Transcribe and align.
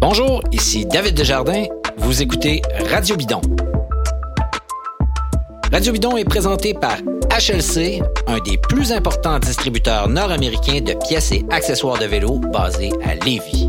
Bonjour, 0.00 0.42
ici 0.52 0.86
David 0.86 1.14
Desjardins. 1.14 1.64
Vous 1.98 2.22
écoutez 2.22 2.62
Radio 2.90 3.16
Bidon. 3.16 3.40
Radio 5.72 5.92
Bidon 5.92 6.16
est 6.16 6.24
présenté 6.24 6.72
par 6.72 6.96
HLC, 7.30 8.00
un 8.26 8.38
des 8.38 8.58
plus 8.58 8.92
importants 8.92 9.38
distributeurs 9.38 10.08
nord-américains 10.08 10.80
de 10.80 10.94
pièces 11.06 11.32
et 11.32 11.44
accessoires 11.50 11.98
de 11.98 12.06
vélo 12.06 12.38
basé 12.38 12.90
à 13.04 13.14
Lévis. 13.16 13.67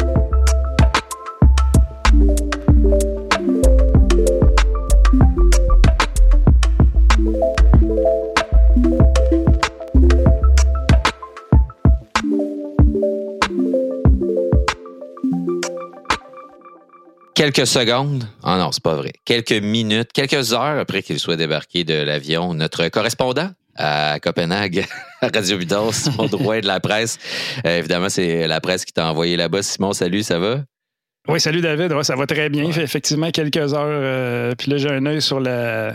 Quelques 17.40 17.68
secondes, 17.68 18.28
ah 18.44 18.58
non, 18.58 18.74
c'est 18.74 18.84
pas 18.84 18.96
vrai, 18.96 19.14
quelques 19.24 19.54
minutes, 19.54 20.12
quelques 20.12 20.52
heures 20.52 20.78
après 20.78 21.02
qu'il 21.02 21.20
soit 21.20 21.38
débarqué 21.38 21.86
de 21.86 21.94
l'avion, 21.94 22.54
notre 22.54 22.90
correspondant 22.90 23.52
à 23.78 24.20
Copenhague, 24.20 24.86
Radio 25.22 25.58
Bidon, 25.58 25.94
Simon 25.94 26.26
Drouin 26.26 26.60
de 26.60 26.68
la 26.68 26.82
presse. 26.82 27.18
Euh, 27.66 27.78
évidemment, 27.78 28.10
c'est 28.10 28.46
la 28.46 28.60
presse 28.60 28.84
qui 28.84 28.92
t'a 28.92 29.10
envoyé 29.10 29.38
là-bas. 29.38 29.64
Simon, 29.64 29.94
salut, 29.94 30.22
ça 30.22 30.38
va? 30.38 30.64
Oui, 31.28 31.40
salut 31.40 31.62
David. 31.62 31.92
ça 32.04 32.16
va 32.16 32.26
très 32.26 32.50
bien. 32.50 32.72
fait 32.72 32.82
Effectivement, 32.82 33.30
quelques 33.30 33.74
heures. 33.74 33.86
Euh, 33.86 34.56
puis 34.58 34.72
là, 34.72 34.78
j'ai 34.78 34.90
un 34.90 35.06
œil 35.06 35.22
sur 35.22 35.40
la, 35.40 35.94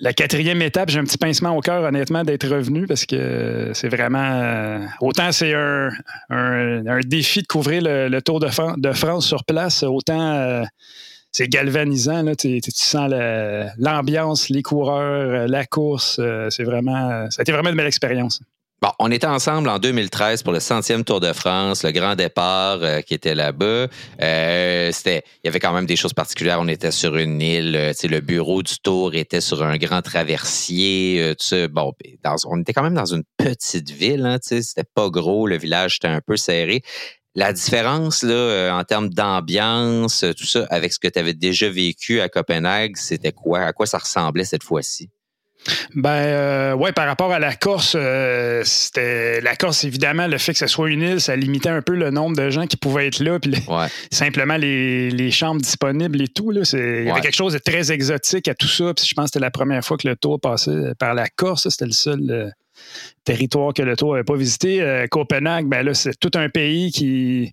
la 0.00 0.12
quatrième 0.12 0.62
étape. 0.62 0.90
J'ai 0.90 1.00
un 1.00 1.04
petit 1.04 1.18
pincement 1.18 1.56
au 1.56 1.60
cœur, 1.60 1.82
honnêtement, 1.82 2.22
d'être 2.24 2.48
revenu 2.48 2.86
parce 2.86 3.04
que 3.04 3.72
c'est 3.74 3.88
vraiment. 3.88 4.30
Euh, 4.32 4.78
autant 5.00 5.32
c'est 5.32 5.54
un, 5.54 5.90
un, 6.30 7.00
défi 7.00 7.42
de 7.42 7.46
couvrir 7.46 7.82
le, 7.84 8.20
Tour 8.20 8.40
de, 8.40 8.48
de, 8.80 8.92
France 8.92 9.26
sur 9.26 9.44
place, 9.44 9.82
autant 9.82 10.32
euh, 10.34 10.64
c'est 11.32 11.48
galvanisant. 11.48 12.22
Là. 12.22 12.36
Tu, 12.36 12.60
sens 12.72 13.10
l'ambiance, 13.76 14.48
les 14.48 14.62
coureurs, 14.62 15.48
la 15.48 15.66
course. 15.66 16.20
c'est 16.50 16.64
vraiment. 16.64 17.28
Ça 17.30 17.40
a 17.40 17.42
été 17.42 17.52
vraiment 17.52 17.70
une 17.70 17.76
belle 17.76 17.86
expérience. 17.86 18.40
Bon, 18.80 18.90
on 19.00 19.10
était 19.10 19.26
ensemble 19.26 19.68
en 19.70 19.80
2013 19.80 20.44
pour 20.44 20.52
le 20.52 20.60
centième 20.60 21.02
Tour 21.02 21.18
de 21.18 21.32
France, 21.32 21.82
le 21.82 21.90
grand 21.90 22.14
départ 22.14 22.78
euh, 22.80 23.00
qui 23.00 23.12
était 23.14 23.34
là-bas. 23.34 23.88
Euh, 24.22 24.92
c'était, 24.92 25.24
il 25.42 25.46
y 25.46 25.48
avait 25.48 25.58
quand 25.58 25.72
même 25.72 25.86
des 25.86 25.96
choses 25.96 26.12
particulières. 26.12 26.60
On 26.60 26.68
était 26.68 26.92
sur 26.92 27.16
une 27.16 27.42
île, 27.42 27.74
euh, 27.74 27.92
le 28.04 28.20
bureau 28.20 28.62
du 28.62 28.78
Tour 28.78 29.16
était 29.16 29.40
sur 29.40 29.64
un 29.64 29.78
grand 29.78 30.00
traversier. 30.02 31.34
bon, 31.72 31.92
on 32.46 32.60
était 32.60 32.72
quand 32.72 32.84
même 32.84 32.94
dans 32.94 33.12
une 33.12 33.24
petite 33.36 33.90
ville. 33.90 34.24
Hein, 34.24 34.38
c'était 34.40 34.84
pas 34.84 35.08
gros, 35.10 35.48
le 35.48 35.58
village 35.58 35.96
était 35.96 36.06
un 36.06 36.20
peu 36.20 36.36
serré. 36.36 36.82
La 37.34 37.52
différence 37.52 38.22
là, 38.22 38.78
en 38.78 38.84
termes 38.84 39.08
d'ambiance, 39.08 40.24
tout 40.36 40.46
ça, 40.46 40.66
avec 40.70 40.92
ce 40.92 41.00
que 41.00 41.08
tu 41.08 41.18
avais 41.18 41.34
déjà 41.34 41.68
vécu 41.68 42.20
à 42.20 42.28
Copenhague, 42.28 42.96
c'était 42.96 43.32
quoi? 43.32 43.60
À 43.60 43.72
quoi 43.72 43.86
ça 43.86 43.98
ressemblait 43.98 44.44
cette 44.44 44.62
fois-ci? 44.62 45.10
Ben 45.94 46.10
euh, 46.10 46.74
ouais, 46.74 46.92
par 46.92 47.06
rapport 47.06 47.32
à 47.32 47.38
la 47.38 47.54
Corse, 47.54 47.94
euh, 47.98 48.62
c'était 48.64 49.40
la 49.40 49.56
Corse 49.56 49.84
évidemment 49.84 50.26
le 50.26 50.38
fait 50.38 50.52
que 50.52 50.58
ce 50.58 50.66
soit 50.66 50.90
une 50.90 51.02
île, 51.02 51.20
ça 51.20 51.36
limitait 51.36 51.68
un 51.68 51.82
peu 51.82 51.94
le 51.94 52.10
nombre 52.10 52.36
de 52.36 52.50
gens 52.50 52.66
qui 52.66 52.76
pouvaient 52.76 53.08
être 53.08 53.20
là, 53.20 53.38
puis 53.38 53.54
simplement 54.10 54.56
les, 54.56 55.30
chambres 55.30 55.60
disponibles 55.60 56.22
et 56.22 56.28
tout 56.28 56.50
là, 56.50 56.62
il 56.72 57.04
y 57.06 57.10
avait 57.10 57.20
quelque 57.20 57.36
chose 57.36 57.52
de 57.52 57.58
très 57.58 57.92
exotique 57.92 58.48
à 58.48 58.54
tout 58.54 58.68
ça. 58.68 58.94
Puis 58.94 59.06
je 59.06 59.14
pense 59.14 59.26
que 59.26 59.28
c'était 59.32 59.44
la 59.44 59.50
première 59.50 59.84
fois 59.84 59.96
que 59.96 60.08
le 60.08 60.16
tour 60.16 60.40
passait 60.40 60.94
par 60.98 61.14
la 61.14 61.28
Corse, 61.28 61.68
c'était 61.68 61.86
le 61.86 61.92
seul 61.92 62.30
euh, 62.30 62.48
territoire 63.24 63.74
que 63.74 63.82
le 63.82 63.96
tour 63.96 64.12
n'avait 64.12 64.24
pas 64.24 64.36
visité. 64.36 65.04
Copenhague, 65.10 65.66
ben 65.66 65.84
là 65.84 65.94
c'est 65.94 66.18
tout 66.18 66.30
un 66.34 66.48
pays 66.48 66.90
qui 66.92 67.52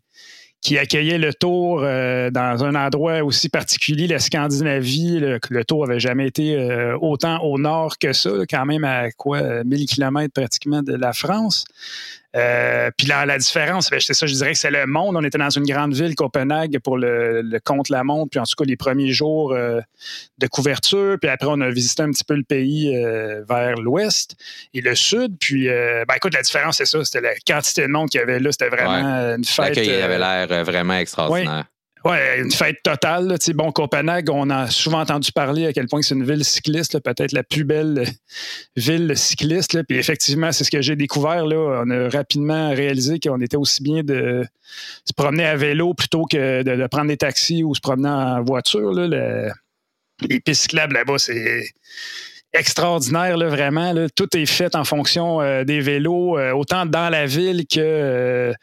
qui 0.65 0.79
accueillait 0.79 1.19
le 1.19 1.31
tour 1.31 1.81
euh, 1.83 2.31
dans 2.31 2.63
un 2.63 2.73
endroit 2.73 3.21
aussi 3.21 3.49
particulier, 3.49 4.07
la 4.07 4.17
Scandinavie. 4.17 5.19
Le, 5.19 5.39
le 5.47 5.63
tour 5.63 5.83
avait 5.83 5.99
jamais 5.99 6.25
été 6.25 6.55
euh, 6.55 6.97
autant 6.99 7.39
au 7.43 7.59
nord 7.59 7.99
que 7.99 8.13
ça, 8.13 8.31
quand 8.49 8.65
même 8.65 8.83
à 8.83 9.11
quoi 9.11 9.63
1000 9.63 9.85
km 9.85 10.33
pratiquement 10.33 10.81
de 10.81 10.95
la 10.95 11.13
France. 11.13 11.65
Euh, 12.35 12.91
puis 12.97 13.07
là, 13.07 13.25
la 13.25 13.37
différence, 13.37 13.89
ben, 13.89 13.99
c'est 13.99 14.13
ça, 14.13 14.25
je 14.25 14.33
dirais 14.33 14.51
que 14.51 14.57
c'est 14.57 14.71
le 14.71 14.85
monde. 14.85 15.15
On 15.15 15.23
était 15.23 15.37
dans 15.37 15.49
une 15.49 15.65
grande 15.65 15.93
ville, 15.93 16.15
Copenhague, 16.15 16.79
pour 16.79 16.97
le, 16.97 17.41
le 17.41 17.59
contre-la-montre, 17.59 18.29
puis 18.31 18.39
en 18.39 18.43
tout 18.43 18.55
cas 18.57 18.65
les 18.65 18.75
premiers 18.75 19.13
jours 19.13 19.53
euh, 19.53 19.79
de 20.37 20.47
couverture. 20.47 21.17
Puis 21.19 21.29
après, 21.29 21.47
on 21.49 21.61
a 21.61 21.69
visité 21.69 22.03
un 22.03 22.11
petit 22.11 22.23
peu 22.23 22.35
le 22.35 22.43
pays 22.43 22.95
euh, 22.95 23.43
vers 23.47 23.75
l'ouest 23.75 24.35
et 24.73 24.81
le 24.81 24.95
sud. 24.95 25.37
Puis, 25.39 25.67
ben, 25.67 26.15
écoute, 26.15 26.33
la 26.33 26.41
différence, 26.41 26.77
c'est 26.77 26.85
ça, 26.85 27.03
c'était 27.05 27.21
la 27.21 27.35
quantité 27.47 27.83
de 27.83 27.87
monde 27.87 28.09
qu'il 28.09 28.19
y 28.19 28.23
avait 28.23 28.39
là. 28.39 28.51
C'était 28.51 28.69
vraiment 28.69 29.35
une 29.35 29.45
fête. 29.45 29.75
L'accueil 29.75 30.01
avait 30.01 30.19
l'air 30.19 30.63
vraiment 30.63 30.95
extraordinaire. 30.95 31.65
Oui, 32.05 32.17
une 32.37 32.51
fête 32.51 32.83
totale. 32.83 33.35
Bon, 33.55 33.71
Copenhague, 33.71 34.29
on 34.29 34.51
a 34.51 34.69
souvent 34.69 34.99
entendu 34.99 35.31
parler 35.31 35.65
à 35.65 35.73
quel 35.73 35.87
point 35.87 36.03
c'est 36.03 36.13
une 36.13 36.23
ville 36.23 36.45
cycliste, 36.45 36.99
peut-être 36.99 37.31
la 37.31 37.41
plus 37.41 37.63
belle 37.63 38.07
ville 38.75 39.17
cycliste. 39.17 39.81
Puis 39.87 39.97
effectivement, 39.97 40.51
c'est 40.51 40.63
ce 40.65 40.69
que 40.69 40.83
j'ai 40.83 40.95
découvert. 40.95 41.47
Là. 41.47 41.81
On 41.83 41.89
a 41.89 42.07
rapidement 42.09 42.69
réalisé 42.69 43.19
qu'on 43.19 43.41
était 43.41 43.57
aussi 43.57 43.81
bien 43.81 44.03
de 44.03 44.45
se 45.03 45.13
promener 45.13 45.45
à 45.45 45.55
vélo 45.55 45.95
plutôt 45.95 46.25
que 46.25 46.61
de, 46.61 46.87
prendre 46.87 47.07
des 47.07 47.17
taxis 47.17 47.63
ou 47.63 47.73
se 47.73 47.81
promener 47.81 48.09
en 48.09 48.43
voiture. 48.43 48.93
Là. 48.93 49.51
les 50.21 50.39
pistes 50.39 50.61
cyclables 50.61 50.93
là-bas, 50.93 51.17
c'est 51.17 51.65
extraordinaire, 52.55 53.37
là, 53.37 53.47
vraiment. 53.47 53.93
Là. 53.93 54.07
Tout 54.09 54.35
est 54.35 54.45
fait 54.45 54.75
en 54.75 54.83
fonction 54.83 55.41
euh, 55.41 55.63
des 55.63 55.79
vélos, 55.79 56.37
euh, 56.37 56.51
autant 56.51 56.85
dans 56.85 57.09
la 57.09 57.25
ville 57.25 57.65
que, 57.67 57.79
euh, 57.79 58.53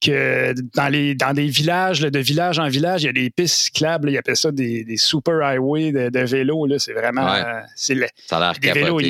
que 0.00 0.54
dans, 0.74 0.88
les, 0.88 1.14
dans 1.14 1.34
des 1.34 1.46
villages, 1.46 2.00
de 2.00 2.18
village 2.18 2.58
en 2.58 2.68
village, 2.68 3.02
il 3.02 3.06
y 3.06 3.08
a 3.10 3.12
des 3.12 3.30
pistes 3.30 3.56
cyclables. 3.56 4.10
ils 4.10 4.18
appellent 4.18 4.36
ça 4.36 4.50
des, 4.50 4.84
super 4.96 5.42
highways 5.42 5.92
de, 5.92 6.20
vélos. 6.20 6.78
C'est 6.78 6.92
vraiment. 6.92 7.28
c'est 7.76 7.96
ça 8.26 8.38
a 8.38 8.40
l'air 8.40 8.52
des 8.60 8.72
vélos. 8.72 9.00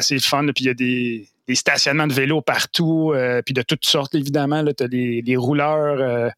c'est 0.00 0.14
le 0.14 0.20
fun. 0.20 0.46
puis 0.54 0.64
il 0.64 0.66
y 0.66 0.70
a 0.70 0.74
des, 0.74 1.28
des 1.50 1.56
stationnements 1.56 2.06
de 2.06 2.12
vélos 2.12 2.42
partout, 2.42 3.10
euh, 3.12 3.42
puis 3.42 3.54
de 3.54 3.62
toutes 3.62 3.84
sortes, 3.84 4.14
évidemment. 4.14 4.64
Tu 4.72 4.84
as 4.84 4.88
des, 4.88 5.36
rouleurs. 5.36 5.98
Euh. 6.00 6.28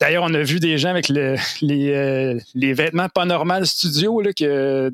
D'ailleurs, 0.00 0.22
on 0.22 0.32
a 0.32 0.42
vu 0.42 0.60
des 0.60 0.78
gens 0.78 0.90
avec 0.90 1.08
les, 1.08 1.36
euh, 1.62 2.38
les, 2.54 2.72
vêtements 2.72 3.08
pas 3.08 3.24
normal 3.24 3.66
studio 3.66 4.20
là, 4.20 4.32
que, 4.32 4.92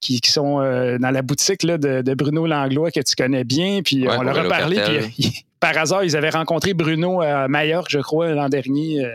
qui, 0.00 0.20
sont 0.24 0.58
dans 0.58 1.10
la 1.10 1.22
boutique 1.22 1.62
là, 1.62 1.78
de, 1.78 2.14
Bruno 2.14 2.46
Langlois 2.46 2.90
que 2.90 3.00
tu 3.00 3.14
connais 3.16 3.44
bien. 3.44 3.80
Puis 3.82 4.06
on 4.06 4.22
leur 4.22 4.38
a 4.38 4.44
parlé. 4.44 4.78
Puis, 5.16 5.46
par 5.60 5.78
hasard, 5.78 6.04
ils 6.04 6.14
avaient 6.14 6.30
rencontré 6.30 6.74
Bruno 6.74 7.22
à 7.22 7.48
Majorque, 7.48 7.88
je 7.90 8.00
crois, 8.00 8.32
l'an 8.32 8.50
dernier. 8.50 9.08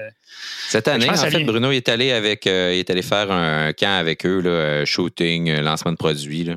Cette 0.70 0.88
année, 0.88 1.08
en 1.08 1.16
fait, 1.16 1.44
Bruno 1.44 1.70
est 1.70 1.88
allé 1.88 2.12
avec, 2.12 2.48
il 2.48 2.52
est 2.52 2.90
allé 2.90 3.04
faire 3.04 3.32
un 3.32 3.74
camp 3.74 4.00
avec 4.00 4.26
eux, 4.26 4.40
là, 4.40 4.86
shooting, 4.86 5.60
lancement 5.60 5.92
de 5.92 5.98
produits. 5.98 6.46
Là. 6.46 6.56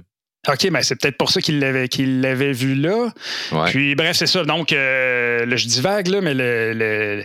OK, 0.49 0.65
mais 0.65 0.71
ben, 0.71 0.83
c'est 0.83 0.99
peut-être 0.99 1.19
pour 1.19 1.31
ça 1.31 1.43
qu'il 1.43 1.59
l'avait 1.59 1.89
qu'il 1.89 2.23
l'avait 2.23 2.53
vu 2.53 2.75
là. 2.75 3.11
Puis 3.67 3.95
bref, 3.95 4.17
c'est 4.17 4.27
ça. 4.27 4.43
Donc, 4.45 4.73
euh, 4.73 5.45
là, 5.45 5.57
je 5.57 5.67
dis 5.67 5.83
vague, 5.83 6.07
là, 6.07 6.23
mais 6.23 6.33
le, 6.33 7.25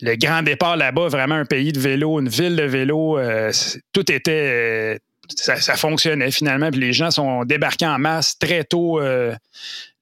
le, 0.00 0.16
grand 0.16 0.42
départ 0.42 0.76
là-bas, 0.76 1.08
vraiment 1.08 1.34
un 1.34 1.44
pays 1.44 1.72
de 1.72 1.78
vélo, 1.78 2.20
une 2.20 2.28
ville 2.30 2.56
de 2.56 2.62
vélo, 2.62 3.18
euh, 3.18 3.52
tout 3.92 4.10
était 4.10 4.98
ça, 5.36 5.76
fonctionnait 5.76 6.30
finalement. 6.30 6.70
Puis 6.70 6.80
les 6.80 6.92
gens 6.92 7.10
sont 7.10 7.44
débarqués 7.44 7.86
en 7.86 7.98
masse 7.98 8.38
très 8.38 8.64
tôt 8.64 9.00
euh, 9.00 9.34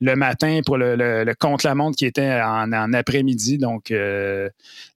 le 0.01 0.17
matin 0.17 0.61
pour 0.65 0.77
le, 0.77 0.97
le, 0.97 1.35
contre-la-montre 1.35 1.97
qui 1.97 2.07
était 2.07 2.41
en, 2.43 2.93
après-midi. 2.93 3.59
Donc, 3.59 3.91
euh, 3.91 4.49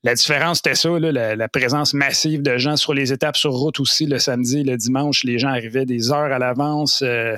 la 0.03 0.15
différence, 0.15 0.59
c'était 0.59 0.75
ça, 0.75 0.89
la, 0.99 1.49
présence 1.49 1.95
massive 1.95 2.43
de 2.43 2.59
gens 2.59 2.77
sur 2.77 2.95
les 2.95 3.13
étapes 3.13 3.37
sur 3.37 3.53
route 3.53 3.81
aussi 3.81 4.07
le 4.07 4.19
samedi, 4.19 4.63
le 4.65 4.77
dimanche. 4.77 5.25
Les 5.25 5.39
gens 5.39 5.49
arrivaient 5.49 5.87
des 5.87 6.11
heures 6.11 6.33
à 6.33 6.39
l'avance. 6.39 7.03
Euh, 7.03 7.37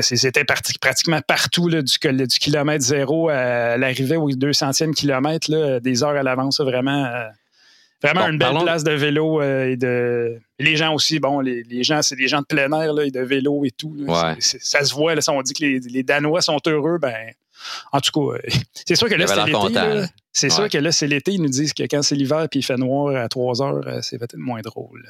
c'était 0.00 0.44
pratiquement 0.44 1.20
partout 1.26 1.68
du, 1.68 2.38
kilomètre 2.38 2.84
zéro 2.84 3.28
à 3.28 3.76
l'arrivée 3.76 4.16
au 4.16 4.30
200e 4.30 4.92
kilomètre, 4.94 5.80
des 5.80 6.02
heures 6.04 6.16
à 6.16 6.22
l'avance, 6.22 6.60
vraiment 6.60 7.10
Vraiment 8.02 8.28
une 8.28 8.38
belle 8.38 8.58
place 8.62 8.84
de 8.84 8.92
vélo 8.92 9.40
euh, 9.40 9.70
et 9.70 9.76
de. 9.76 10.38
Les 10.58 10.76
gens 10.76 10.94
aussi, 10.94 11.18
bon, 11.20 11.40
les, 11.40 11.84
gens, 11.84 12.02
c'est 12.02 12.16
des 12.16 12.28
gens 12.28 12.40
de 12.40 12.46
plein 12.46 12.70
air 12.72 12.92
là, 12.92 13.04
et 13.04 13.10
de 13.10 13.20
vélo 13.20 13.64
et 13.64 13.70
tout. 13.70 13.96
ça 14.38 14.84
se 14.84 14.94
voit, 14.94 15.14
là, 15.14 15.20
si 15.20 15.30
on 15.30 15.40
dit 15.42 15.52
que 15.52 15.64
les, 15.64 16.02
Danois 16.02 16.42
sont 16.42 16.60
heureux, 16.66 16.98
ben. 16.98 17.32
En 17.92 18.00
tout 18.00 18.10
cas, 18.10 18.38
c'est 18.86 18.96
sûr 18.96 19.08
que 19.08 19.14
là, 19.14 19.26
c'est 19.28 19.44
l'été. 19.46 20.06
C'est 20.32 20.50
sûr 20.50 20.68
que 20.68 20.78
là, 20.78 20.90
c'est 20.90 21.06
l'été. 21.06 21.32
Ils 21.32 21.42
nous 21.42 21.48
disent 21.48 21.72
que 21.72 21.84
quand 21.84 22.02
c'est 22.02 22.16
l'hiver 22.16 22.42
et 22.42 22.48
il 22.52 22.64
fait 22.64 22.76
noir 22.76 23.14
à 23.14 23.28
3 23.28 23.62
heures, 23.62 23.86
euh, 23.86 24.00
c'est 24.02 24.18
peut-être 24.18 24.36
moins 24.36 24.62
drôle. 24.62 25.04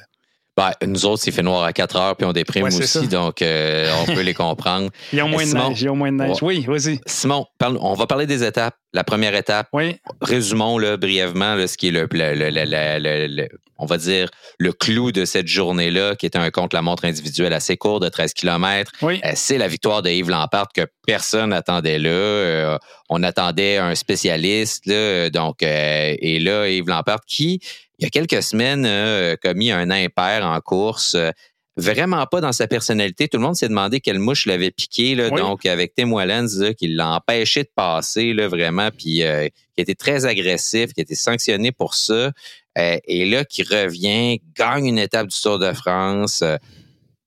Ben, 0.55 0.71
nous 0.85 1.05
autres, 1.07 1.23
il 1.25 1.33
fait 1.33 1.41
noir 1.41 1.63
à 1.63 1.73
4 1.73 1.95
heures, 1.95 2.15
puis 2.15 2.27
on 2.27 2.31
déprime 2.31 2.65
aussi, 2.65 3.07
donc 3.07 3.41
euh, 3.41 3.91
on 4.01 4.13
peut 4.13 4.21
les 4.21 4.35
comprendre. 4.35 4.91
Il 5.11 5.17
y 5.17 5.19
a 5.19 5.25
moins 5.25 5.45
de 5.45 5.51
neige. 5.51 5.81
Il 5.81 5.85
y 5.85 5.87
a 5.87 5.93
moins 5.93 6.11
de 6.11 6.17
neige. 6.17 6.37
Oui, 6.43 6.63
vas-y. 6.67 6.99
Simon, 7.07 7.47
on 7.59 7.93
va 7.95 8.05
parler 8.05 8.27
des 8.27 8.43
étapes. 8.43 8.75
La 8.95 9.03
première 9.03 9.33
étape, 9.33 9.69
oui. 9.73 9.97
résumons 10.21 10.77
là, 10.77 10.97
brièvement 10.97 11.57
ce 11.65 11.75
qui 11.77 11.87
est 11.87 11.91
le, 11.91 12.07
le, 12.11 13.47
on 13.79 13.87
va 13.87 13.97
dire, 13.97 14.29
le 14.59 14.71
clou 14.71 15.11
de 15.11 15.25
cette 15.25 15.47
journée-là, 15.47 16.15
qui 16.15 16.27
était 16.27 16.37
un 16.37 16.51
contre-la-montre 16.51 17.05
individuel 17.05 17.53
assez 17.53 17.75
court 17.75 17.99
de 17.99 18.07
13 18.07 18.35
km. 18.35 18.91
Oui. 19.01 19.19
Euh, 19.25 19.31
c'est 19.33 19.57
la 19.57 19.67
victoire 19.67 20.03
de 20.03 20.11
Yves 20.11 20.29
Lampard 20.29 20.67
que 20.75 20.85
personne 21.07 21.49
n'attendait 21.49 21.97
là. 21.97 22.09
Euh, 22.11 22.77
on 23.09 23.23
attendait 23.23 23.77
un 23.77 23.95
spécialiste, 23.95 24.85
là, 24.85 25.31
donc, 25.31 25.63
et 25.63 26.39
là, 26.39 26.67
Yves 26.69 26.87
Lampard 26.87 27.21
qui 27.25 27.61
il 27.99 28.03
y 28.03 28.05
a 28.05 28.09
quelques 28.09 28.41
semaines, 28.41 28.85
a 28.85 29.37
commis 29.37 29.71
un 29.71 29.89
impair 29.89 30.45
en 30.45 30.59
course. 30.61 31.15
Euh, 31.15 31.31
vraiment 31.75 32.25
pas 32.27 32.41
dans 32.41 32.51
sa 32.51 32.67
personnalité. 32.67 33.27
Tout 33.27 33.37
le 33.37 33.43
monde 33.43 33.55
s'est 33.55 33.67
demandé 33.67 33.99
quelle 33.99 34.19
mouche 34.19 34.45
l'avait 34.45 34.71
piqué. 34.71 35.15
Là, 35.15 35.29
Donc, 35.29 35.65
avec 35.65 35.95
Tim 35.95 36.11
Wallens, 36.11 36.73
qui 36.77 36.87
l'a 36.87 37.15
empêché 37.15 37.63
de 37.63 37.69
passer 37.75 38.33
là, 38.33 38.47
vraiment, 38.47 38.89
puis 38.95 39.23
euh, 39.23 39.47
qui 39.73 39.81
était 39.81 39.95
très 39.95 40.25
agressif, 40.25 40.93
qui 40.93 41.01
a 41.01 41.03
été 41.03 41.15
sanctionné 41.15 41.71
pour 41.71 41.95
ça. 41.95 42.31
Euh, 42.77 42.97
et 43.05 43.25
là, 43.25 43.43
qui 43.45 43.63
revient, 43.63 44.39
gagne 44.55 44.85
une 44.85 44.99
étape 44.99 45.27
du 45.27 45.39
Tour 45.39 45.59
de 45.59 45.73
France, 45.73 46.43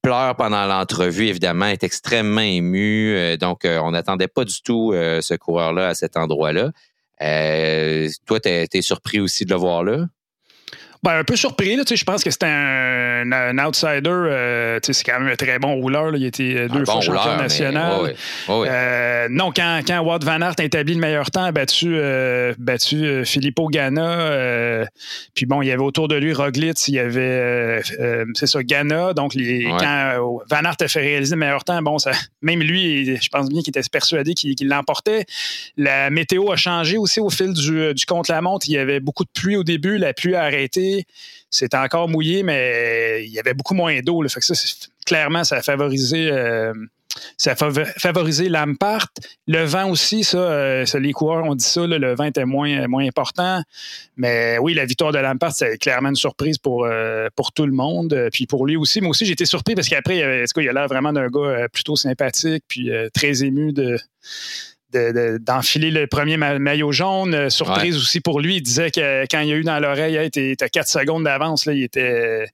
pleure 0.02 0.36
pendant 0.36 0.66
l'entrevue, 0.66 1.26
évidemment, 1.26 1.66
est 1.66 1.82
extrêmement 1.82 2.40
ému. 2.40 3.36
donc, 3.38 3.62
on 3.64 3.90
n'attendait 3.90 4.28
pas 4.28 4.44
du 4.44 4.62
tout 4.62 4.92
ce 4.92 5.34
coureur-là 5.34 5.88
à 5.88 5.94
cet 5.94 6.16
endroit-là. 6.16 6.70
toi, 8.26 8.40
tu 8.40 8.48
es 8.48 8.82
surpris 8.82 9.19
aussi 9.19 9.44
de 9.44 9.50
le 9.50 9.56
voir 9.56 9.82
là? 9.82 10.06
Ben, 11.02 11.19
un 11.19 11.25
peu 11.25 11.37
surpris. 11.37 11.76
Là, 11.76 11.82
je 11.88 12.04
pense 12.04 12.25
que 12.25 12.31
c'était 12.31 12.46
un, 12.46 13.31
un, 13.31 13.58
outsider. 13.64 14.10
Euh, 14.10 14.78
c'est 14.82 15.04
quand 15.04 15.20
même 15.20 15.32
un 15.32 15.37
très 15.37 15.58
bon 15.58 15.75
rouleur. 15.75 16.10
Là. 16.10 16.19
Il 16.19 16.25
était 16.25 16.54
euh, 16.56 16.69
deux 16.69 16.84
fois 16.84 17.00
champion 17.00 17.37
national. 17.37 18.14
Euh, 18.48 19.28
non, 19.31 19.52
quand, 19.54 19.81
quand 19.87 20.00
Wout 20.00 20.25
Van 20.25 20.40
Aert 20.40 20.54
a 20.58 20.64
établi 20.64 20.94
le 20.94 21.00
meilleur 21.00 21.31
temps, 21.31 21.44
a 21.44 21.52
battu, 21.52 21.98
battu 22.58 23.25
Filippo 23.25 23.69
Ganna. 23.69 24.87
puis 25.34 25.46
bon, 25.46 25.62
il 25.62 25.69
y 25.69 25.72
avait 25.72 25.82
autour 25.82 26.08
de 26.08 26.16
lui 26.16 26.32
Roglitz, 26.32 26.88
il 26.88 26.94
y 26.94 26.98
avait, 26.98 27.82
c'est 28.34 28.46
ça, 28.46 28.62
Ganna. 28.62 29.12
Donc, 29.12 29.34
les, 29.34 29.64
quand 29.64 30.40
Van 30.50 30.64
Aert 30.64 30.76
a 30.81 30.88
fait 30.88 31.00
réaliser 31.00 31.34
le 31.34 31.40
meilleur 31.40 31.64
temps, 31.64 31.81
bon, 31.82 31.98
ça, 31.98 32.12
même 32.43 32.60
lui, 32.60 33.16
je 33.16 33.28
pense 33.28 33.48
bien 33.48 33.60
qu'il 33.60 33.76
était 33.76 33.87
persuadé 33.90 34.34
qu'il 34.34 34.69
l'emportait. 34.69 35.25
La 35.76 36.10
météo 36.10 36.50
a 36.50 36.56
changé 36.56 36.96
aussi 36.96 37.20
au 37.20 37.31
fil 37.31 37.52
du, 37.52 37.94
du 37.94 38.06
contre-la-montre. 38.06 38.66
Il 38.69 38.72
y 38.72 38.78
avait 38.78 39.00
beaucoup 39.00 39.25
de 39.25 39.31
pluie 39.34 39.56
au 39.56 39.64
début. 39.64 39.98
La 39.98 40.12
pluie 40.12 40.34
a 40.34 40.43
arrêté. 40.43 40.85
C'était 41.50 41.76
encore 41.76 42.08
mouillé, 42.08 42.42
mais 42.42 43.24
il 43.24 43.32
y 43.32 43.38
avait 43.38 43.54
beaucoup 43.54 43.74
moins 43.74 44.00
d'eau. 44.00 44.26
Ça, 44.28 44.40
clairement, 45.04 45.44
ça 45.44 45.56
a 45.56 45.62
favorisé. 45.62 46.30
Euh, 46.30 46.72
ça 47.38 47.54
favorisé 47.56 48.50
Lampart. 48.50 49.08
Le 49.46 49.64
vent 49.64 49.88
aussi, 49.88 50.22
euh, 50.34 50.84
ça, 50.84 50.98
les 50.98 51.12
coureurs 51.12 51.46
ont 51.46 51.54
dit 51.54 51.64
ça, 51.64 51.86
le 51.86 52.14
vent 52.14 52.24
était 52.24 52.44
moins, 52.44 52.86
important. 53.06 53.62
Mais 54.18 54.58
oui, 54.58 54.74
la 54.74 54.84
victoire 54.84 55.12
de 55.12 55.18
Lampart, 55.18 55.52
c'est 55.52 55.78
clairement 55.78 56.10
une 56.10 56.16
surprise 56.16 56.58
pour, 56.58 56.84
euh, 56.84 57.28
tout 57.54 57.64
le 57.64 57.72
monde. 57.72 58.28
Puis 58.34 58.46
pour 58.46 58.66
lui 58.66 58.76
aussi. 58.76 59.00
Moi 59.00 59.10
aussi, 59.10 59.30
été 59.30 59.46
surpris 59.46 59.74
parce 59.74 59.88
qu'après, 59.88 60.18
il, 60.18 60.62
il 60.62 60.68
a 60.68 60.72
l'air 60.74 60.88
vraiment 60.88 61.12
d'un 61.12 61.28
gars 61.28 61.68
plutôt 61.72 61.96
sympathique, 61.96 62.64
puis 62.68 62.90
très 63.14 63.42
ému 63.42 63.72
de 63.72 63.98
d'enfiler 64.92 65.90
le 65.90 66.06
premier 66.06 66.36
maillot 66.36 66.92
jaune. 66.92 67.34
Euh, 67.34 67.50
surprise 67.50 67.96
aussi 67.96 68.20
pour 68.20 68.40
lui. 68.40 68.56
Il 68.56 68.62
disait 68.62 68.90
que 68.90 69.24
quand 69.30 69.40
il 69.40 69.52
a 69.52 69.56
eu 69.56 69.64
dans 69.64 69.78
l'oreille, 69.78 70.18
il 70.34 70.38
était 70.38 70.68
4 70.68 70.88
secondes 70.88 71.24
d'avance. 71.24 71.66
Il 71.66 71.82
était 71.82 72.46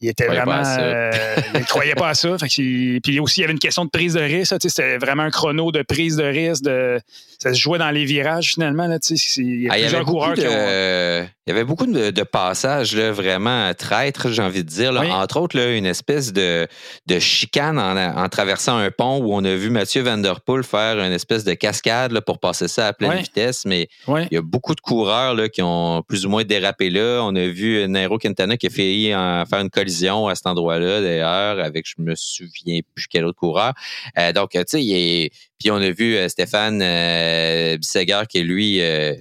il 0.00 0.08
était 0.08 0.26
vraiment. 0.26 0.62
Euh, 0.64 1.10
il 1.54 1.60
ne 1.60 1.64
croyait 1.64 1.94
pas 1.94 2.10
à 2.10 2.14
ça. 2.14 2.36
puis 2.46 3.20
aussi, 3.20 3.40
il 3.40 3.42
y 3.42 3.44
avait 3.44 3.52
une 3.52 3.58
question 3.58 3.84
de 3.84 3.90
prise 3.90 4.14
de 4.14 4.20
risque. 4.20 4.54
C'était 4.60 4.98
vraiment 4.98 5.24
un 5.24 5.30
chrono 5.30 5.72
de 5.72 5.82
prise 5.82 6.16
de 6.16 6.24
risque. 6.24 6.62
De, 6.62 7.00
ça 7.38 7.54
se 7.54 7.60
jouait 7.60 7.78
dans 7.78 7.90
les 7.90 8.04
virages 8.04 8.54
finalement. 8.54 8.86
Là, 8.86 8.98
il 9.36 9.62
y 9.62 9.68
a 9.68 9.72
ah, 9.72 9.76
plusieurs 9.76 10.04
coureurs 10.04 10.34
qui 10.34 10.46
ont. 10.46 11.28
Il 11.48 11.52
y 11.52 11.54
avait 11.54 11.64
beaucoup 11.64 11.86
de, 11.86 12.22
passages 12.24 12.94
là, 12.94 13.10
vraiment 13.10 13.72
traîtres, 13.72 14.30
j'ai 14.30 14.42
envie 14.42 14.64
de 14.64 14.68
dire. 14.68 14.92
Entre 14.92 15.40
autres, 15.40 15.56
là, 15.56 15.74
une 15.74 15.86
espèce 15.86 16.34
de, 16.34 16.66
de 17.06 17.18
chicane 17.18 17.78
en, 17.78 18.28
traversant 18.28 18.76
un 18.76 18.90
pont 18.90 19.18
où 19.22 19.32
on 19.32 19.42
a 19.44 19.54
vu 19.54 19.70
Mathieu 19.70 20.02
Van 20.02 20.18
Der 20.18 20.42
Poel 20.42 20.62
faire 20.62 20.98
une 20.98 21.12
espèce 21.12 21.44
de 21.44 21.54
cascade 21.54 22.12
là, 22.12 22.20
pour 22.20 22.38
passer 22.38 22.68
ça 22.68 22.88
à 22.88 22.92
pleine 22.92 23.20
vitesse. 23.20 23.64
Mais 23.64 23.88
il 24.06 24.28
y 24.30 24.36
a 24.36 24.42
beaucoup 24.42 24.74
de 24.74 24.80
coureurs 24.80 25.34
là, 25.34 25.48
qui 25.48 25.62
ont 25.62 26.02
plus 26.06 26.26
ou 26.26 26.28
moins 26.28 26.44
dérapé 26.44 26.90
là. 26.90 27.20
On 27.22 27.34
a 27.34 27.46
vu 27.46 27.88
Nairo 27.88 28.18
Quintana 28.18 28.58
qui 28.58 28.66
a 28.66 28.70
failli 28.70 29.14
en 29.14 29.46
faire 29.46 29.60
une 29.60 29.70
collision 29.70 30.28
à 30.28 30.34
cet 30.34 30.48
endroit-là, 30.48 31.00
d'ailleurs, 31.00 31.64
avec 31.64 31.86
je 31.86 31.94
me 32.02 32.14
souviens 32.14 32.80
plus 32.94 33.06
quel 33.06 33.24
autre 33.24 33.38
coureur. 33.38 33.72
Euh, 34.18 34.32
donc, 34.32 34.50
tu 34.50 34.62
sais, 34.66 34.84
il 34.84 34.92
est 34.92 35.30
puis 35.58 35.70
on 35.70 35.76
a 35.76 35.90
vu 35.90 36.16
euh, 36.16 36.28
Stéphane 36.28 36.80
euh, 36.82 37.76
qui, 38.28 38.42
lui, 38.42 38.80
euh, 38.80 39.14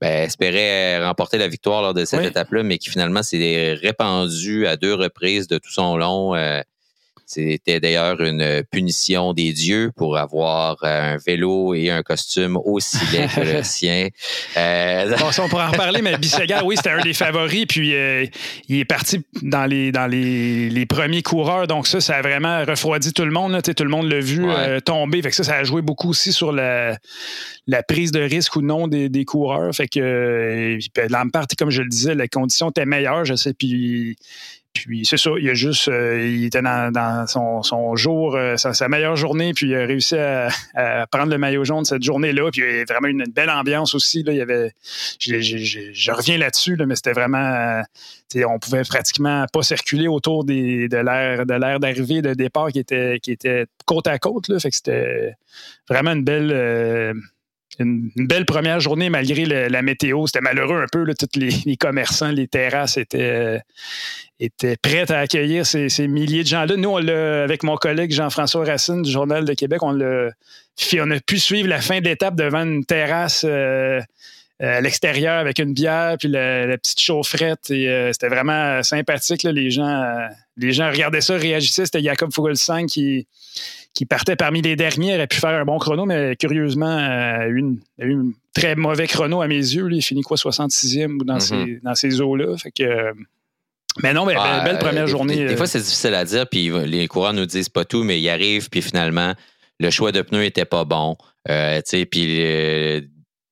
ben, 0.00 0.24
espérait 0.24 1.04
remporter 1.04 1.38
la 1.38 1.48
victoire 1.48 1.82
lors 1.82 1.94
de 1.94 2.04
cette 2.04 2.24
étape-là, 2.24 2.62
mais 2.62 2.78
qui 2.78 2.90
finalement 2.90 3.22
s'est 3.22 3.74
répandu 3.74 4.66
à 4.66 4.76
deux 4.76 4.94
reprises 4.94 5.46
de 5.46 5.58
tout 5.58 5.70
son 5.70 5.96
long. 5.96 6.34
Euh, 6.34 6.60
c'était 7.26 7.80
d'ailleurs 7.80 8.20
une 8.20 8.62
punition 8.70 9.32
des 9.32 9.52
dieux 9.52 9.90
pour 9.96 10.16
avoir 10.16 10.76
euh, 10.84 11.14
un 11.14 11.16
vélo 11.16 11.74
et 11.74 11.90
un 11.90 12.04
costume 12.04 12.56
aussi 12.56 12.98
laid 13.12 13.26
que 13.26 13.40
le 13.40 13.62
sien. 13.64 14.08
Euh... 14.56 15.16
Bon, 15.16 15.30
on 15.42 15.48
pourra 15.48 15.66
en 15.66 15.72
reparler, 15.72 16.02
mais 16.02 16.16
Bissegar, 16.18 16.64
oui, 16.64 16.76
c'était 16.76 16.90
un 16.90 17.02
des 17.02 17.14
favoris. 17.14 17.66
Puis 17.66 17.96
euh, 17.96 18.26
il 18.68 18.78
est 18.78 18.84
parti 18.84 19.22
dans 19.42 19.66
les, 19.66 19.90
dans 19.90 20.06
les, 20.06 20.70
les, 20.70 20.86
premiers 20.86 21.22
coureurs. 21.22 21.66
Donc 21.66 21.88
ça, 21.88 22.00
ça 22.00 22.14
a 22.14 22.22
vraiment 22.22 22.64
refroidi 22.64 23.12
tout 23.12 23.24
le 23.24 23.32
monde. 23.32 23.50
Là. 23.50 23.60
Tout 23.60 23.74
le 23.82 23.90
monde 23.90 24.08
l'a 24.08 24.20
vu 24.20 24.48
euh, 24.48 24.78
tomber. 24.78 25.20
Fait 25.20 25.30
que 25.30 25.36
ça, 25.36 25.42
ça 25.42 25.56
a 25.56 25.64
joué 25.64 25.82
beaucoup 25.82 26.10
aussi 26.10 26.32
sur 26.32 26.52
la, 26.52 26.96
la 27.66 27.82
prise 27.82 28.12
de 28.12 28.20
risque 28.20 28.54
ou 28.54 28.62
non 28.62 28.86
des, 28.86 29.08
des 29.08 29.24
coureurs. 29.24 29.74
Fait 29.74 29.88
que 29.88 30.78
ben, 30.94 31.10
Lampard, 31.10 31.46
comme 31.58 31.70
je 31.70 31.82
le 31.82 31.88
disais, 31.88 32.14
les 32.14 32.28
conditions 32.28 32.70
étaient 32.70 32.86
meilleures, 32.86 33.24
je 33.24 33.34
sais. 33.34 33.52
Puis 33.52 34.16
puis 34.82 35.04
c'est 35.04 35.16
ça, 35.16 35.30
il 35.38 35.48
a 35.48 35.54
juste, 35.54 35.88
euh, 35.88 36.26
il 36.26 36.44
était 36.44 36.62
dans, 36.62 37.26
son, 37.26 37.96
jour, 37.96 38.36
euh, 38.36 38.56
sa, 38.56 38.88
meilleure 38.88 39.16
journée, 39.16 39.52
puis 39.54 39.66
il 39.66 39.74
a 39.74 39.86
réussi 39.86 40.16
à, 40.16 40.48
prendre 41.10 41.30
le 41.30 41.38
maillot 41.38 41.64
jaune 41.64 41.84
cette 41.84 42.02
journée-là. 42.02 42.50
Puis 42.50 42.62
il 42.62 42.64
y 42.64 42.70
avait 42.70 42.84
vraiment 42.84 43.08
une, 43.08 43.24
belle 43.24 43.50
ambiance 43.50 43.94
aussi. 43.94 44.22
Là. 44.22 44.32
Il 44.32 44.38
y 44.38 44.40
avait, 44.40 44.72
je, 45.18 46.10
reviens 46.12 46.38
là-dessus, 46.38 46.76
mais 46.86 46.96
c'était 46.96 47.12
vraiment, 47.12 47.38
euh, 48.36 48.44
on 48.46 48.58
pouvait 48.58 48.82
pratiquement 48.82 49.46
pas 49.52 49.62
circuler 49.62 50.08
autour 50.08 50.44
des, 50.44 50.88
de 50.88 50.98
l'air 50.98 51.46
de 51.46 51.54
l'air 51.54 51.80
d'arrivée, 51.80 52.22
de 52.22 52.34
départ 52.34 52.68
qui 52.68 52.78
était, 52.78 53.18
qui 53.20 53.32
était 53.32 53.66
côte 53.84 54.06
à 54.06 54.18
côte. 54.18 54.48
Là. 54.48 54.58
Fait 54.58 54.70
que 54.70 54.76
c'était 54.76 55.34
vraiment 55.88 56.12
une 56.12 56.24
belle 56.24 57.14
une, 57.78 58.10
belle 58.16 58.44
première 58.44 58.80
journée 58.80 59.10
malgré 59.10 59.44
la 59.44 59.82
météo. 59.82 60.26
C'était 60.26 60.40
malheureux 60.40 60.82
un 60.82 60.86
peu. 60.90 61.04
Là, 61.04 61.14
tous 61.14 61.38
les, 61.38 61.76
commerçants, 61.76 62.30
les 62.30 62.48
terrasses 62.48 62.96
étaient, 62.96 63.60
étaient 64.40 64.76
prêtes 64.76 65.10
à 65.10 65.20
accueillir 65.20 65.66
ces, 65.66 66.08
milliers 66.08 66.42
de 66.42 66.48
gens-là. 66.48 66.76
Nous, 66.76 66.88
on 66.88 67.06
avec 67.06 67.62
mon 67.62 67.76
collègue 67.76 68.12
Jean-François 68.12 68.64
Racine 68.64 69.02
du 69.02 69.10
Journal 69.10 69.44
de 69.44 69.54
Québec, 69.54 69.82
on, 69.82 70.00
a 70.00 71.20
pu 71.26 71.38
suivre 71.38 71.68
la 71.68 71.80
fin 71.80 72.00
de 72.00 72.04
l'étape 72.04 72.34
devant 72.34 72.62
une 72.62 72.84
terrasse. 72.84 73.44
Euh, 74.62 74.78
à 74.78 74.80
l'extérieur 74.80 75.34
avec 75.34 75.58
une 75.58 75.74
bière 75.74 76.16
puis 76.18 76.28
la, 76.28 76.78
petite 76.78 76.98
chaufferette 76.98 77.70
et 77.70 77.90
euh, 77.90 78.10
c'était 78.14 78.28
vraiment 78.28 78.82
sympathique 78.82 79.42
les 79.42 79.70
gens 79.70 79.86
euh, 79.86 80.28
les 80.56 80.72
gens 80.72 80.90
regardaient 80.90 81.20
ça 81.20 81.36
réagissaient 81.36 81.84
c'était 81.84 82.02
Jacob 82.02 82.32
Fuglsang 82.32 82.86
qui 82.86 83.26
qui 83.96 84.04
partait 84.04 84.36
parmi 84.36 84.60
les 84.60 84.76
derniers, 84.76 85.14
aurait 85.14 85.26
pu 85.26 85.38
faire 85.38 85.58
un 85.58 85.64
bon 85.64 85.78
chrono, 85.78 86.04
mais 86.04 86.36
curieusement, 86.36 86.86
euh, 86.86 87.38
a 87.38 87.46
eu, 87.46 87.56
une, 87.56 87.78
un 87.98 88.30
très 88.52 88.76
mauvais 88.76 89.06
chrono 89.06 89.40
à 89.40 89.48
mes 89.48 89.54
yeux. 89.54 89.88
Il 89.90 90.02
finit 90.02 90.20
quoi, 90.20 90.36
66e 90.36 91.24
dans, 91.24 91.38
mm-hmm. 91.38 91.94
ces, 91.94 92.10
ces 92.10 92.20
eaux-là. 92.20 92.58
Fait 92.58 92.70
que. 92.70 93.12
Mais 94.02 94.12
non, 94.12 94.26
mais 94.26 94.34
belle, 94.34 94.78
première 94.78 95.04
euh, 95.04 95.06
journée. 95.06 95.36
Des, 95.36 95.54
euh. 95.54 95.56
fois, 95.56 95.66
c'est 95.66 95.78
difficile 95.78 96.12
à 96.12 96.26
dire, 96.26 96.46
puis 96.46 96.70
les 96.84 97.08
coureurs 97.08 97.32
nous 97.32 97.46
disent 97.46 97.70
pas 97.70 97.86
tout, 97.86 98.04
mais 98.04 98.20
ils 98.20 98.28
arrivent, 98.28 98.68
puis 98.68 98.82
finalement, 98.82 99.32
le 99.80 99.88
choix 99.88 100.12
de 100.12 100.20
pneus 100.20 100.44
était 100.44 100.66
pas 100.66 100.84
bon. 100.84 101.16
Euh, 101.48 101.80
puis 102.10 103.08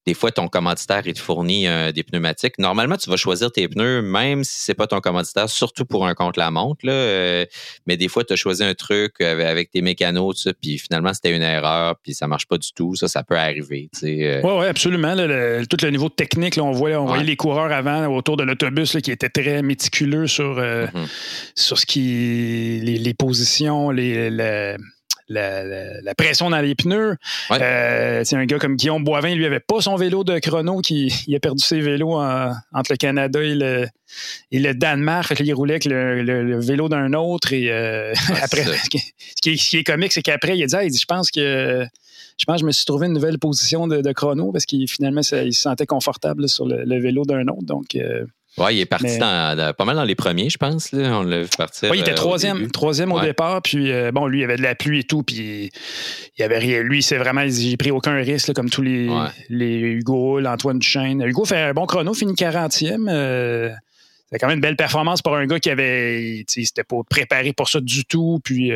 des 0.06 0.14
fois, 0.14 0.30
ton 0.30 0.49
commanditaire, 0.49 1.02
il 1.06 1.14
te 1.14 1.20
fournit 1.20 1.66
euh, 1.66 1.90
des 1.90 2.02
pneumatiques. 2.02 2.58
Normalement, 2.58 2.96
tu 2.96 3.08
vas 3.08 3.16
choisir 3.16 3.50
tes 3.50 3.68
pneus, 3.68 4.02
même 4.02 4.44
si 4.44 4.61
c'est 4.61 4.75
pas 4.75 4.87
ton 4.87 5.00
commanditaire, 5.00 5.49
surtout 5.49 5.87
pour 5.87 6.06
un 6.06 6.14
contre-la-montre. 6.14 6.84
Euh, 6.87 7.46
mais 7.87 7.96
des 7.96 8.08
fois, 8.08 8.23
tu 8.23 8.34
as 8.34 8.37
choisi 8.37 8.62
un 8.62 8.75
truc 8.75 9.20
avec, 9.23 9.70
tes 9.70 9.80
mécanos, 9.80 10.37
tout 10.37 10.42
ça, 10.42 10.52
puis 10.52 10.78
finalement, 10.78 11.14
c'était 11.14 11.34
une 11.34 11.42
erreur, 11.42 11.96
puis 12.02 12.12
ça 12.12 12.26
marche 12.26 12.46
pas 12.46 12.58
du 12.58 12.70
tout. 12.73 12.94
Ça, 12.96 13.08
ça 13.08 13.23
peut 13.23 13.37
arriver. 13.37 13.88
Oui, 14.02 14.25
euh. 14.25 14.42
oui, 14.44 14.66
absolument. 14.66 15.14
tout 15.14 15.76
le 15.82 15.88
niveau 15.88 16.11
technique, 16.11 16.58
on, 16.61 16.73
voyait, 16.73 16.96
on 16.96 17.06
voyait 17.06 17.25
les 17.25 17.37
coureurs 17.37 17.73
avant 17.73 18.06
autour 18.14 18.37
de 18.37 18.42
l'autobus 18.42 18.99
qui 19.02 19.11
étaient 19.11 19.30
très 19.30 19.62
méticuleux 19.62 20.26
sur, 20.26 20.58
mm-hmm. 20.58 21.08
sur 21.54 21.78
ce 21.78 21.87
qui 21.87 22.80
les, 22.82 23.14
positions, 23.14 23.90
les, 23.90 24.76
la, 25.28 26.14
pression 26.16 26.50
dans 26.50 26.61
les 26.61 26.75
pneus. 26.75 27.16
c'est 27.50 28.35
un 28.35 28.45
gars 28.47 28.59
comme 28.59 28.76
Guillaume 28.76 29.04
Boivin, 29.04 29.35
lui 29.35 29.47
avait 29.47 29.61
pas 29.61 29.81
son 29.81 29.97
vélo 29.97 30.25
de 30.25 30.38
chrono, 30.38 30.81
qui 30.81 31.12
il 31.26 31.35
a 31.35 31.40
perdu 31.40 31.62
ses 31.62 31.81
vélos 31.81 32.14
entre 32.14 32.90
le 32.90 32.97
Canada 32.97 33.43
et 33.43 33.54
le, 33.54 33.87
et 34.50 34.59
le 34.59 34.75
Danemark. 34.75 35.35
il 35.40 35.54
roulait 35.54 35.75
avec 35.75 35.85
le, 35.87 36.61
vélo 36.61 36.88
d'un 36.88 37.12
autre. 37.14 37.52
Et 37.52 37.71
après, 38.43 38.64
ce 38.64 38.88
qui, 38.88 39.76
est, 39.76 39.85
comique, 39.85 40.12
c'est 40.12 40.23
qu'après, 40.23 40.57
il 40.57 40.62
a 40.62 40.88
dit, 40.88 40.99
je 40.99 41.07
pense 41.07 41.31
que 41.31 41.87
je 42.37 42.45
pense 42.47 42.57
que 42.57 42.61
je 42.62 42.66
me 42.66 42.73
suis 42.73 42.85
trouvé 42.85 43.07
une 43.07 43.12
nouvelle 43.12 43.38
position 43.38 43.87
de, 43.87 44.12
chrono 44.12 44.52
parce 44.52 44.66
qu'il 44.66 44.88
finalement 44.88 45.21
il 45.21 45.54
se 45.54 45.61
sentait 45.61 45.87
confortable 45.87 46.49
sur 46.49 46.66
le, 46.66 47.00
vélo 47.00 47.25
d'un 47.25 47.47
autre. 47.49 47.62
Donc, 47.62 47.95
euh, 47.95 48.25
oui, 48.58 48.76
il 48.76 48.80
est 48.80 48.87
parti 48.87 49.18
pas 49.18 49.75
mal 49.84 49.96
dans 49.96 50.04
les 50.04 50.14
premiers, 50.14 50.49
je 50.49 50.58
pense. 50.58 50.90
On 50.92 51.23
l'a 51.23 51.42
vu 51.42 51.49
partir. 51.56 51.90
Oui, 51.90 51.99
il 51.99 52.00
était 52.02 52.12
euh, 52.12 52.14
troisième, 52.14 52.64
au 52.64 52.68
troisième 52.68 53.12
au 53.12 53.20
départ. 53.20 53.62
Puis, 53.62 53.90
euh, 53.90 54.12
bon, 54.12 54.26
lui, 54.26 54.40
il 54.40 54.44
avait 54.44 54.56
de 54.56 54.62
la 54.62 54.75
pluie 54.75 55.00
et 55.00 55.04
tout. 55.04 55.23
Puis, 55.23 55.70
il 56.38 56.42
avait 56.42 56.58
rien. 56.58 56.82
Lui, 56.82 57.02
c'est 57.02 57.18
vraiment. 57.18 57.42
J'ai 57.49 57.76
pris 57.76 57.90
aucun 57.90 58.14
risque, 58.14 58.52
comme 58.52 58.70
tous 58.70 58.82
les, 58.82 59.11
les 59.49 59.78
Hugo, 59.80 60.38
l'Antoine 60.40 60.78
Duchesne. 60.78 61.23
Hugo 61.23 61.44
fait 61.44 61.61
un 61.61 61.75
bon 61.75 61.87
chrono, 61.87 62.14
finit 62.14 62.34
40e. 62.34 63.75
c'est 64.30 64.38
quand 64.38 64.46
même 64.46 64.56
une 64.56 64.62
belle 64.62 64.76
performance 64.76 65.20
pour 65.20 65.34
un 65.34 65.46
gars 65.46 65.58
qui 65.58 65.70
avait. 65.70 66.44
C'était 66.46 66.84
pas 66.84 67.00
préparé 67.08 67.52
pour 67.52 67.68
ça 67.68 67.80
du 67.80 68.04
tout. 68.04 68.40
Puis, 68.44 68.70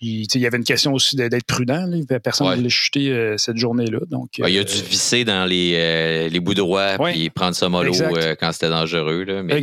il, 0.00 0.40
y 0.40 0.46
avait 0.46 0.56
une 0.56 0.64
question 0.64 0.92
aussi 0.92 1.16
d'être 1.16 1.46
prudent. 1.46 1.88
Personne 2.22 2.48
ne 2.50 2.56
voulait 2.56 2.68
chuter 2.68 3.10
euh, 3.10 3.36
cette 3.38 3.56
journée-là. 3.56 4.00
Donc, 4.10 4.38
il 4.38 4.44
a 4.44 4.48
dû 4.48 4.58
euh, 4.58 4.82
visser 4.88 5.24
dans 5.24 5.46
les, 5.46 5.74
euh, 5.76 6.28
les 6.28 6.40
bouts 6.40 6.54
droits 6.54 6.98
puis 6.98 7.30
prendre 7.30 7.54
ça 7.54 7.68
mollo 7.68 7.92
quand 8.40 8.52
c'était 8.52 8.68
dangereux. 8.68 9.24
Mais 9.44 9.60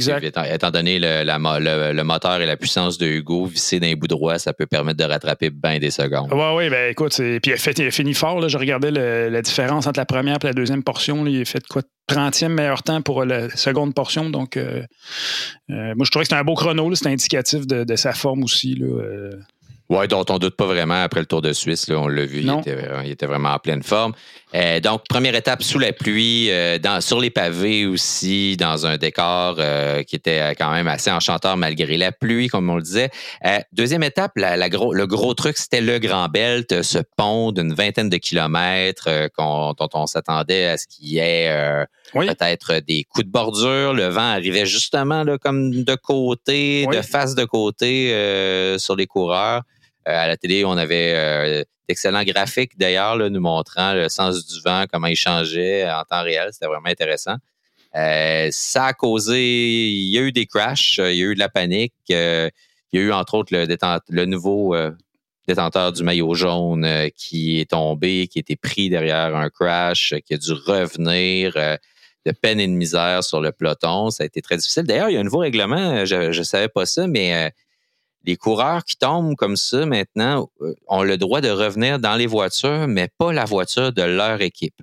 Étant, 0.52 0.72
donné 0.72 1.00
le, 1.00 1.24
le, 1.24 2.04
moteur 2.04 2.42
et 2.42 2.46
la 2.46 2.58
puissance 2.58 2.98
de 2.98 3.08
Hugo, 3.08 3.46
visser 3.46 3.80
dans 3.80 3.88
les 3.88 3.96
bouts 3.96 4.08
droits, 4.08 4.40
ça 4.40 4.54
peut 4.54 4.66
permettre 4.66 4.98
de 4.98 5.04
rattraper 5.04 5.50
bien 5.50 5.80
des 5.80 5.92
secondes. 5.92 6.30
Oui, 6.32 6.56
oui, 6.56 6.70
ben 6.70 6.92
écoute, 6.92 7.14
puis 7.16 7.40
il 7.46 7.54
a, 7.54 7.58
fait, 7.58 7.78
il 7.80 7.88
a 7.88 7.92
fini 7.92 8.14
fort. 8.14 8.40
Là. 8.40 8.48
Je 8.48 8.58
regardais 8.58 8.92
la 8.92 9.42
différence 9.42 9.88
entre 9.88 10.00
la 10.00 10.06
première 10.06 10.38
et 10.42 10.48
la 10.48 10.54
deuxième 10.54 10.84
portion. 10.84 11.26
il 11.26 11.42
a 11.42 11.46
fait 11.46 11.66
quoi? 11.68 11.82
30e 12.10 12.50
meilleur 12.50 12.84
temps 12.84 13.02
pour 13.02 13.24
la 13.24 13.50
seconde 13.56 13.94
portion. 13.94 14.30
Donc, 14.30 14.58
moi, 14.58 16.06
je 16.06 16.10
trouvais 16.10 16.24
que 16.24 16.30
c'était 16.30 16.36
un 16.36 16.44
beau 16.44 16.56
chrono. 16.56 16.94
C'était 16.96 17.10
indicatif 17.10 17.68
de, 17.68 17.84
de, 17.84 17.96
sa 17.96 18.14
forme 18.14 18.44
aussi. 18.44 18.76
Là, 18.76 18.88
oui, 19.92 20.08
dont 20.08 20.24
on 20.30 20.38
doute 20.38 20.56
pas 20.56 20.68
vraiment 20.68 21.04
après 21.04 21.20
le 21.20 21.26
Tour 21.26 21.42
de 21.42 21.52
Suisse. 21.52 21.90
Là, 21.90 22.00
on 22.00 22.08
l'a 22.08 22.26
vu, 22.26 22.40
il 22.40 23.12
était, 23.12 23.26
vraiment 23.26 23.50
en 23.50 23.60
pleine 23.60 23.84
forme. 23.84 24.14
Euh, 24.56 24.80
donc, 24.80 25.02
première 25.10 25.36
étape 25.36 25.64
sous 25.64 25.80
la 25.80 25.92
pluie, 25.92 26.50
euh, 26.50 26.78
dans, 26.78 27.02
sur 27.02 27.20
les 27.20 27.30
pavés 27.30 27.86
aussi, 27.86 28.56
dans 28.56 28.86
un 28.86 28.96
décor 28.96 29.58
euh, 29.60 30.04
qui 30.04 30.16
était 30.16 30.56
quand 30.56 30.72
même 30.72 30.88
assez 30.88 31.12
enchanteur 31.12 31.58
malgré 31.58 31.98
la 31.98 32.14
pluie, 32.14 32.48
comme 32.48 32.70
on 32.70 32.78
le 32.78 32.82
disait. 32.82 33.10
deuxième 33.74 34.04
étape, 34.04 34.32
la, 34.38 34.70
gros, 34.70 34.94
le 34.94 35.06
gros 35.08 35.34
truc, 35.34 35.58
c'était 35.58 35.82
le 35.82 36.00
Grand 36.00 36.30
Belt, 36.30 36.84
ce 36.84 37.00
pont 37.18 37.52
d'une 37.52 37.74
vingtaine 37.74 38.08
de 38.08 38.18
kilomètres 38.18 39.10
dont 39.38 39.90
on 39.94 40.08
s'attendait 40.08 40.68
à 40.68 40.78
ce 40.78 40.88
qu'il 40.88 41.10
y 41.10 41.20
ait 41.20 41.86
peut-être 42.14 42.80
des 42.88 43.04
coups 43.04 43.26
de 43.26 43.32
bordure. 43.32 43.94
Le 43.94 44.08
vent 44.08 44.22
arrivait 44.22 44.66
justement 44.66 45.26
là, 45.26 45.38
comme 45.38 45.84
de 45.84 45.96
côté, 45.96 46.88
de 46.88 47.02
face 47.02 47.36
de 47.36 47.44
côté 47.44 48.78
sur 48.78 48.96
les 48.96 49.06
coureurs. 49.06 49.64
Euh, 50.08 50.24
à 50.24 50.28
la 50.28 50.38
télé, 50.38 50.66
on 50.66 50.78
avait 50.78 51.14
euh, 51.16 51.64
d'excellents 51.88 52.24
graphiques 52.24 52.78
d'ailleurs, 52.78 53.18
nous 53.18 53.40
montrant 53.40 53.94
le 53.94 54.10
sens 54.10 54.48
du 54.48 54.62
vent, 54.62 54.86
comment 54.92 55.08
il 55.08 55.16
changeait 55.16 55.90
en 55.90 56.04
temps 56.04 56.24
réel. 56.24 56.50
C'était 56.52 56.66
vraiment 56.66 56.88
intéressant. 56.88 57.36
Euh, 57.96 58.48
ça 58.52 58.86
a 58.86 58.94
causé, 58.94 59.90
il 59.90 60.12
y 60.12 60.18
a 60.18 60.22
eu 60.22 60.32
des 60.32 60.46
crashs, 60.46 60.98
il 60.98 61.16
y 61.16 61.24
a 61.24 61.26
eu 61.26 61.36
de 61.36 61.40
la 61.40 61.50
panique. 61.50 61.94
il 62.10 62.52
y 62.94 62.98
a 62.98 63.02
eu 63.02 63.12
entre 63.12 63.36
autres 63.36 63.54
le, 63.54 64.26
nouveau 64.26 64.76
détenteur 65.48 65.92
du 65.92 66.04
maillot 66.04 66.34
jaune 66.34 66.88
qui 67.16 67.60
est 67.60 67.70
tombé, 67.70 68.28
qui 68.28 68.40
a 68.40 68.42
été 68.42 68.56
pris 68.56 68.90
derrière 68.90 69.36
un 69.36 69.50
crash, 69.50 70.16
qui 70.26 70.34
a 70.34 70.38
dû 70.38 70.54
revenir 70.54 71.54
de 71.54 72.32
peine 72.32 72.60
et 72.60 72.68
de 72.68 72.72
misère 72.72 73.24
sur 73.24 73.42
le 73.42 73.52
peloton. 73.52 74.10
Ça 74.10 74.24
a 74.24 74.26
été 74.26 74.42
très 74.42 74.56
difficile. 74.56 74.84
D'ailleurs, 74.84 75.10
il 75.10 75.14
y 75.14 75.18
a 75.18 75.20
un 75.20 75.24
nouveau 75.24 75.40
règlement, 75.40 76.06
je 76.06 76.38
ne 76.38 76.44
savais 76.44 76.70
pas 76.70 76.86
ça, 76.86 77.08
mais 77.08 77.52
les 78.26 78.38
coureurs 78.38 78.84
qui 78.84 78.98
tombent 78.98 79.36
comme 79.36 79.56
ça 79.56 79.86
maintenant 79.86 80.50
euh, 80.62 80.74
ont 80.88 81.04
le 81.04 81.18
droit 81.18 81.42
de 81.42 81.50
revenir 81.50 82.00
dans 82.00 82.16
les 82.16 82.28
voitures, 82.28 82.88
mais 82.88 83.10
pas 83.18 83.34
la 83.34 83.46
voiture 83.46 83.92
de 83.92 84.04
leur 84.04 84.42
équipe. 84.42 84.76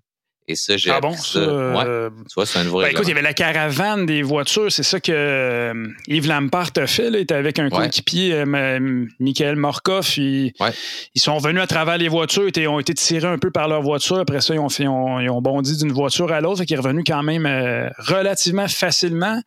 Et 0.50 0.56
ça, 0.56 0.78
j'ai 0.78 0.90
ah 0.90 0.98
bon, 0.98 1.12
ça. 1.12 1.38
Euh, 1.40 2.08
c'est 2.42 2.58
un 2.58 2.64
nouveau 2.64 2.80
ben, 2.80 2.88
écoute, 2.88 3.04
il 3.04 3.10
y 3.10 3.12
avait 3.12 3.20
la 3.20 3.34
caravane 3.34 4.06
des 4.06 4.22
voitures. 4.22 4.72
C'est 4.72 4.82
ça 4.82 4.98
que 4.98 5.12
euh, 5.12 5.88
Yves 6.06 6.26
Lampart 6.26 6.70
a 6.78 6.86
fait. 6.86 7.08
Il 7.08 7.16
était 7.16 7.34
avec 7.34 7.58
un 7.58 7.68
coéquipier, 7.68 8.44
Michael 8.46 9.56
Morkov. 9.56 10.08
Ils, 10.16 10.54
ils 11.14 11.20
sont 11.20 11.36
venus 11.36 11.60
à 11.60 11.66
travers 11.66 11.98
les 11.98 12.08
voitures. 12.08 12.48
Ils 12.56 12.66
ont 12.66 12.80
été 12.80 12.94
tirés 12.94 13.28
un 13.28 13.36
peu 13.36 13.50
par 13.50 13.68
leur 13.68 13.82
voiture. 13.82 14.20
Après 14.20 14.40
ça, 14.40 14.54
ils 14.54 14.58
ont, 14.58 14.70
fait, 14.70 14.84
ils 14.84 14.88
ont, 14.88 15.42
bondi 15.42 15.76
d'une 15.76 15.92
voiture 15.92 16.32
à 16.32 16.40
l'autre. 16.40 16.62
Ils 16.66 16.72
est 16.72 16.76
revenu 16.78 17.04
quand 17.04 17.22
même 17.22 17.46
relativement 17.98 18.68
facilement. 18.68 19.42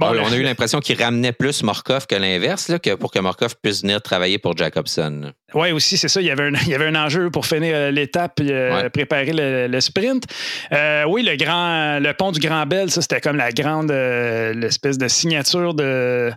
Bon, 0.00 0.16
on 0.18 0.32
a 0.32 0.36
eu 0.36 0.42
l'impression 0.42 0.80
qu'il 0.80 1.00
ramenait 1.02 1.32
plus 1.32 1.62
Morkov 1.62 2.06
que 2.06 2.14
l'inverse, 2.14 2.72
que 2.82 2.94
pour 2.94 3.10
que 3.10 3.18
Morkov 3.18 3.54
puisse 3.62 3.82
venir 3.82 4.00
travailler 4.00 4.38
pour 4.38 4.56
Jacobson. 4.56 5.32
Oui, 5.54 5.72
aussi, 5.72 5.96
c'est 5.96 6.08
ça. 6.08 6.20
Il 6.20 6.26
y, 6.26 6.30
avait 6.30 6.44
un, 6.44 6.52
il 6.66 6.68
y 6.68 6.74
avait 6.74 6.86
un 6.86 6.94
enjeu 6.94 7.30
pour 7.30 7.46
finir 7.46 7.72
euh, 7.74 7.90
l'étape 7.90 8.40
et 8.40 8.50
euh, 8.50 8.88
préparer 8.88 9.32
le, 9.32 9.80
sprint. 9.80 10.24
Euh, 10.72 11.04
oui, 11.08 11.22
le 11.22 11.36
grand, 11.36 11.98
le 11.98 12.12
pont 12.12 12.32
du 12.32 12.40
Grand 12.40 12.66
Bel, 12.66 12.90
ça, 12.90 13.02
c'était 13.02 13.20
comme 13.20 13.36
la 13.36 13.50
grande, 13.50 13.90
l'espèce 13.90 14.98
de 14.98 15.08
signature 15.08 15.74
de, 15.74 16.30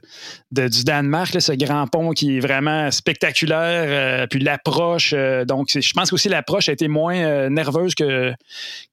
du 0.51 0.83
Danemark, 0.83 1.39
ce 1.39 1.51
grand 1.53 1.87
pont 1.87 2.11
qui 2.11 2.37
est 2.37 2.39
vraiment 2.39 2.89
spectaculaire. 2.91 4.27
puis 4.29 4.39
l'approche, 4.39 5.13
donc, 5.45 5.67
je 5.69 5.93
pense 5.93 6.09
qu'aussi 6.09 6.29
l'approche 6.29 6.69
a 6.69 6.71
été 6.71 6.87
moins 6.87 7.49
nerveuse 7.49 7.95
que 7.95 8.33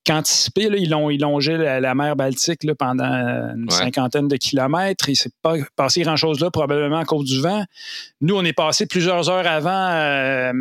qu'anticipé. 0.05 0.69
Ils, 0.77 0.95
ont, 0.95 1.11
ils 1.11 1.21
longeaient 1.21 1.81
la, 1.81 1.95
mer 1.95 2.17
Baltique 2.17 2.65
là, 2.65 2.75
pendant 2.75 3.05
une 3.05 3.71
cinquantaine 3.71 4.29
de 4.29 4.37
kilomètres. 4.37 5.09
Il 5.09 5.13
ne 5.13 5.17
s'est 5.17 5.31
pas 5.43 5.55
passé 5.77 6.03
grand-chose 6.03 6.41
là, 6.41 6.51
probablement 6.51 6.99
à 6.99 7.05
cause 7.05 7.25
du 7.27 7.41
vent. 7.41 7.65
Nous, 8.21 8.37
on 8.37 8.45
est 8.45 8.53
passé 8.53 8.87
plusieurs 8.87 9.29
heures 9.31 9.47
avant 9.47 10.10
euh, 10.11 10.53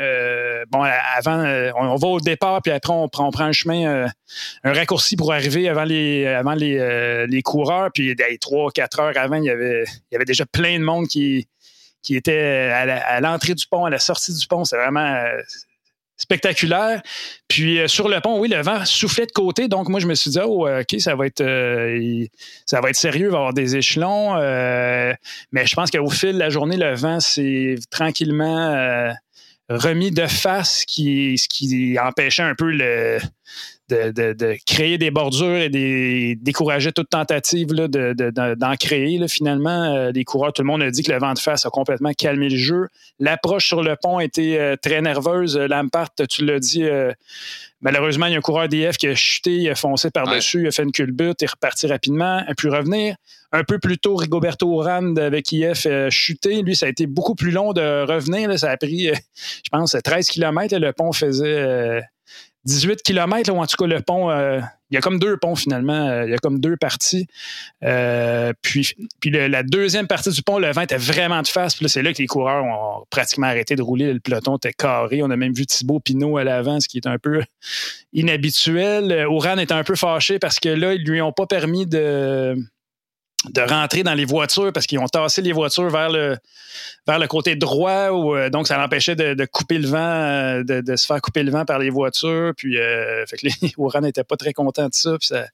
euh, 0.00 0.64
bon, 0.70 0.82
avant, 0.82 1.38
euh, 1.38 1.70
on, 1.76 1.96
va 1.96 2.08
au 2.08 2.20
départ, 2.20 2.60
puis 2.62 2.72
après, 2.72 2.92
on 2.92 3.08
prend, 3.08 3.30
un 3.38 3.52
chemin, 3.52 4.06
un 4.64 4.72
raccourci 4.72 5.16
pour 5.16 5.32
arriver 5.32 5.68
avant 5.68 5.84
les, 5.84 6.26
avant 6.26 6.54
les, 6.54 7.42
coureurs. 7.42 7.90
Puis, 7.94 8.14
trois, 8.40 8.70
quatre 8.70 9.00
heures 9.00 9.16
avant, 9.16 9.36
il 9.36 9.44
y, 9.44 9.50
avait, 9.50 9.84
il 9.84 10.14
y 10.14 10.16
avait 10.16 10.24
déjà 10.24 10.44
plein 10.46 10.78
de 10.78 10.84
monde 10.84 11.06
qui, 11.08 11.48
qui 12.02 12.16
était 12.16 12.70
à 12.72 13.20
l'entrée 13.20 13.54
du 13.54 13.66
pont, 13.66 13.84
à 13.84 13.90
la 13.90 13.98
sortie 13.98 14.34
du 14.34 14.46
pont. 14.46 14.64
C'est 14.64 14.76
vraiment 14.76 15.24
spectaculaire. 16.16 17.02
Puis 17.48 17.80
sur 17.86 18.08
le 18.08 18.20
pont, 18.20 18.38
oui, 18.38 18.48
le 18.48 18.62
vent 18.62 18.84
soufflait 18.84 19.26
de 19.26 19.32
côté. 19.32 19.68
Donc 19.68 19.88
moi, 19.88 20.00
je 20.00 20.06
me 20.06 20.14
suis 20.14 20.30
dit, 20.30 20.38
oh, 20.42 20.68
OK, 20.68 21.00
ça 21.00 21.14
va 21.14 21.26
être, 21.26 21.44
ça 22.66 22.80
va 22.80 22.90
être 22.90 22.96
sérieux, 22.96 23.26
il 23.26 23.30
va 23.30 23.36
y 23.36 23.38
avoir 23.38 23.54
des 23.54 23.76
échelons. 23.76 24.34
mais 25.52 25.66
je 25.66 25.74
pense 25.74 25.90
qu'au 25.90 26.10
fil 26.10 26.32
de 26.32 26.38
la 26.38 26.50
journée, 26.50 26.76
le 26.76 26.94
vent 26.94 27.20
s'est 27.20 27.76
tranquillement 27.90 29.12
remis 29.68 30.10
de 30.10 30.26
face, 30.26 30.84
qui, 30.84 31.36
ce 31.38 31.48
qui 31.48 31.98
empêchait 31.98 32.42
un 32.42 32.54
peu 32.54 32.70
le, 32.70 33.18
de, 33.88 34.56
créer 34.66 34.98
des 34.98 35.10
bordures 35.10 35.56
et 35.56 35.68
des, 35.68 36.36
décourager 36.40 36.92
toute 36.92 37.08
tentative 37.08 37.68
d'en 37.68 38.76
créer. 38.76 39.28
finalement, 39.28 39.94
euh, 39.94 40.12
les 40.12 40.24
coureurs, 40.24 40.52
tout 40.52 40.62
le 40.62 40.66
monde 40.66 40.82
a 40.82 40.90
dit 40.90 41.02
que 41.02 41.12
le 41.12 41.18
vent 41.18 41.34
de 41.34 41.38
face 41.38 41.66
a 41.66 41.70
complètement 41.70 42.12
calmé 42.12 42.48
le 42.48 42.56
jeu. 42.56 42.88
L'approche 43.18 43.66
sur 43.66 43.82
le 43.82 43.96
pont 44.00 44.20
était 44.20 44.58
euh, 44.58 44.76
très 44.76 45.00
nerveuse. 45.00 45.56
Lampart, 45.56 46.10
tu 46.28 46.44
l'as 46.44 46.58
dit, 46.58 46.84
euh, 46.84 47.12
malheureusement, 47.80 48.26
il 48.26 48.32
y 48.32 48.34
a 48.34 48.38
un 48.38 48.42
coureur 48.42 48.68
d'IF 48.68 48.96
qui 48.96 49.06
a 49.06 49.14
chuté, 49.14 49.56
il 49.56 49.70
a 49.70 49.74
foncé 49.74 50.10
par-dessus, 50.10 50.62
il 50.62 50.66
a 50.66 50.70
fait 50.72 50.82
une 50.82 50.92
culbute, 50.92 51.40
il 51.40 51.44
est 51.44 51.50
reparti 51.50 51.86
rapidement, 51.86 52.42
il 52.46 52.50
a 52.50 52.54
pu 52.54 52.68
revenir. 52.68 53.16
Un 53.52 53.62
peu 53.62 53.78
plus 53.78 53.98
tôt, 53.98 54.16
Rigoberto 54.16 54.70
Urán 54.72 55.16
avec 55.18 55.52
IF 55.52 55.86
a 55.86 56.10
chuté. 56.10 56.62
Lui, 56.62 56.74
ça 56.74 56.86
a 56.86 56.88
été 56.88 57.06
beaucoup 57.06 57.36
plus 57.36 57.52
long 57.52 57.72
de 57.72 58.04
revenir. 58.04 58.58
Ça 58.58 58.70
a 58.70 58.76
pris, 58.76 59.06
je 59.06 59.68
pense, 59.70 59.96
13 60.02 60.26
km. 60.26 60.76
Le 60.76 60.92
pont 60.92 61.12
faisait 61.12 62.02
18 62.66 63.02
km, 63.02 63.52
ou 63.52 63.58
en 63.58 63.66
tout 63.66 63.76
cas, 63.76 63.86
le 63.86 64.00
pont, 64.02 64.30
euh, 64.30 64.60
il 64.90 64.94
y 64.94 64.96
a 64.96 65.00
comme 65.00 65.18
deux 65.18 65.36
ponts 65.36 65.54
finalement, 65.54 66.08
euh, 66.08 66.24
il 66.24 66.30
y 66.30 66.34
a 66.34 66.38
comme 66.38 66.60
deux 66.60 66.76
parties. 66.76 67.26
Euh, 67.84 68.52
puis 68.60 68.92
puis 69.20 69.30
la 69.30 69.62
deuxième 69.62 70.06
partie 70.06 70.30
du 70.30 70.42
pont, 70.42 70.58
le 70.58 70.70
vent 70.72 70.82
était 70.82 70.96
vraiment 70.96 71.42
de 71.42 71.48
face. 71.48 71.76
Puis 71.76 71.88
c'est 71.88 72.02
là 72.02 72.12
que 72.12 72.18
les 72.18 72.26
coureurs 72.26 72.64
ont 72.64 73.04
pratiquement 73.10 73.46
arrêté 73.46 73.76
de 73.76 73.82
rouler. 73.82 74.12
Le 74.12 74.20
peloton 74.20 74.56
était 74.56 74.72
carré. 74.72 75.22
On 75.22 75.30
a 75.30 75.36
même 75.36 75.52
vu 75.52 75.66
Thibaut 75.66 76.00
Pinot 76.00 76.36
à 76.38 76.44
l'avant, 76.44 76.80
ce 76.80 76.88
qui 76.88 76.98
est 76.98 77.06
un 77.06 77.18
peu 77.18 77.42
inhabituel. 78.12 79.26
Ouran 79.28 79.58
était 79.58 79.74
un 79.74 79.84
peu 79.84 79.94
fâché 79.94 80.38
parce 80.38 80.58
que 80.60 80.68
là, 80.68 80.94
ils 80.94 81.04
lui 81.04 81.20
ont 81.22 81.32
pas 81.32 81.46
permis 81.46 81.86
de 81.86 82.56
de 83.44 83.60
rentrer 83.60 84.02
dans 84.02 84.14
les 84.14 84.24
voitures 84.24 84.72
parce 84.72 84.86
qu'ils 84.86 84.98
ont 84.98 85.06
tassé 85.06 85.42
les 85.42 85.52
voitures 85.52 85.90
vers 85.90 86.10
le, 86.10 86.36
vers 87.06 87.18
le 87.18 87.26
côté 87.26 87.54
droit. 87.54 88.10
Où, 88.10 88.34
euh, 88.34 88.50
donc, 88.50 88.66
ça 88.66 88.76
l'empêchait 88.78 89.14
de, 89.14 89.44
couper 89.44 89.78
le 89.78 89.86
vent, 89.86 89.98
euh, 89.98 90.62
de, 90.64 90.96
se 90.96 91.06
faire 91.06 91.20
couper 91.20 91.42
le 91.42 91.50
vent 91.52 91.64
par 91.64 91.78
les 91.78 91.90
voitures. 91.90 92.52
Puis, 92.56 92.78
euh, 92.78 93.24
fait 93.30 93.36
que 93.36 93.46
les 93.46 93.72
Oran 93.76 94.00
n'étaient 94.00 94.24
pas 94.24 94.36
très 94.36 94.52
contents 94.52 94.88
de 94.88 94.94
ça. 94.94 95.16
Puis 95.18 95.28
ça, 95.28 95.46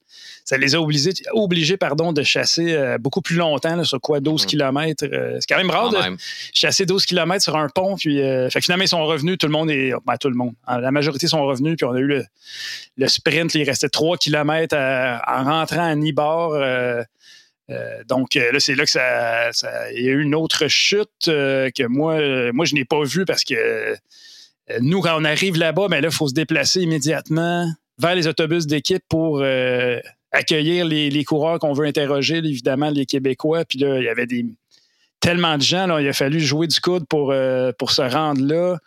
ça 0.44 0.56
les 0.56 0.74
a 0.74 0.80
obligés, 0.80 1.12
obligés 1.32 1.76
pardon, 1.76 2.12
de 2.12 2.22
chasser 2.22 2.96
beaucoup 2.98 3.20
plus 3.20 3.36
longtemps, 3.36 3.82
sur 3.84 4.00
quoi 4.00 4.20
12 4.20 4.46
km. 4.46 5.06
c'est 5.40 5.48
quand 5.48 5.58
même 5.58 5.70
rare 5.70 5.90
de 5.90 6.16
chasser 6.54 6.86
12 6.86 7.04
km 7.04 7.42
sur 7.42 7.56
un 7.56 7.68
pont. 7.68 7.96
Puis, 7.96 8.18
fait 8.18 8.60
que 8.60 8.60
finalement, 8.60 8.84
ils 8.84 8.88
sont 8.88 9.04
revenus. 9.04 9.38
Tout 9.38 9.46
le 9.46 9.52
monde 9.52 9.70
est. 9.70 9.92
Ben, 10.06 10.16
tout 10.16 10.28
le 10.28 10.36
monde. 10.36 10.54
La 10.68 10.90
majorité 10.90 11.26
sont 11.26 11.44
revenus. 11.44 11.76
Puis, 11.76 11.84
on 11.84 11.92
a 11.92 11.98
eu 11.98 12.06
le, 12.06 12.24
le 12.96 13.08
sprint. 13.08 13.54
il 13.54 13.64
restait 13.64 13.88
3 13.88 14.16
km 14.16 14.76
en 14.76 15.44
rentrant 15.44 15.84
à 15.84 15.94
Nibar. 15.94 17.04
Euh, 17.70 18.02
donc 18.04 18.36
euh, 18.36 18.52
là, 18.52 18.60
c'est 18.60 18.74
là 18.74 18.84
que 18.84 18.90
ça, 18.90 19.50
y 19.92 20.08
a 20.08 20.12
eu 20.12 20.22
une 20.22 20.34
autre 20.34 20.68
chute 20.68 21.28
euh, 21.28 21.70
que 21.70 21.84
moi, 21.84 22.52
moi 22.52 22.64
je 22.64 22.74
n'ai 22.74 22.84
pas 22.84 23.02
vue 23.04 23.24
parce 23.24 23.44
que 23.44 23.94
nous, 24.80 25.00
quand 25.00 25.20
on 25.20 25.24
arrive 25.24 25.56
là-bas, 25.56 25.88
ben 25.88 26.00
là, 26.00 26.08
il 26.08 26.14
faut 26.14 26.28
se 26.28 26.34
déplacer 26.34 26.80
immédiatement 26.80 27.66
vers 27.98 28.14
les 28.14 28.26
autobus 28.26 28.66
d'équipe 28.66 29.02
pour 29.08 29.44
accueillir 30.30 30.86
les, 30.86 31.24
coureurs 31.24 31.58
qu'on 31.58 31.72
veut 31.72 31.86
interroger, 31.86 32.38
évidemment, 32.38 32.88
les 32.90 33.04
Québécois. 33.04 33.64
Puis 33.64 33.78
là, 33.78 33.98
il 33.98 34.04
y 34.04 34.08
avait 34.08 34.26
tellement 35.20 35.58
de 35.58 35.62
gens, 35.62 35.86
là, 35.86 36.00
il 36.00 36.08
a 36.08 36.12
fallu 36.12 36.40
jouer 36.40 36.68
du 36.68 36.80
coude 36.80 37.06
pour, 37.06 37.34
pour 37.78 37.90
se 37.90 38.02
rendre 38.02 38.42
là. 38.42 38.78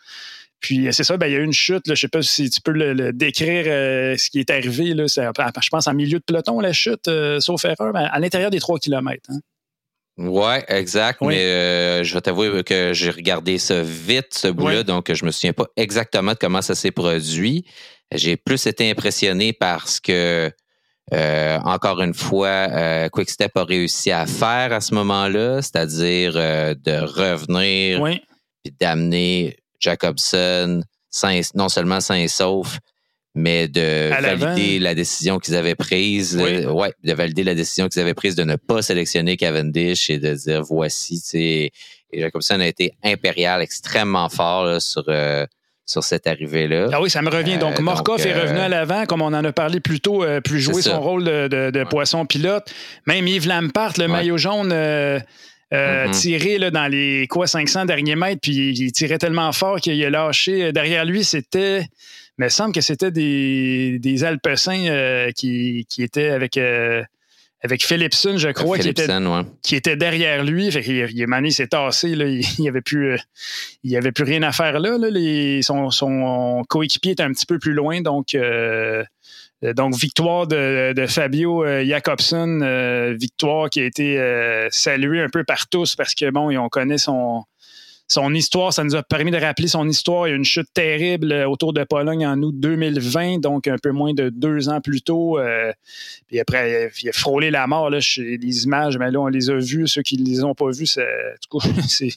Puis 0.60 0.88
c'est 0.92 1.04
ça, 1.04 1.16
ben, 1.16 1.26
il 1.26 1.32
y 1.32 1.36
a 1.36 1.38
eu 1.38 1.44
une 1.44 1.52
chute. 1.52 1.82
je 1.86 1.92
ne 1.92 1.96
sais 1.96 2.08
pas 2.08 2.22
si 2.22 2.50
tu 2.50 2.60
peux 2.60 2.72
le, 2.72 3.12
décrire 3.12 3.64
euh, 3.66 4.16
ce 4.16 4.30
qui 4.30 4.40
est 4.40 4.50
arrivé. 4.50 4.94
Là, 4.94 5.04
je 5.06 5.68
pense 5.70 5.86
en 5.86 5.94
milieu 5.94 6.18
de 6.18 6.24
peloton, 6.24 6.60
la 6.60 6.72
chute, 6.72 7.08
euh, 7.08 7.40
sauf 7.40 7.64
erreur, 7.64 7.92
ben, 7.92 8.08
à 8.10 8.18
l'intérieur 8.18 8.50
des 8.50 8.60
3 8.60 8.78
km. 8.78 9.20
Hein. 9.28 9.40
Oui, 10.18 10.54
exact. 10.68 11.20
Mais 11.20 11.44
euh, 11.44 12.02
je 12.02 12.14
vais 12.14 12.22
t'avouer 12.22 12.64
que 12.64 12.94
j'ai 12.94 13.10
regardé 13.10 13.58
ça 13.58 13.82
vite, 13.82 14.32
ce 14.32 14.48
bout-là, 14.48 14.82
donc 14.82 15.12
je 15.12 15.24
me 15.26 15.30
souviens 15.30 15.52
pas 15.52 15.66
exactement 15.76 16.32
de 16.32 16.38
comment 16.38 16.62
ça 16.62 16.74
s'est 16.74 16.90
produit. 16.90 17.66
J'ai 18.14 18.38
plus 18.38 18.66
été 18.66 18.90
impressionné 18.90 19.52
parce 19.52 20.00
que, 20.00 20.50
encore 21.12 22.00
une 22.00 22.14
fois, 22.14 23.08
Quickstep 23.10 23.54
a 23.58 23.64
réussi 23.64 24.10
à 24.10 24.24
faire 24.24 24.72
à 24.72 24.80
ce 24.80 24.94
moment-là, 24.94 25.60
c'est-à-dire 25.60 26.32
de 26.32 27.04
revenir 27.04 28.06
et 28.64 28.70
d'amener 28.80 29.58
Jacobson, 29.86 30.82
non 31.54 31.68
seulement 31.68 32.00
sain 32.00 32.16
et 32.16 32.28
sauf, 32.28 32.78
mais 33.36 33.68
de 33.68 34.08
valider 34.08 34.78
la 34.78 34.94
décision 34.94 35.38
qu'ils 35.38 35.54
avaient 35.54 35.74
prise. 35.74 36.36
Euh, 36.40 36.70
ouais, 36.70 36.92
de 37.04 37.12
valider 37.12 37.44
la 37.44 37.54
décision 37.54 37.88
qu'ils 37.88 38.00
avaient 38.00 38.14
prise 38.14 38.34
de 38.34 38.44
ne 38.44 38.56
pas 38.56 38.82
sélectionner 38.82 39.36
Cavendish 39.36 40.10
et 40.10 40.18
de 40.18 40.34
dire 40.34 40.62
voici, 40.62 41.20
tu 41.20 41.28
sais. 41.28 41.70
Et 42.12 42.20
Jacobson 42.20 42.60
a 42.60 42.66
été 42.66 42.92
impérial, 43.04 43.62
extrêmement 43.62 44.28
fort 44.28 44.80
sur. 44.82 45.04
Euh, 45.08 45.46
sur 45.88 46.02
cette 46.02 46.26
arrivée-là. 46.26 46.88
Ah 46.92 47.00
oui, 47.00 47.08
ça 47.08 47.22
me 47.22 47.30
revient. 47.30 47.58
Donc, 47.58 47.78
euh, 47.78 47.82
Morkov 47.82 48.26
est 48.26 48.34
revenu 48.34 48.58
à 48.58 48.68
l'avant, 48.68 49.06
comme 49.06 49.22
on 49.22 49.26
en 49.26 49.44
a 49.44 49.52
parlé 49.52 49.78
plus 49.78 50.00
tôt, 50.00 50.24
plus 50.42 50.58
jouer 50.58 50.82
son 50.82 51.00
rôle 51.00 51.22
de, 51.22 51.84
poisson 51.84 52.26
pilote. 52.26 52.68
Même 53.06 53.28
Yves 53.28 53.46
Lampart, 53.46 53.92
le 53.96 54.08
maillot 54.08 54.36
jaune, 54.36 54.74
euh, 55.72 56.06
mm-hmm. 56.06 56.20
tiré 56.20 56.58
là, 56.58 56.70
dans 56.70 56.86
les 56.86 57.26
quoi 57.26 57.46
500 57.46 57.86
derniers 57.86 58.14
mètres, 58.14 58.40
puis 58.40 58.70
il, 58.70 58.92
tirait 58.92 59.18
tellement 59.18 59.50
fort 59.52 59.80
qu'il 59.80 60.02
a 60.04 60.10
lâché. 60.10 60.72
Derrière 60.72 61.04
lui, 61.04 61.24
c'était, 61.24 61.80
il 62.38 62.44
me 62.44 62.48
semble 62.48 62.72
que 62.72 62.80
c'était 62.80 63.10
des, 63.10 63.98
des 63.98 64.24
Alpecins 64.24 64.86
euh, 64.86 65.30
qui, 65.32 65.84
qui, 65.88 66.04
étaient 66.04 66.28
avec, 66.28 66.56
euh, 66.56 67.02
avec 67.62 67.84
Philipson, 67.84 68.36
je 68.36 68.50
crois, 68.50 68.78
qui, 68.78 68.90
était, 68.90 69.08
qui 69.62 69.74
était 69.74 69.96
derrière 69.96 70.44
lui. 70.44 70.70
Fait 70.70 70.82
il, 70.86 71.26
il, 71.44 71.52
s'est 71.52 71.66
tassé. 71.66 72.14
Là, 72.14 72.26
il 72.26 72.44
n'y 72.60 72.68
avait, 72.68 72.80
plus, 72.80 73.18
il 73.82 73.96
avait 73.96 74.12
plus 74.12 74.24
rien 74.24 74.44
à 74.44 74.52
faire 74.52 74.78
là. 74.78 74.96
là 74.98 75.10
les, 75.10 75.62
son, 75.62 75.90
son 75.90 76.62
coéquipier 76.68 77.12
était 77.12 77.24
un 77.24 77.32
petit 77.32 77.46
peu 77.46 77.58
plus 77.58 77.72
loin, 77.72 78.02
donc 78.02 78.36
euh, 78.36 79.02
donc, 79.62 79.94
victoire 79.94 80.46
de, 80.46 81.06
Fabio 81.08 81.64
euh, 81.64 81.84
Jacobson, 81.84 82.60
euh, 82.62 83.14
victoire 83.18 83.70
qui 83.70 83.80
a 83.80 83.84
été 83.84 84.68
saluée 84.70 85.22
un 85.22 85.28
peu 85.28 85.44
par 85.44 85.68
tous 85.68 85.96
parce 85.96 86.14
que, 86.14 86.30
bon, 86.30 86.56
on 86.56 86.68
connaît 86.68 86.98
son, 86.98 87.44
son 88.08 88.32
histoire, 88.34 88.72
ça 88.72 88.84
nous 88.84 88.94
a 88.94 89.02
permis 89.02 89.32
de 89.32 89.36
rappeler 89.36 89.66
son 89.66 89.88
histoire. 89.88 90.28
Il 90.28 90.30
y 90.30 90.32
a 90.32 90.36
eu 90.36 90.38
une 90.38 90.44
chute 90.44 90.68
terrible 90.72 91.32
euh, 91.32 91.48
autour 91.48 91.72
de 91.72 91.82
Pologne 91.82 92.24
en 92.24 92.40
août 92.40 92.54
2020, 92.56 93.38
donc 93.40 93.66
un 93.66 93.78
peu 93.78 93.90
moins 93.90 94.14
de 94.14 94.28
deux 94.28 94.68
ans 94.68 94.80
plus 94.80 95.02
tôt. 95.02 95.38
Euh, 95.38 95.72
puis 96.28 96.38
après, 96.38 96.92
il 97.02 97.08
a 97.08 97.12
frôlé 97.12 97.50
la 97.50 97.66
mort. 97.66 97.90
Là, 97.90 97.98
les 98.18 98.64
images, 98.64 98.96
mais 98.96 99.10
là, 99.10 99.20
on 99.20 99.26
les 99.26 99.50
a 99.50 99.56
vues. 99.56 99.88
Ceux 99.88 100.02
qui 100.02 100.18
ne 100.18 100.24
les 100.24 100.44
ont 100.44 100.54
pas 100.54 100.70
vues, 100.70 100.86
c'est, 101.88 102.14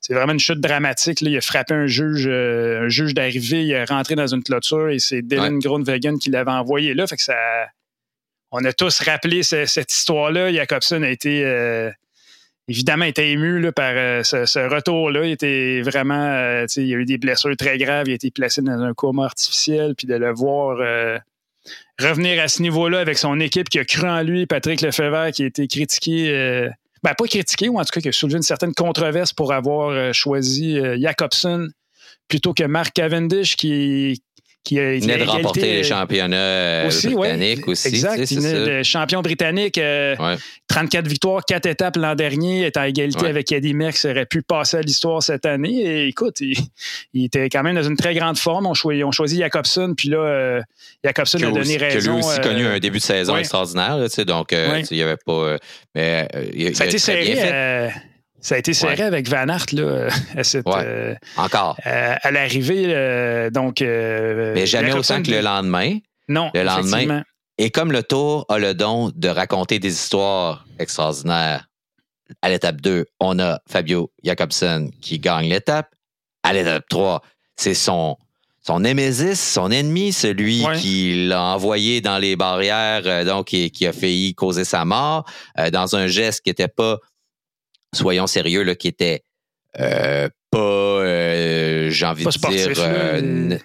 c'est, 0.00 0.14
vraiment 0.14 0.34
une 0.34 0.38
chute 0.38 0.60
dramatique. 0.60 1.22
Là. 1.22 1.30
Il 1.30 1.36
a 1.38 1.40
frappé 1.40 1.72
un 1.72 1.86
juge, 1.86 2.26
euh, 2.26 2.84
un 2.84 2.88
juge 2.88 3.14
d'arrivée, 3.14 3.64
il 3.64 3.70
est 3.70 3.84
rentré 3.84 4.16
dans 4.16 4.26
une 4.26 4.42
clôture 4.42 4.90
et 4.90 4.98
c'est 4.98 5.22
Dylan 5.22 5.58
ouais. 5.64 6.18
Qui 6.20 6.30
l'avait 6.30 6.50
envoyé 6.50 6.92
là. 6.92 7.06
Fait 7.06 7.16
que 7.16 7.22
ça, 7.22 7.36
on 8.50 8.62
a 8.64 8.72
tous 8.72 9.00
rappelé 9.00 9.42
cette 9.42 9.92
histoire-là. 9.92 10.52
Jacobson 10.52 11.02
a 11.02 11.08
été 11.08 11.44
évidemment, 12.70 13.04
il 13.04 13.08
était 13.08 13.30
ému 13.30 13.72
par 13.72 13.92
euh, 13.94 14.22
ce, 14.22 14.68
retour-là. 14.72 15.26
Il 15.26 15.32
était 15.32 15.82
vraiment, 15.82 16.24
euh, 16.24 16.66
il 16.76 16.86
y 16.86 16.94
a 16.94 16.98
eu 16.98 17.04
des 17.04 17.18
blessures 17.18 17.56
très 17.56 17.76
graves. 17.78 18.06
Il 18.06 18.12
a 18.12 18.14
été 18.14 18.30
placé 18.30 18.62
dans 18.62 18.80
un 18.80 18.94
coma 18.94 19.24
artificiel, 19.24 19.94
puis 19.96 20.06
de 20.06 20.14
le 20.14 20.32
voir 20.32 20.78
euh, 20.80 21.18
revenir 22.00 22.40
à 22.40 22.46
ce 22.46 22.62
niveau-là 22.62 23.00
avec 23.00 23.18
son 23.18 23.40
équipe 23.40 23.68
qui 23.68 23.80
a 23.80 23.84
cru 23.84 24.08
en 24.08 24.22
lui, 24.22 24.46
Patrick 24.46 24.80
Lefebvre, 24.80 25.32
qui 25.32 25.42
a 25.42 25.46
été 25.46 25.66
critiqué, 25.66 26.68
ben, 27.02 27.14
pas 27.14 27.26
critiqué, 27.26 27.68
ou 27.68 27.78
en 27.78 27.84
tout 27.84 27.90
cas 27.92 28.00
qui 28.00 28.08
a 28.08 28.12
soulevé 28.12 28.36
une 28.36 28.42
certaine 28.42 28.72
controverse 28.72 29.32
pour 29.32 29.52
avoir 29.52 30.14
choisi 30.14 30.80
Jacobson 31.00 31.68
plutôt 32.28 32.54
que 32.54 32.64
Mark 32.64 32.94
Cavendish, 32.94 33.56
qui, 33.56 34.22
qui 34.62 34.78
a 34.78 34.94
il 34.94 35.02
venait 35.02 35.18
de 35.18 35.24
remporter 35.24 35.76
les 35.76 35.84
championnats 35.84 36.36
euh, 36.36 36.90
britanniques 36.90 37.66
aussi. 37.66 37.88
Exact. 37.88 38.30
Il 38.30 38.40
le 38.42 38.82
champion 38.82 39.22
britannique, 39.22 39.74
34 39.74 39.80
euh, 39.80 41.08
victoires, 41.08 41.44
4 41.46 41.66
étapes 41.66 41.96
l'an 41.96 42.14
dernier, 42.14 42.62
est 42.66 42.76
à 42.76 42.88
égalité 42.88 43.26
avec 43.26 43.50
Eddie 43.52 43.74
Merckx, 43.74 44.04
aurait 44.04 44.26
pu 44.26 44.42
passer 44.42 44.78
à 44.78 44.82
l'histoire 44.82 45.22
cette 45.22 45.46
année. 45.46 45.80
Et 45.82 46.08
écoute, 46.08 46.40
il, 46.40 47.24
était 47.24 47.48
quand 47.48 47.62
même 47.62 47.76
dans 47.76 47.82
une 47.82 47.96
très 47.96 48.14
grande 48.14 48.38
forme. 48.38 48.66
On 48.66 48.74
choisi, 48.74 49.02
on 49.02 49.12
choisi 49.12 49.38
Jacobson, 49.38 49.94
puis 49.96 50.10
là, 50.10 50.18
euh, 50.18 50.62
Jacobson 51.04 51.38
a 51.38 51.50
donné 51.50 51.76
raison. 51.76 52.00
Qui 52.00 52.08
a 52.08 52.12
lui 52.12 52.18
aussi 52.18 52.40
connu 52.40 52.66
un 52.66 52.78
début 52.78 52.98
de 52.98 53.02
saison 53.02 53.36
extraordinaire, 53.36 53.98
donc 54.26 54.52
il 54.52 54.96
n'y 54.96 55.02
avait 55.02 55.16
pas. 55.16 55.56
mais, 55.94 56.28
ça 56.74 56.84
a 56.84 56.86
été 56.86 56.98
serré. 56.98 57.90
Ça 58.40 58.54
a 58.54 58.58
été 58.58 58.72
serré 58.72 59.02
avec 59.02 59.28
Van 59.28 59.48
Aert 59.48 59.66
là, 59.72 60.08
à 60.36 60.44
cette, 60.44 60.66
euh, 60.66 61.14
Encore. 61.36 61.76
à 61.84 62.30
l'arrivée. 62.30 62.84
Euh, 62.86 63.50
donc, 63.50 63.82
euh, 63.82 64.52
Mais 64.54 64.66
jamais 64.66 64.92
autant 64.92 65.22
que 65.22 65.30
le 65.30 65.40
lendemain. 65.40 65.98
Non. 66.28 66.50
Le 66.54 66.62
lendemain. 66.62 67.22
Et 67.58 67.70
comme 67.70 67.92
le 67.92 68.02
Tour 68.02 68.46
a 68.48 68.58
le 68.58 68.74
don 68.74 69.12
de 69.14 69.28
raconter 69.28 69.78
des 69.78 69.92
histoires 69.92 70.64
extraordinaires, 70.78 71.66
à 72.40 72.48
l'étape 72.48 72.80
2, 72.80 73.04
on 73.18 73.38
a 73.38 73.60
Fabio 73.68 74.10
Jacobson 74.24 74.90
qui 75.02 75.18
gagne 75.18 75.50
l'étape. 75.50 75.88
À 76.42 76.54
l'étape 76.54 76.84
3, 76.88 77.20
c'est 77.56 77.74
son, 77.74 78.16
son 78.62 78.80
némésis, 78.80 79.38
son 79.38 79.70
ennemi, 79.70 80.12
celui 80.12 80.64
qui 80.78 81.26
l'a 81.26 81.42
envoyé 81.42 82.00
dans 82.00 82.16
les 82.16 82.36
barrières, 82.36 83.26
donc 83.26 83.48
qui, 83.48 83.70
qui, 83.70 83.86
a 83.86 83.92
failli 83.92 84.34
causer 84.34 84.64
sa 84.64 84.86
mort, 84.86 85.26
dans 85.70 85.96
un 85.96 86.06
geste 86.06 86.40
qui 86.42 86.50
n'était 86.50 86.68
pas 86.68 86.98
soyons 87.94 88.26
sérieux, 88.26 88.62
là, 88.62 88.74
qui 88.74 88.88
était 88.88 89.22
euh, 89.78 90.28
pas, 90.50 90.58
euh, 90.58 91.90
j'ai 91.90 92.06
envie 92.06 92.24
de 92.24 92.30
dire, 92.30 92.72
euh, 92.78 93.58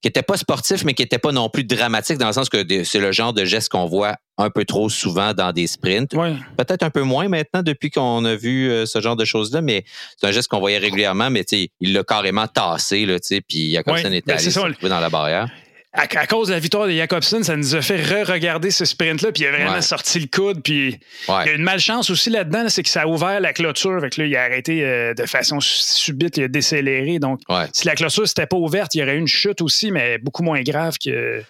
qui 0.00 0.08
était 0.08 0.22
pas 0.22 0.36
sportif, 0.36 0.84
mais 0.84 0.94
qui 0.94 1.02
était 1.02 1.18
pas 1.18 1.32
non 1.32 1.48
plus 1.48 1.64
dramatique 1.64 2.18
dans 2.18 2.28
le 2.28 2.32
sens 2.32 2.48
que 2.48 2.64
c'est 2.84 3.00
le 3.00 3.12
genre 3.12 3.32
de 3.32 3.44
geste 3.44 3.68
qu'on 3.68 3.86
voit 3.86 4.16
un 4.38 4.48
peu 4.48 4.64
trop 4.64 4.88
souvent 4.88 5.34
dans 5.34 5.52
des 5.52 5.66
sprints. 5.66 6.12
Peut-être 6.56 6.82
un 6.82 6.90
peu 6.90 7.02
moins 7.02 7.28
maintenant 7.28 7.62
depuis 7.62 7.90
qu'on 7.90 8.24
a 8.24 8.34
vu 8.34 8.70
ce 8.86 9.00
genre 9.00 9.16
de 9.16 9.24
choses-là, 9.24 9.60
mais 9.60 9.84
c'est 10.16 10.26
un 10.26 10.32
geste 10.32 10.48
qu'on 10.48 10.60
voyait 10.60 10.78
régulièrement, 10.78 11.28
mais 11.28 11.44
il 11.80 11.92
l'a 11.92 12.02
carrément 12.04 12.46
tassé, 12.46 13.04
là, 13.04 13.18
puis 13.46 13.72
Jacobson 13.72 14.12
était 14.12 14.34
ben, 14.34 14.38
allé 14.38 14.88
dans 14.88 15.00
la 15.00 15.10
barrière 15.10 15.50
à, 15.92 16.26
cause 16.26 16.48
de 16.48 16.52
la 16.52 16.60
victoire 16.60 16.86
de 16.86 16.92
Jacobson, 16.92 17.42
ça 17.42 17.56
nous 17.56 17.74
a 17.74 17.82
fait 17.82 17.96
re-regarder 17.96 18.70
ce 18.70 18.84
sprint-là, 18.84 19.32
puis 19.32 19.42
il 19.42 19.46
a 19.46 19.50
vraiment 19.50 19.80
sorti 19.80 20.20
le 20.20 20.28
coude. 20.28 20.62
Puis 20.62 21.00
il 21.28 21.32
y 21.46 21.48
a 21.48 21.52
une 21.52 21.64
malchance 21.64 22.10
aussi 22.10 22.30
là-dedans, 22.30 22.68
c'est 22.68 22.84
que 22.84 22.88
ça 22.88 23.02
a 23.02 23.06
ouvert 23.06 23.40
la 23.40 23.52
clôture. 23.52 24.00
Fait 24.00 24.16
là, 24.16 24.26
il 24.26 24.36
a 24.36 24.42
arrêté 24.42 24.84
euh, 24.84 25.14
de 25.14 25.26
façon 25.26 25.58
subite, 25.60 26.36
il 26.36 26.44
a 26.44 26.48
décéléré. 26.48 27.18
Donc, 27.18 27.40
si 27.72 27.86
la 27.86 27.96
clôture 27.96 28.22
n'était 28.22 28.46
pas 28.46 28.56
ouverte, 28.56 28.94
il 28.94 29.00
y 29.00 29.02
aurait 29.02 29.16
eu 29.16 29.18
une 29.18 29.26
chute 29.26 29.62
aussi, 29.62 29.90
mais 29.90 30.18
beaucoup 30.18 30.44
moins 30.44 30.62
grave 30.62 30.96
que. 31.04 31.42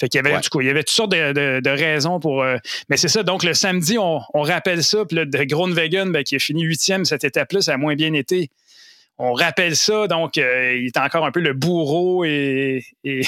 Fait 0.00 0.08
qu'il 0.08 0.20
y 0.20 0.26
avait, 0.26 0.40
du 0.40 0.48
coup, 0.48 0.60
il 0.60 0.66
y 0.66 0.70
avait 0.70 0.82
toutes 0.82 0.94
sortes 0.94 1.12
de, 1.12 1.68
raisons 1.68 2.18
pour. 2.18 2.42
Euh, 2.42 2.56
mais 2.88 2.96
c'est 2.96 3.06
ça. 3.06 3.22
Donc, 3.22 3.44
le 3.44 3.54
samedi, 3.54 3.96
on, 3.96 4.20
rappelle 4.34 4.82
ça. 4.82 5.04
Puis 5.04 5.16
là, 5.16 5.24
de 5.24 5.44
Groenwegen, 5.44 6.10
ben, 6.10 6.24
qui 6.24 6.34
a 6.34 6.40
fini 6.40 6.62
huitième 6.62 7.04
cette 7.04 7.22
étape-là, 7.22 7.60
ça 7.60 7.74
a 7.74 7.76
moins 7.76 7.94
bien 7.94 8.12
été. 8.12 8.50
On 9.16 9.32
rappelle 9.32 9.76
ça, 9.76 10.08
donc 10.08 10.38
euh, 10.38 10.76
il 10.76 10.86
est 10.86 10.98
encore 10.98 11.24
un 11.24 11.30
peu 11.30 11.38
le 11.38 11.52
bourreau 11.52 12.24
et, 12.24 12.82
et, 13.04 13.22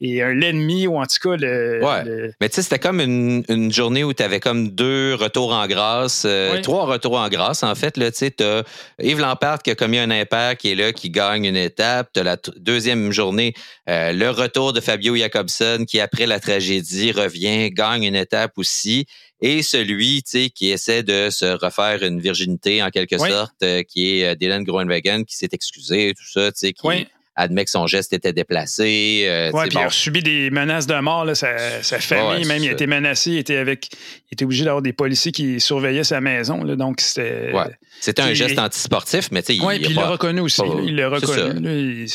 l'ennemi, 0.00 0.86
ou 0.86 0.98
en 0.98 1.04
tout 1.04 1.16
cas 1.20 1.36
le. 1.36 1.80
Ouais. 1.82 2.30
Mais 2.40 2.48
tu 2.48 2.56
sais, 2.56 2.62
c'était 2.62 2.78
comme 2.78 3.00
une, 3.00 3.72
journée 3.72 4.04
où 4.04 4.14
tu 4.14 4.22
avais 4.22 4.38
comme 4.38 4.68
deux 4.68 5.14
retours 5.14 5.52
en 5.52 5.66
grâce, 5.66 6.22
euh, 6.24 6.60
trois 6.62 6.84
retours 6.86 7.18
en 7.18 7.28
grâce, 7.28 7.64
en 7.64 7.74
fait. 7.74 7.92
Tu 7.92 8.02
sais, 8.12 8.40
as 8.40 8.62
Yves 9.02 9.18
Lampard 9.18 9.62
qui 9.62 9.72
a 9.72 9.74
commis 9.74 9.98
un 9.98 10.12
impact, 10.12 10.60
qui 10.60 10.70
est 10.70 10.74
là, 10.76 10.92
qui 10.92 11.10
gagne 11.10 11.44
une 11.44 11.56
étape. 11.56 12.10
Tu 12.14 12.22
la 12.22 12.36
deuxième 12.58 13.10
journée, 13.10 13.54
euh, 13.88 14.12
le 14.12 14.30
retour 14.30 14.72
de 14.72 14.80
Fabio 14.80 15.16
Jacobson, 15.16 15.84
qui 15.88 15.98
après 15.98 16.26
la 16.26 16.38
tragédie 16.38 17.10
revient, 17.10 17.70
gagne 17.70 18.04
une 18.04 18.16
étape 18.16 18.52
aussi 18.58 19.06
et 19.40 19.62
celui 19.62 20.22
qui 20.22 20.70
essaie 20.70 21.02
de 21.02 21.30
se 21.30 21.46
refaire 21.62 22.02
une 22.02 22.20
virginité 22.20 22.82
en 22.82 22.90
quelque 22.90 23.18
sorte, 23.18 23.62
euh, 23.62 23.82
qui 23.82 24.20
est 24.20 24.26
euh, 24.26 24.34
Dylan 24.34 24.64
Groenwegen, 24.64 25.24
qui 25.24 25.36
s'est 25.36 25.48
excusé, 25.52 26.14
tout 26.16 26.26
ça, 26.26 26.50
qui 26.52 27.06
admet 27.38 27.66
que 27.66 27.70
son 27.70 27.86
geste 27.86 28.14
était 28.14 28.32
déplacé. 28.32 29.26
Euh, 29.26 29.50
oui, 29.52 29.68
puis 29.68 29.78
il 29.78 29.84
a 29.84 29.90
subi 29.90 30.22
des 30.22 30.50
menaces 30.50 30.86
de 30.86 30.98
mort, 31.00 31.26
là, 31.26 31.34
sa, 31.34 31.50
famille, 31.82 32.46
même, 32.46 32.62
il 32.62 32.70
a 32.70 32.72
été 32.72 32.86
menacé, 32.86 33.32
il 33.32 33.38
était, 33.38 33.58
avec, 33.58 33.90
il 33.92 34.34
était 34.34 34.46
obligé 34.46 34.64
d'avoir 34.64 34.80
des 34.80 34.94
policiers 34.94 35.32
qui 35.32 35.60
surveillaient 35.60 36.04
sa 36.04 36.22
maison, 36.22 36.64
là, 36.64 36.76
donc 36.76 37.00
c'était... 37.00 37.52
C'était 38.00 38.22
un 38.22 38.32
geste 38.32 38.58
antisportif, 38.58 39.30
mais 39.32 39.42
tu 39.42 39.56
sais, 39.56 39.62
Oui, 39.62 39.78
puis 39.78 39.90
il 39.90 39.96
l'a 39.96 40.08
reconnu 40.08 40.40
aussi, 40.40 40.62
il 40.86 40.96
l'a 40.96 41.10
reconnu. 41.10 42.06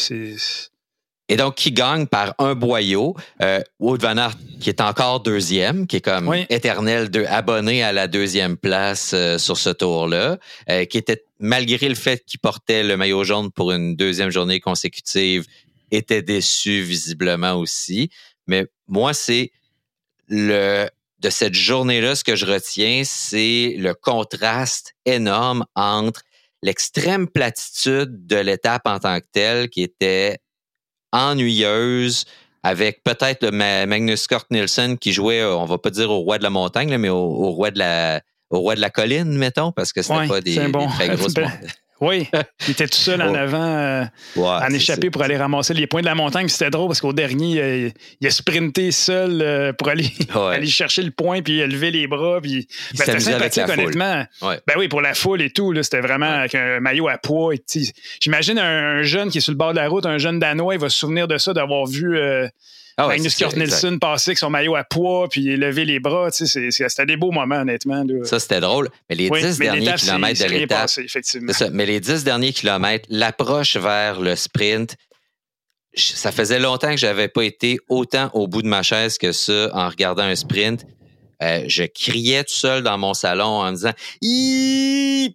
Et 1.31 1.37
donc, 1.37 1.55
qui 1.55 1.71
gagne 1.71 2.07
par 2.07 2.35
un 2.39 2.55
boyau. 2.55 3.15
Euh, 3.41 3.61
Wood 3.79 4.01
Van 4.01 4.17
Aert, 4.17 4.33
qui 4.59 4.67
est 4.67 4.81
encore 4.81 5.21
deuxième, 5.21 5.87
qui 5.87 5.95
est 5.95 6.01
comme 6.01 6.29
éternel 6.49 7.09
de, 7.09 7.23
abonné 7.23 7.83
à 7.83 7.93
la 7.93 8.09
deuxième 8.09 8.57
place 8.57 9.13
euh, 9.13 9.37
sur 9.37 9.57
ce 9.57 9.69
tour-là, 9.69 10.39
euh, 10.69 10.83
qui 10.83 10.97
était, 10.97 11.23
malgré 11.39 11.87
le 11.87 11.95
fait 11.95 12.25
qu'il 12.25 12.41
portait 12.41 12.83
le 12.83 12.97
maillot 12.97 13.23
jaune 13.23 13.49
pour 13.49 13.71
une 13.71 13.95
deuxième 13.95 14.29
journée 14.29 14.59
consécutive, 14.59 15.45
était 15.89 16.21
déçu 16.21 16.81
visiblement 16.81 17.53
aussi. 17.53 18.09
Mais 18.45 18.67
moi, 18.89 19.13
c'est 19.13 19.51
le 20.27 20.89
de 21.19 21.29
cette 21.29 21.53
journée-là, 21.53 22.15
ce 22.15 22.25
que 22.25 22.35
je 22.35 22.45
retiens, 22.45 23.03
c'est 23.05 23.75
le 23.77 23.93
contraste 23.93 24.95
énorme 25.05 25.65
entre 25.75 26.23
l'extrême 26.61 27.29
platitude 27.29 28.25
de 28.25 28.37
l'étape 28.37 28.81
en 28.85 28.99
tant 28.99 29.19
que 29.19 29.27
telle, 29.31 29.69
qui 29.69 29.83
était 29.83 30.39
ennuyeuse 31.11 32.25
avec 32.63 33.03
peut-être 33.03 33.43
le 33.43 33.51
Magnus 33.51 34.27
Cort 34.27 34.45
Nielsen 34.51 34.97
qui 34.97 35.13
jouait, 35.13 35.43
on 35.43 35.65
va 35.65 35.77
pas 35.77 35.89
dire 35.89 36.11
au 36.11 36.19
roi 36.19 36.37
de 36.37 36.43
la 36.43 36.49
montagne, 36.49 36.95
mais 36.97 37.09
au, 37.09 37.51
roi 37.51 37.71
de 37.71 37.79
la 37.79 38.21
au 38.51 38.59
roi 38.59 38.75
de 38.75 38.81
la 38.81 38.89
colline, 38.89 39.37
mettons, 39.37 39.71
parce 39.71 39.93
que 39.93 40.01
c'était 40.01 40.27
pas 40.27 40.41
des, 40.41 40.55
très 40.55 41.09
grosses 41.15 41.33
Oui, 42.01 42.27
il 42.67 42.71
était 42.71 42.87
tout 42.87 42.97
seul 42.97 43.21
en 43.21 43.33
avant, 43.35 43.63
euh, 43.63 44.03
en 44.35 44.69
échappé 44.69 45.11
pour 45.11 45.21
aller 45.21 45.37
ramasser 45.37 45.75
les 45.75 45.85
points 45.85 46.01
de 46.01 46.07
la 46.07 46.15
montagne. 46.15 46.47
C'était 46.49 46.71
drôle 46.71 46.87
parce 46.87 46.99
qu'au 46.99 47.13
dernier, 47.13 47.93
il 48.19 48.27
a, 48.27 48.31
sprinté 48.31 48.91
seul 48.91 49.41
euh, 49.41 49.71
pour 49.71 49.87
aller, 49.87 50.11
aller 50.35 50.67
chercher 50.67 51.03
le 51.03 51.11
point 51.11 51.43
puis 51.43 51.65
lever 51.65 51.91
les 51.91 52.07
bras. 52.07 52.39
Puis, 52.41 52.67
ben, 52.97 53.05
c'était 53.05 53.19
sympathique, 53.19 53.69
honnêtement. 53.69 54.25
Ben 54.41 54.73
oui, 54.77 54.87
pour 54.87 55.01
la 55.01 55.13
foule 55.13 55.43
et 55.43 55.51
tout, 55.51 55.73
c'était 55.83 56.01
vraiment 56.01 56.31
avec 56.31 56.55
un 56.55 56.79
maillot 56.79 57.07
à 57.07 57.19
poids. 57.19 57.53
J'imagine 58.19 58.57
un, 58.57 59.03
jeune 59.03 59.29
qui 59.29 59.37
est 59.37 59.41
sur 59.41 59.51
le 59.51 59.57
bord 59.57 59.71
de 59.71 59.77
la 59.77 59.87
route, 59.87 60.05
un 60.05 60.17
jeune 60.17 60.39
Danois, 60.39 60.73
il 60.75 60.79
va 60.79 60.89
se 60.89 60.97
souvenir 60.97 61.27
de 61.27 61.37
ça, 61.37 61.53
d'avoir 61.53 61.85
vu. 61.85 62.19
Ah 62.97 63.07
Magnus 63.07 63.35
Kurt 63.35 63.55
Nielsen 63.55 63.99
passer 63.99 64.31
avec 64.31 64.37
son 64.37 64.49
maillot 64.49 64.75
à 64.75 64.83
poids 64.83 65.27
puis 65.29 65.55
lever 65.55 65.85
les 65.85 65.99
bras. 65.99 66.29
C'était 66.31 67.05
des 67.05 67.17
beaux 67.17 67.31
moments, 67.31 67.61
honnêtement. 67.61 68.05
Ça, 68.23 68.39
c'était 68.39 68.59
drôle. 68.59 68.89
Mais 69.09 69.15
les 69.15 69.29
dix 69.29 69.57
derniers 69.57 69.93
kilomètres 69.95 70.43
de 70.43 70.49
l'étape. 70.49 70.89
Mais 71.71 71.85
les 71.85 71.99
dix 71.99 72.23
derniers 72.23 72.53
kilomètres, 72.53 73.07
l'approche 73.09 73.77
vers 73.77 74.19
le 74.19 74.35
sprint, 74.35 74.95
ça 75.95 76.31
faisait 76.31 76.59
longtemps 76.59 76.91
que 76.91 76.97
j'avais 76.97 77.27
pas 77.27 77.43
été 77.43 77.77
autant 77.89 78.29
au 78.33 78.47
bout 78.47 78.61
de 78.61 78.67
ma 78.67 78.83
chaise 78.83 79.17
que 79.17 79.31
ça 79.31 79.69
en 79.73 79.89
regardant 79.89 80.23
un 80.23 80.35
sprint. 80.35 80.85
Euh, 81.41 81.63
je 81.67 81.83
criais 81.83 82.43
tout 82.43 82.53
seul 82.53 82.83
dans 82.83 82.97
mon 82.97 83.13
salon 83.13 83.45
en 83.45 83.71
me 83.71 83.75
disant 83.75 83.93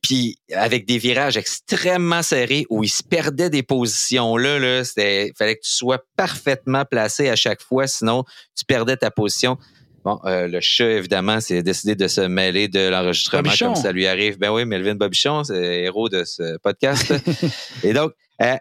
puis 0.03 0.39
avec 0.55 0.87
des 0.87 0.99
virages 0.99 1.37
extrêmement 1.37 2.23
serrés 2.23 2.65
où 2.71 2.85
il 2.85 2.89
se 2.89 3.03
perdait 3.03 3.51
des 3.51 3.63
positions 3.63 4.37
là, 4.37 4.59
là 4.59 4.85
c'était 4.85 5.33
fallait 5.37 5.57
que 5.57 5.63
tu 5.65 5.73
sois 5.73 5.99
parfaitement 6.17 6.85
placé 6.85 7.29
à 7.29 7.37
chaque 7.37 7.61
fois, 7.61 7.87
sinon 7.87 8.25
tu 8.57 8.65
perdais 8.65 8.97
ta 8.97 9.11
position. 9.11 9.59
Bon, 10.05 10.21
euh, 10.25 10.47
le 10.47 10.61
chat, 10.61 10.89
évidemment, 10.89 11.41
c'est 11.41 11.65
décidé 11.65 11.97
de 11.97 12.07
se 12.07 12.21
mêler 12.21 12.69
de 12.69 12.89
l'enregistrement 12.89 13.51
comme 13.59 13.75
ça 13.75 13.91
lui 13.91 14.07
arrive. 14.07 14.39
Ben 14.39 14.53
oui, 14.53 14.65
Melvin 14.65 14.95
Bobichon, 14.95 15.43
c'est 15.43 15.83
héros 15.83 16.09
de 16.09 16.23
ce 16.23 16.59
podcast. 16.59 17.13
et 17.83 17.93
donc, 17.93 18.13
euh, 18.41 18.57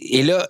et 0.00 0.24
là, 0.24 0.48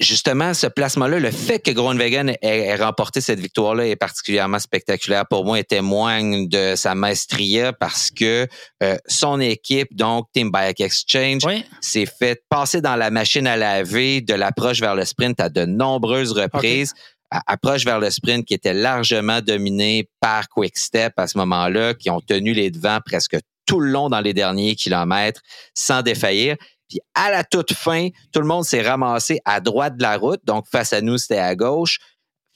justement, 0.00 0.54
ce 0.54 0.66
placement-là, 0.66 1.18
le 1.18 1.30
fait 1.30 1.58
que 1.58 1.70
Groenwegen 1.70 2.34
ait, 2.40 2.74
remporté 2.76 3.20
cette 3.20 3.40
victoire-là 3.40 3.86
est 3.86 3.96
particulièrement 3.96 4.58
spectaculaire 4.58 5.26
pour 5.28 5.44
moi 5.44 5.58
et 5.58 5.64
témoigne 5.64 6.48
de 6.48 6.74
sa 6.76 6.94
maestria 6.94 7.72
parce 7.72 8.10
que 8.10 8.46
euh, 8.82 8.96
son 9.06 9.40
équipe, 9.40 9.94
donc 9.94 10.26
Team 10.32 10.50
Bike 10.50 10.80
Exchange, 10.80 11.42
s'est 11.80 12.06
fait 12.06 12.42
passer 12.48 12.80
dans 12.80 12.96
la 12.96 13.10
machine 13.10 13.46
à 13.46 13.56
laver 13.56 14.20
de 14.20 14.34
l'approche 14.34 14.80
vers 14.80 14.94
le 14.94 15.04
sprint 15.04 15.40
à 15.40 15.48
de 15.48 15.64
nombreuses 15.64 16.32
reprises. 16.32 16.94
Approche 17.46 17.84
vers 17.84 17.98
le 17.98 18.10
sprint 18.10 18.44
qui 18.44 18.52
était 18.52 18.74
largement 18.74 19.40
dominée 19.40 20.08
par 20.20 20.48
Quickstep 20.50 21.14
à 21.16 21.26
ce 21.26 21.38
moment-là, 21.38 21.94
qui 21.94 22.10
ont 22.10 22.20
tenu 22.20 22.52
les 22.52 22.70
devants 22.70 22.98
presque 23.04 23.38
tout 23.64 23.80
le 23.80 23.90
long 23.90 24.10
dans 24.10 24.20
les 24.20 24.34
derniers 24.34 24.74
kilomètres 24.74 25.40
sans 25.74 26.02
défaillir. 26.02 26.56
Puis 26.92 27.00
à 27.14 27.30
la 27.30 27.42
toute 27.42 27.72
fin, 27.72 28.10
tout 28.34 28.40
le 28.40 28.46
monde 28.46 28.64
s'est 28.64 28.82
ramassé 28.82 29.40
à 29.46 29.60
droite 29.62 29.96
de 29.96 30.02
la 30.02 30.18
route. 30.18 30.42
Donc, 30.44 30.66
face 30.70 30.92
à 30.92 31.00
nous, 31.00 31.16
c'était 31.16 31.38
à 31.38 31.56
gauche. 31.56 32.00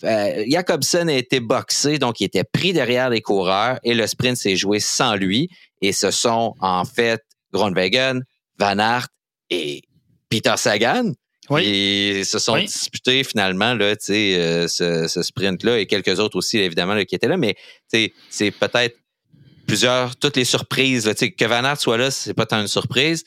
Euh, 0.04 0.44
Jacobson 0.46 1.08
a 1.08 1.14
été 1.14 1.40
boxé, 1.40 1.98
donc 1.98 2.20
il 2.20 2.24
était 2.24 2.44
pris 2.44 2.74
derrière 2.74 3.08
les 3.08 3.22
coureurs 3.22 3.78
et 3.82 3.94
le 3.94 4.06
sprint 4.06 4.36
s'est 4.36 4.56
joué 4.56 4.78
sans 4.78 5.14
lui. 5.14 5.48
Et 5.80 5.94
ce 5.94 6.10
sont 6.10 6.54
en 6.60 6.84
fait 6.84 7.22
Groenwegen, 7.54 8.24
Van 8.58 8.78
Aert 8.78 9.08
et 9.48 9.80
Peter 10.28 10.54
Sagan 10.58 11.12
oui. 11.48 11.62
Et 11.64 12.24
se 12.24 12.40
sont 12.40 12.58
disputés 12.58 13.22
finalement 13.22 13.72
là, 13.72 13.94
euh, 14.10 14.68
ce, 14.68 15.06
ce 15.06 15.22
sprint-là 15.22 15.78
et 15.78 15.86
quelques 15.86 16.18
autres 16.18 16.36
aussi, 16.36 16.58
évidemment, 16.58 17.00
qui 17.04 17.14
étaient 17.14 17.28
là. 17.28 17.36
Mais 17.36 17.54
c'est 17.86 18.12
peut-être 18.50 18.96
plusieurs, 19.66 20.16
toutes 20.16 20.36
les 20.36 20.44
surprises. 20.44 21.06
Là, 21.06 21.14
que 21.14 21.44
Van 21.44 21.64
Aert 21.64 21.80
soit 21.80 21.98
là, 21.98 22.10
c'est 22.10 22.34
pas 22.34 22.46
tant 22.46 22.60
une 22.60 22.66
surprise 22.66 23.24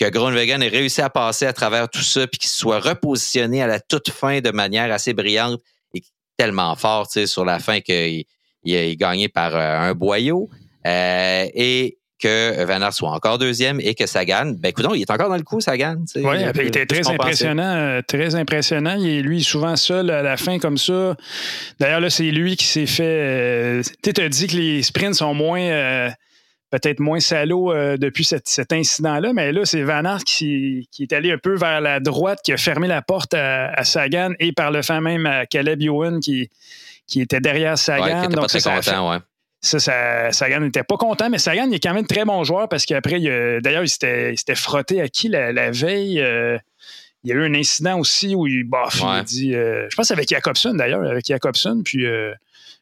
que 0.00 0.08
Groenwegen 0.08 0.62
ait 0.62 0.68
réussi 0.68 1.02
à 1.02 1.10
passer 1.10 1.44
à 1.44 1.52
travers 1.52 1.88
tout 1.88 2.02
ça, 2.02 2.26
puis 2.26 2.38
qu'il 2.38 2.48
soit 2.48 2.80
repositionné 2.80 3.62
à 3.62 3.66
la 3.66 3.80
toute 3.80 4.10
fin 4.10 4.40
de 4.40 4.50
manière 4.50 4.90
assez 4.90 5.12
brillante 5.12 5.60
et 5.94 6.02
tellement 6.38 6.74
fort 6.74 7.06
sur 7.10 7.44
la 7.44 7.58
fin 7.58 7.80
qu'il 7.80 8.24
il 8.64 8.76
a 8.76 8.94
gagné 8.94 9.28
par 9.28 9.54
euh, 9.54 9.90
un 9.90 9.94
boyau. 9.94 10.48
Euh, 10.86 11.46
et 11.54 11.98
que 12.18 12.64
Van 12.64 12.82
Aert 12.82 12.92
soit 12.92 13.10
encore 13.10 13.38
deuxième 13.38 13.80
et 13.80 13.94
que 13.94 14.06
Sagan, 14.06 14.52
ben 14.58 14.68
écoute, 14.70 14.86
il 14.94 15.00
est 15.00 15.10
encore 15.10 15.30
dans 15.30 15.36
le 15.36 15.42
coup, 15.42 15.60
Sagan. 15.60 15.96
Oui, 16.16 16.36
il 16.54 16.66
était 16.66 16.84
très 16.84 17.08
impressionnant, 17.08 17.74
euh, 17.76 18.00
très 18.06 18.34
impressionnant. 18.34 18.96
Il 18.98 19.08
est 19.08 19.22
lui 19.22 19.42
souvent 19.42 19.76
seul 19.76 20.10
à 20.10 20.22
la 20.22 20.36
fin 20.36 20.58
comme 20.58 20.76
ça. 20.76 21.16
D'ailleurs, 21.78 22.00
là, 22.00 22.10
c'est 22.10 22.30
lui 22.30 22.56
qui 22.56 22.66
s'est 22.66 22.86
fait. 22.86 23.82
tu 24.02 24.20
as 24.20 24.28
dit 24.28 24.46
que 24.46 24.56
les 24.56 24.82
sprints 24.82 25.14
sont 25.14 25.32
moins 25.32 26.10
peut-être 26.70 27.00
moins 27.00 27.20
salaud 27.20 27.72
euh, 27.72 27.96
depuis 27.96 28.24
cet 28.24 28.72
incident-là, 28.72 29.32
mais 29.32 29.52
là, 29.52 29.64
c'est 29.64 29.82
Van 29.82 30.04
Aert 30.04 30.24
qui, 30.24 30.88
est 30.98 31.12
allé 31.12 31.32
un 31.32 31.38
peu 31.38 31.56
vers 31.56 31.80
la 31.80 32.00
droite, 32.00 32.40
qui 32.44 32.52
a 32.52 32.56
fermé 32.56 32.86
la 32.86 33.02
porte 33.02 33.34
à, 33.34 33.84
Sagan 33.84 34.32
et 34.38 34.52
par 34.52 34.70
le 34.70 34.82
fait 34.82 35.00
même 35.00 35.26
à 35.26 35.46
Caleb 35.46 35.82
Ewan 35.82 36.20
qui, 36.20 36.48
qui 37.06 37.20
était 37.20 37.40
derrière 37.40 37.76
Sagan. 37.76 38.28
Donc, 38.28 38.42
pas 38.42 38.46
très 38.46 38.62
content, 38.62 39.10
ouais. 39.10 39.18
Ça, 39.62 40.32
Sagan 40.32 40.60
n'était 40.60 40.84
pas 40.84 40.96
content, 40.96 41.28
mais 41.28 41.38
Sagan 41.38 41.66
il 41.68 41.74
est 41.74 41.80
quand 41.80 41.92
même 41.92 42.06
très 42.06 42.24
bon 42.24 42.44
joueur 42.44 42.68
parce 42.68 42.86
qu'après, 42.86 43.20
d'ailleurs, 43.60 43.84
il 43.84 43.88
s'était 43.88 44.54
frotté 44.54 45.02
à 45.02 45.08
qui 45.08 45.28
la, 45.28 45.70
veille? 45.70 46.20
Euh, 46.20 46.56
il 47.22 47.28
y 47.28 47.32
a 47.34 47.36
eu 47.36 47.44
un 47.44 47.52
incident 47.52 47.98
aussi 47.98 48.34
où 48.34 48.46
il, 48.46 48.64
bof, 48.64 49.00
il 49.00 49.06
a 49.06 49.22
dit, 49.22 49.54
euh, 49.54 49.86
je 49.90 49.96
pense 49.96 50.10
avec 50.10 50.30
Jacobson 50.30 50.72
d'ailleurs, 50.72 51.02
avec 51.02 51.26
Jacobson, 51.26 51.82
puis 51.84 52.06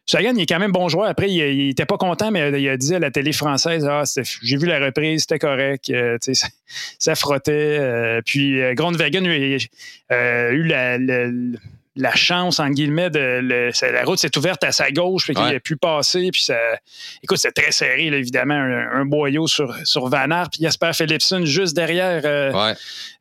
Sagan, 0.09 0.33
il 0.37 0.41
est 0.41 0.47
quand 0.47 0.59
même 0.59 0.73
bon 0.73 0.89
joueur. 0.89 1.07
Après, 1.07 1.31
il, 1.31 1.69
était 1.69 1.85
pas 1.85 1.99
content, 1.99 2.31
mais 2.31 2.49
il 2.59 2.69
a 2.71 2.79
dit 2.79 2.95
à 2.95 2.99
la 2.99 3.11
télé 3.11 3.33
française 3.33 3.87
Ah, 3.87 4.05
j'ai 4.43 4.57
vu 4.57 4.67
la 4.67 4.83
reprise, 4.83 5.21
c'était 5.21 5.39
correct. 5.39 5.91
Euh, 5.91 6.17
ça, 6.99 7.15
frottait. 7.15 7.77
Euh, 7.79 8.23
puis 8.25 8.59
euh, 8.59 8.73
Grundwagen 8.73 9.27
a 9.27 10.51
eu 10.51 10.63
la, 10.63 10.97
la 10.97 11.27
chance, 12.15 12.61
en 12.61 12.71
guillemets, 12.71 13.11
de 13.11 13.71
la 13.93 14.05
route 14.05 14.19
s'est 14.19 14.37
ouverte 14.37 14.65
à 14.65 14.73
sa 14.73 14.91
gauche, 14.91 15.25
puis 15.25 15.35
qu'il 15.35 15.45
a 15.45 15.61
pu 15.61 15.77
passer. 15.77 16.31
Puis 16.33 16.43
ça, 16.43 16.57
écoute, 17.23 17.39
c'est 17.39 17.53
très 17.53 17.73
serré, 17.73 18.07
évidemment, 18.07 18.55
un, 18.55 19.05
boyau 19.05 19.47
sur, 19.47 19.75
sur 19.85 20.09
Van 20.09 20.31
Aert, 20.31 20.51
puis 20.51 20.63
Jasper 20.63 20.91
Philipson 20.93 21.45
juste 21.45 21.75
derrière, 21.75 22.23
euh, 22.25 22.75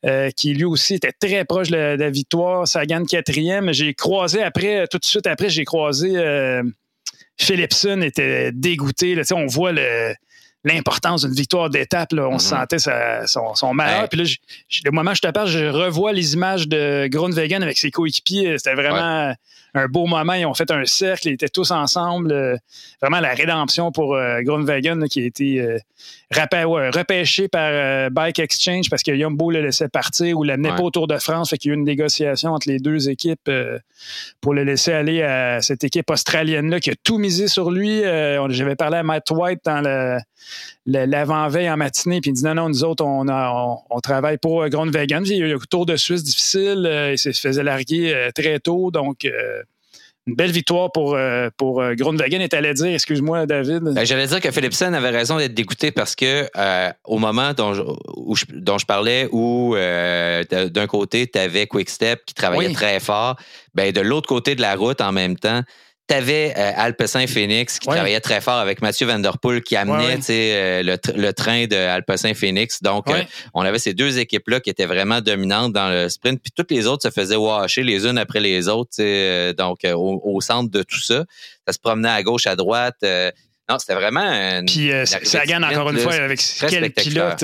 euh, 0.05 0.29
qui 0.31 0.53
lui 0.53 0.65
aussi 0.65 0.95
était 0.95 1.13
très 1.13 1.45
proche 1.45 1.69
de 1.69 1.95
la, 1.97 2.09
victoire. 2.09 2.67
Sagan 2.67 3.05
quatrième. 3.05 3.73
J'ai 3.73 3.93
croisé 3.93 4.41
après, 4.41 4.87
tout 4.87 4.97
de 4.97 5.05
suite 5.05 5.27
après, 5.27 5.49
j'ai 5.49 5.65
croisé 5.65 6.13
euh, 6.15 6.63
Philipson 7.37 8.01
était 8.01 8.51
dégoûté. 8.51 9.15
Là, 9.15 9.23
on 9.33 9.45
voit 9.45 9.71
le 9.71 10.13
l'importance 10.67 11.25
d'une 11.25 11.34
victoire 11.34 11.69
d'étape. 11.69 12.13
On 12.13 12.36
mm-hmm. 12.36 12.39
sentait 12.39 12.80
son, 13.27 13.56
son 13.56 13.73
malheur. 13.73 14.10
Puis 14.10 14.23
là, 14.23 14.30
le 14.86 14.91
moment 14.91 15.12
où 15.12 15.15
je 15.15 15.21
te 15.21 15.32
parle, 15.32 15.47
je 15.47 15.65
revois 15.65 16.13
les 16.13 16.34
images 16.34 16.67
de 16.67 17.08
Grundwagen 17.08 17.62
avec 17.62 17.77
ses 17.77 17.91
coéquipiers. 17.91 18.58
C'était 18.58 18.75
vraiment 18.75 19.34
un 19.73 19.88
beau 19.88 20.06
moment. 20.06 20.34
Ils 20.34 20.45
ont 20.45 20.53
fait 20.53 20.69
un 20.71 20.86
cercle, 20.86 21.30
ils 21.30 21.34
étaient 21.34 21.49
tous 21.49 21.71
ensemble. 21.71 22.32
Euh, 22.32 22.58
vraiment 23.01 23.19
la 23.19 23.34
rédemption 23.34 23.91
pour 23.91 24.15
euh, 24.15 24.41
qui 25.10 25.19
a 25.21 25.25
été 25.25 25.62
euh, 25.62 25.77
repêché 26.31 27.47
par 27.47 28.11
Bike 28.11 28.39
Exchange 28.39 28.89
parce 28.89 29.03
que 29.03 29.11
Yumbo 29.11 29.51
le 29.51 29.61
laissait 29.61 29.87
partir 29.87 30.37
ou 30.37 30.43
l'amenait 30.43 30.75
pas 30.75 30.83
au 30.83 30.91
Tour 30.91 31.07
de 31.07 31.17
France. 31.17 31.49
Fait 31.49 31.57
qu'il 31.57 31.69
y 31.69 31.71
a 31.71 31.75
eu 31.75 31.77
une 31.77 31.85
négociation 31.85 32.51
entre 32.51 32.69
les 32.69 32.79
deux 32.79 33.09
équipes 33.09 33.49
pour 34.41 34.53
le 34.53 34.63
laisser 34.63 34.91
aller 34.91 35.21
à 35.21 35.61
cette 35.61 35.83
équipe 35.83 36.09
australienne-là 36.09 36.79
qui 36.79 36.89
a 36.89 36.95
tout 37.03 37.17
misé 37.17 37.47
sur 37.47 37.71
lui. 37.71 38.01
J'avais 38.49 38.75
parlé 38.75 38.97
à 38.97 39.03
Matt 39.03 39.31
White 39.31 39.61
dans 39.65 40.19
l'avant-veille 40.85 41.69
en 41.69 41.77
matinée, 41.77 42.19
puis 42.21 42.31
il 42.31 42.33
dit 42.33 42.43
non, 42.43 42.55
non, 42.55 42.69
nous 42.69 42.83
autres, 42.83 43.05
on, 43.05 43.25
on, 43.89 43.99
travaille 44.01 44.37
pour 44.37 44.67
Grundwagen. 44.67 45.23
Il 45.25 45.37
y 45.37 45.43
a 45.43 45.47
eu 45.47 45.55
un 45.55 45.59
Tour 45.69 45.85
de 45.85 45.95
Suisse 45.95 46.23
difficile, 46.23 47.09
il 47.11 47.17
se 47.17 47.31
faisait 47.31 47.63
larguer 47.63 48.29
très 48.35 48.59
tôt, 48.59 48.91
donc 48.91 49.25
une 50.27 50.35
belle 50.35 50.51
victoire 50.51 50.91
pour, 50.91 51.15
euh, 51.15 51.49
pour 51.55 51.81
euh, 51.81 51.95
Grundwagen. 51.95 52.41
Et 52.41 52.53
allais 52.53 52.73
dire, 52.73 52.93
excuse-moi, 52.93 53.45
David. 53.45 53.81
Ben, 53.81 54.05
j'allais 54.05 54.27
dire 54.27 54.41
que 54.41 54.51
Philipson 54.51 54.93
avait 54.93 55.09
raison 55.09 55.37
d'être 55.37 55.53
dégoûté 55.53 55.91
parce 55.91 56.15
que 56.15 56.47
euh, 56.55 56.89
au 57.05 57.17
moment 57.17 57.53
dont 57.53 57.73
je, 57.73 57.81
où 58.15 58.35
je, 58.35 58.45
dont 58.49 58.77
je 58.77 58.85
parlais, 58.85 59.29
où 59.31 59.75
d'un 59.75 60.87
côté, 60.87 61.27
tu 61.27 61.39
avais 61.39 61.65
Quickstep 61.65 62.25
qui 62.25 62.33
travaillait 62.33 62.73
très 62.73 62.99
fort, 62.99 63.37
ben, 63.73 63.91
de 63.91 64.01
l'autre 64.01 64.27
côté 64.27 64.55
de 64.55 64.61
la 64.61 64.75
route 64.75 64.99
en 65.01 65.11
même 65.11 65.37
temps, 65.37 65.61
tu 66.08 66.13
avais 66.15 66.54
euh, 66.58 66.72
Alpecin 66.76 67.28
Phoenix 67.28 67.80
qui 67.80 67.88
travaillait 67.88 68.20
très 68.20 68.39
fort 68.39 68.58
avec 68.58 68.82
Mathieu 68.82 69.08
Van 69.08 69.20
Der 69.20 69.38
Poel 69.38 69.62
qui 69.62 69.76
amenait 69.76 70.20
euh, 70.30 70.98
le, 71.15 71.32
train 71.34 71.65
de 71.65 71.76
Alpecin 71.76 72.34
Phoenix. 72.34 72.82
Donc, 72.82 73.10
euh, 73.10 73.22
on 73.54 73.62
avait 73.62 73.80
ces 73.80 73.93
deux 73.93 74.17
équipes-là 74.17 74.60
qui 74.60 74.70
étaient 74.70 74.86
vraiment 74.86 75.22
dominantes 75.22 75.74
dans 75.74 75.89
le 75.89 76.08
sprint. 76.10 76.41
Puis 76.41 76.52
toutes 76.56 76.72
les 76.72 76.88
autres 76.88 77.04
se 77.04 77.12
faisaient 77.12 77.36
washer 77.36 77.84
les 77.84 78.06
unes 78.06 78.17
après 78.17 78.39
les 78.39 78.70
autres. 78.70 79.02
donc, 79.54 79.80
au, 79.86 80.39
centre 80.41 80.72
de 80.72 80.84
tout 80.84 81.02
ça, 81.02 81.26
ça 81.65 81.74
se 81.74 81.80
promenait 81.80 82.10
à 82.10 82.24
gauche, 82.24 82.48
à 82.48 82.56
droite. 82.56 83.04
non, 83.70 83.80
c'était 83.80 83.96
vraiment. 83.96 84.22
Une, 84.22 84.65
Puis 84.65 84.91
Sagan, 85.24 85.63
encore 85.63 85.89
une 85.89 85.98
fois, 85.98 86.13
avec 86.13 86.39
quel 86.70 86.89
pilote, 86.91 87.43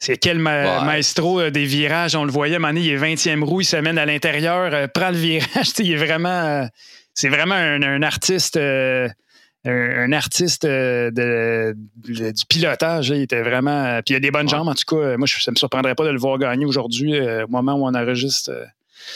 c'est 0.00 0.18
quel 0.18 0.38
maestro 0.38 1.48
des 1.50 1.64
virages. 1.64 2.14
On 2.14 2.24
le 2.24 2.32
voyait, 2.32 2.58
Mané, 2.58 2.80
il 2.80 2.90
est 2.90 2.98
20e 2.98 3.42
roue, 3.42 3.62
il 3.62 3.64
se 3.64 3.76
mène 3.76 3.96
à 3.96 4.04
l'intérieur, 4.04 4.88
prend 4.90 5.10
le 5.10 5.16
virage. 5.16 5.70
il 5.78 5.92
est 5.92 5.96
vraiment 5.96 6.68
c'est 7.14 7.28
vraiment 7.28 7.54
un, 7.54 8.02
artiste. 8.02 8.56
un, 8.56 10.12
artiste 10.12 10.64
euh, 10.64 11.10
euh, 11.18 11.72
de, 11.72 12.30
du 12.32 12.46
pilotage. 12.48 13.10
Il 13.10 13.22
était 13.22 13.42
vraiment. 13.42 14.00
Puis 14.04 14.14
il 14.14 14.16
a 14.16 14.20
des 14.20 14.30
bonnes 14.30 14.48
jambes, 14.48 14.68
en 14.68 14.74
tout 14.74 14.96
cas. 14.96 15.16
Moi, 15.16 15.26
ça 15.28 15.50
ne 15.50 15.52
me 15.52 15.56
surprendrait 15.56 15.94
pas 15.94 16.04
de 16.04 16.10
le 16.10 16.18
voir 16.18 16.38
gagner 16.38 16.66
aujourd'hui, 16.66 17.16
euh, 17.16 17.44
au 17.44 17.48
moment 17.48 17.74
où 17.74 17.86
on 17.86 17.94
enregistre. 17.94 18.52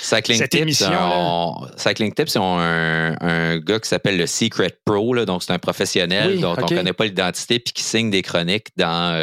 Cycling 0.02 0.36
cette 0.36 0.50
Tips, 0.50 0.62
émission, 0.62 1.66
Cycling 1.76 2.12
Tips, 2.12 2.32
c'est 2.32 2.38
un, 2.38 3.16
un, 3.22 3.58
gars 3.58 3.80
qui 3.80 3.88
s'appelle 3.88 4.18
le 4.18 4.26
Secret 4.26 4.76
Pro, 4.84 5.14
là, 5.14 5.24
donc 5.24 5.42
c'est 5.42 5.52
un 5.52 5.58
professionnel 5.58 6.40
dont 6.40 6.54
on 6.58 6.60
ne 6.60 6.68
connaît 6.68 6.92
pas 6.92 7.06
l'identité 7.06 7.58
puis 7.58 7.72
qui 7.72 7.82
signe 7.82 8.10
des 8.10 8.20
chroniques 8.20 8.68
dans 8.76 9.16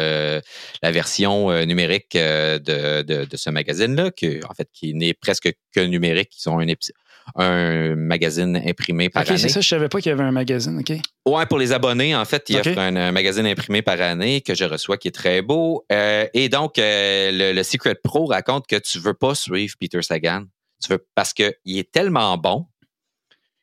la 0.82 0.90
version 0.90 1.64
numérique 1.64 2.14
de, 2.14 3.02
de, 3.02 3.36
ce 3.36 3.50
magazine-là, 3.50 4.10
qui, 4.10 4.40
en 4.48 4.54
fait, 4.54 4.68
qui 4.72 4.92
n'est 4.94 5.14
presque 5.14 5.52
que 5.72 5.80
numérique. 5.80 6.30
Ils 6.36 6.48
ont 6.48 6.58
un 6.58 6.66
épisode 6.66 6.96
un 7.34 7.96
magazine 7.96 8.62
imprimé 8.64 9.08
par 9.08 9.28
année. 9.28 9.38
c'est 9.38 9.48
ça, 9.48 9.60
je 9.60 9.68
savais 9.68 9.88
pas 9.88 10.00
qu'il 10.00 10.10
y 10.10 10.12
avait 10.12 10.24
un 10.24 10.32
magazine, 10.32 10.78
OK? 10.78 10.96
Ouais, 11.26 11.46
pour 11.46 11.58
les 11.58 11.72
abonnés, 11.72 12.14
en 12.14 12.24
fait, 12.24 12.44
il 12.48 12.56
y 12.56 12.58
a 12.58 12.80
un, 12.80 13.12
magazine 13.12 13.46
imprimé 13.46 13.82
par 13.82 14.00
année 14.00 14.40
que 14.40 14.54
je 14.54 14.64
reçois 14.64 14.96
qui 14.96 15.08
est 15.08 15.14
très 15.14 15.42
beau. 15.42 15.84
Euh, 15.92 16.26
et 16.34 16.48
donc, 16.48 16.78
euh, 16.78 17.52
le, 17.54 17.62
Secret 17.62 17.96
Pro 18.02 18.26
raconte 18.26 18.66
que 18.66 18.76
tu 18.76 18.98
veux 18.98 19.14
pas 19.14 19.34
suivre 19.34 19.74
Peter 19.78 20.02
Sagan. 20.02 20.44
Tu 20.82 20.92
veux, 20.92 21.04
parce 21.14 21.32
qu'il 21.32 21.54
est 21.66 21.90
tellement 21.90 22.36
bon 22.38 22.66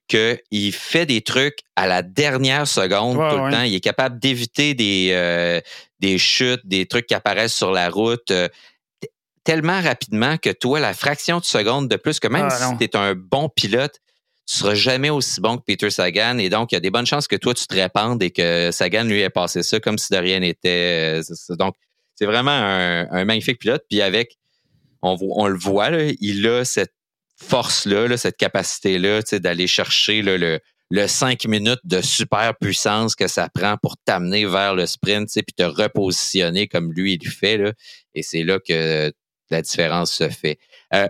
qu'il 0.07 0.73
fait 0.73 1.05
des 1.05 1.21
trucs 1.21 1.59
à 1.75 1.87
la 1.87 2.01
dernière 2.01 2.67
seconde 2.67 3.15
tout 3.15 3.45
le 3.45 3.51
temps. 3.51 3.63
Il 3.63 3.73
est 3.73 3.79
capable 3.79 4.19
d'éviter 4.19 4.73
des, 4.73 5.09
euh, 5.13 5.61
des 5.99 6.17
chutes, 6.17 6.61
des 6.65 6.85
trucs 6.85 7.07
qui 7.07 7.15
apparaissent 7.15 7.55
sur 7.55 7.71
la 7.71 7.89
route 7.89 8.31
tellement 9.43 9.81
rapidement 9.81 10.37
que 10.37 10.49
toi, 10.49 10.79
la 10.79 10.93
fraction 10.93 11.39
de 11.39 11.45
seconde 11.45 11.89
de 11.89 11.95
plus, 11.95 12.19
que 12.19 12.27
même 12.27 12.47
ah, 12.49 12.69
si 12.71 12.77
tu 12.77 12.83
es 12.83 12.95
un 12.95 13.15
bon 13.15 13.49
pilote, 13.49 13.99
tu 14.45 14.57
seras 14.57 14.73
jamais 14.73 15.09
aussi 15.09 15.39
bon 15.39 15.57
que 15.57 15.63
Peter 15.63 15.89
Sagan. 15.89 16.37
Et 16.37 16.49
donc, 16.49 16.71
il 16.71 16.75
y 16.75 16.77
a 16.77 16.81
des 16.81 16.91
bonnes 16.91 17.05
chances 17.05 17.27
que 17.27 17.35
toi, 17.35 17.53
tu 17.53 17.65
te 17.65 17.75
répandes 17.75 18.21
et 18.21 18.31
que 18.31 18.71
Sagan, 18.71 19.03
lui, 19.03 19.21
ait 19.21 19.29
passé 19.29 19.63
ça 19.63 19.79
comme 19.79 19.97
si 19.97 20.11
de 20.11 20.17
rien 20.17 20.39
n'était. 20.39 21.21
Euh, 21.21 21.55
donc, 21.55 21.75
c'est 22.15 22.25
vraiment 22.25 22.51
un, 22.51 23.25
magnifique 23.25 23.59
pilote. 23.59 23.83
Puis 23.89 24.01
avec, 24.01 24.37
on, 25.01 25.17
on 25.19 25.47
le 25.47 25.57
voit, 25.57 25.89
il 26.19 26.47
a 26.47 26.65
cette 26.65 26.93
force-là, 27.37 28.15
cette 28.17 28.37
capacité-là 28.37 29.21
d'aller 29.39 29.67
chercher 29.67 30.21
le, 30.21 30.59
le 30.93 31.07
5 31.07 31.45
minutes 31.45 31.79
de 31.83 32.01
super 32.01 32.53
puissance 32.59 33.15
que 33.15 33.27
ça 33.27 33.49
prend 33.49 33.77
pour 33.81 33.97
t'amener 34.05 34.45
vers 34.45 34.75
le 34.75 34.85
sprint, 34.85 35.27
puis 35.33 35.55
te 35.55 35.63
repositionner 35.63 36.67
comme 36.67 36.93
lui, 36.93 37.17
il 37.19 37.27
fait. 37.27 37.57
Là. 37.57 37.73
Et 38.13 38.21
c'est 38.21 38.43
là 38.43 38.59
que 38.59 39.11
la 39.53 39.61
différence 39.61 40.13
se 40.13 40.29
fait. 40.29 40.59
Euh, 40.93 41.07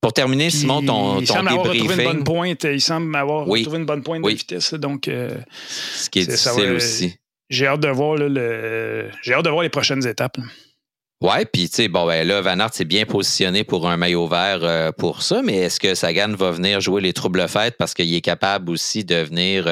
pour 0.00 0.12
terminer, 0.12 0.50
Simon, 0.50 0.84
ton, 0.84 1.18
il 1.18 1.26
ton 1.26 1.34
semble 1.34 1.48
avoir 1.48 1.66
retrouvé 1.66 1.94
une 1.94 2.04
bonne 2.04 2.24
pointe. 2.24 2.64
Il 2.64 2.80
semble 2.80 3.16
avoir 3.16 3.46
retrouvé 3.46 3.78
une 3.78 3.86
bonne 3.86 4.02
pointe 4.02 4.22
de 4.22 4.28
vitesse. 4.28 4.74
Donc, 4.74 5.08
euh, 5.08 5.30
ce 5.68 6.10
qui 6.10 6.20
est, 6.20 6.26
difficile 6.26 6.72
aussi. 6.72 7.14
J'ai 7.48 7.66
hâte 7.66 7.80
de 7.80 7.88
voir 7.88 8.16
le, 8.16 9.08
j'ai 9.22 9.34
hâte 9.34 9.44
de 9.44 9.50
voir 9.50 9.62
les 9.62 9.70
prochaines 9.70 10.06
étapes. 10.06 10.36
Ouais, 11.22 11.46
puis 11.46 11.70
tu 11.70 11.76
sais, 11.76 11.88
bon, 11.88 12.06
ben 12.06 12.26
là, 12.26 12.42
Van 12.42 12.58
Aert 12.58 12.74
s'est 12.74 12.84
bien 12.84 13.06
positionné 13.06 13.64
pour 13.64 13.88
un 13.88 13.96
maillot 13.96 14.26
vert 14.26 14.58
euh, 14.62 14.92
pour 14.92 15.22
ça, 15.22 15.40
mais 15.42 15.56
est-ce 15.56 15.80
que 15.80 15.94
Sagan 15.94 16.34
va 16.34 16.50
venir 16.50 16.80
jouer 16.80 17.00
les 17.00 17.14
troubles 17.14 17.48
fêtes 17.48 17.76
parce 17.78 17.94
qu'il 17.94 18.12
est 18.12 18.20
capable 18.20 18.70
aussi 18.70 19.04
de 19.04 19.16
venir 19.16 19.64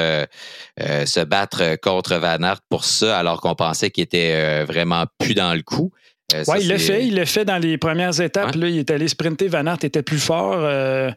se 0.79 1.23
battre 1.23 1.75
contre 1.81 2.15
Van 2.15 2.41
Aert 2.41 2.61
pour 2.69 2.85
ça, 2.85 3.19
alors 3.19 3.39
qu'on 3.39 3.53
pensait 3.53 3.91
qu'il 3.91 4.03
était 4.03 4.63
vraiment 4.63 5.05
plus 5.19 5.35
dans 5.35 5.53
le 5.53 5.61
coup? 5.61 5.91
Euh, 6.33 6.43
oui, 6.47 6.57
il 6.61 6.67
l'a 6.67 6.77
fait. 6.77 7.05
Il 7.05 7.15
l'a 7.15 7.25
fait 7.25 7.45
dans 7.45 7.57
les 7.57 7.77
premières 7.77 8.19
étapes. 8.19 8.55
Là, 8.55 8.67
il 8.67 8.79
est 8.79 8.91
allé 8.91 9.07
sprinter. 9.07 9.47
Van 9.47 9.65
Aert 9.65 9.83
était 9.83 10.03
plus 10.03 10.19
fort. 10.19 10.57
Euh, 10.57 11.11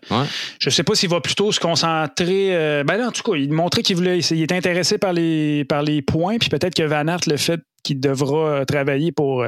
je 0.59 0.69
ne 0.69 0.71
sais 0.71 0.83
pas 0.83 0.95
s'il 0.95 1.11
va 1.11 1.21
plutôt 1.21 1.53
se 1.53 1.61
concentrer. 1.61 2.55
Euh, 2.55 2.85
ben 2.85 3.05
en 3.05 3.13
tout 3.13 3.23
cas, 3.23 3.37
il 3.37 3.53
montrait 3.53 3.83
qu'il 3.83 3.97
voulait. 3.97 4.19
Il 4.19 4.43
est 4.43 4.53
intéressé 4.53 4.99
par 4.99 5.13
les, 5.13 5.65
par 5.65 5.83
les 5.83 6.03
points. 6.03 6.39
Puis 6.39 6.49
peut-être 6.49 6.75
que 6.75 6.83
Van 6.83 7.07
Aert 7.07 7.21
le 7.27 7.37
fait 7.37 7.61
qu'il 7.83 8.01
devra 8.01 8.67
travailler 8.67 9.13
pour, 9.13 9.47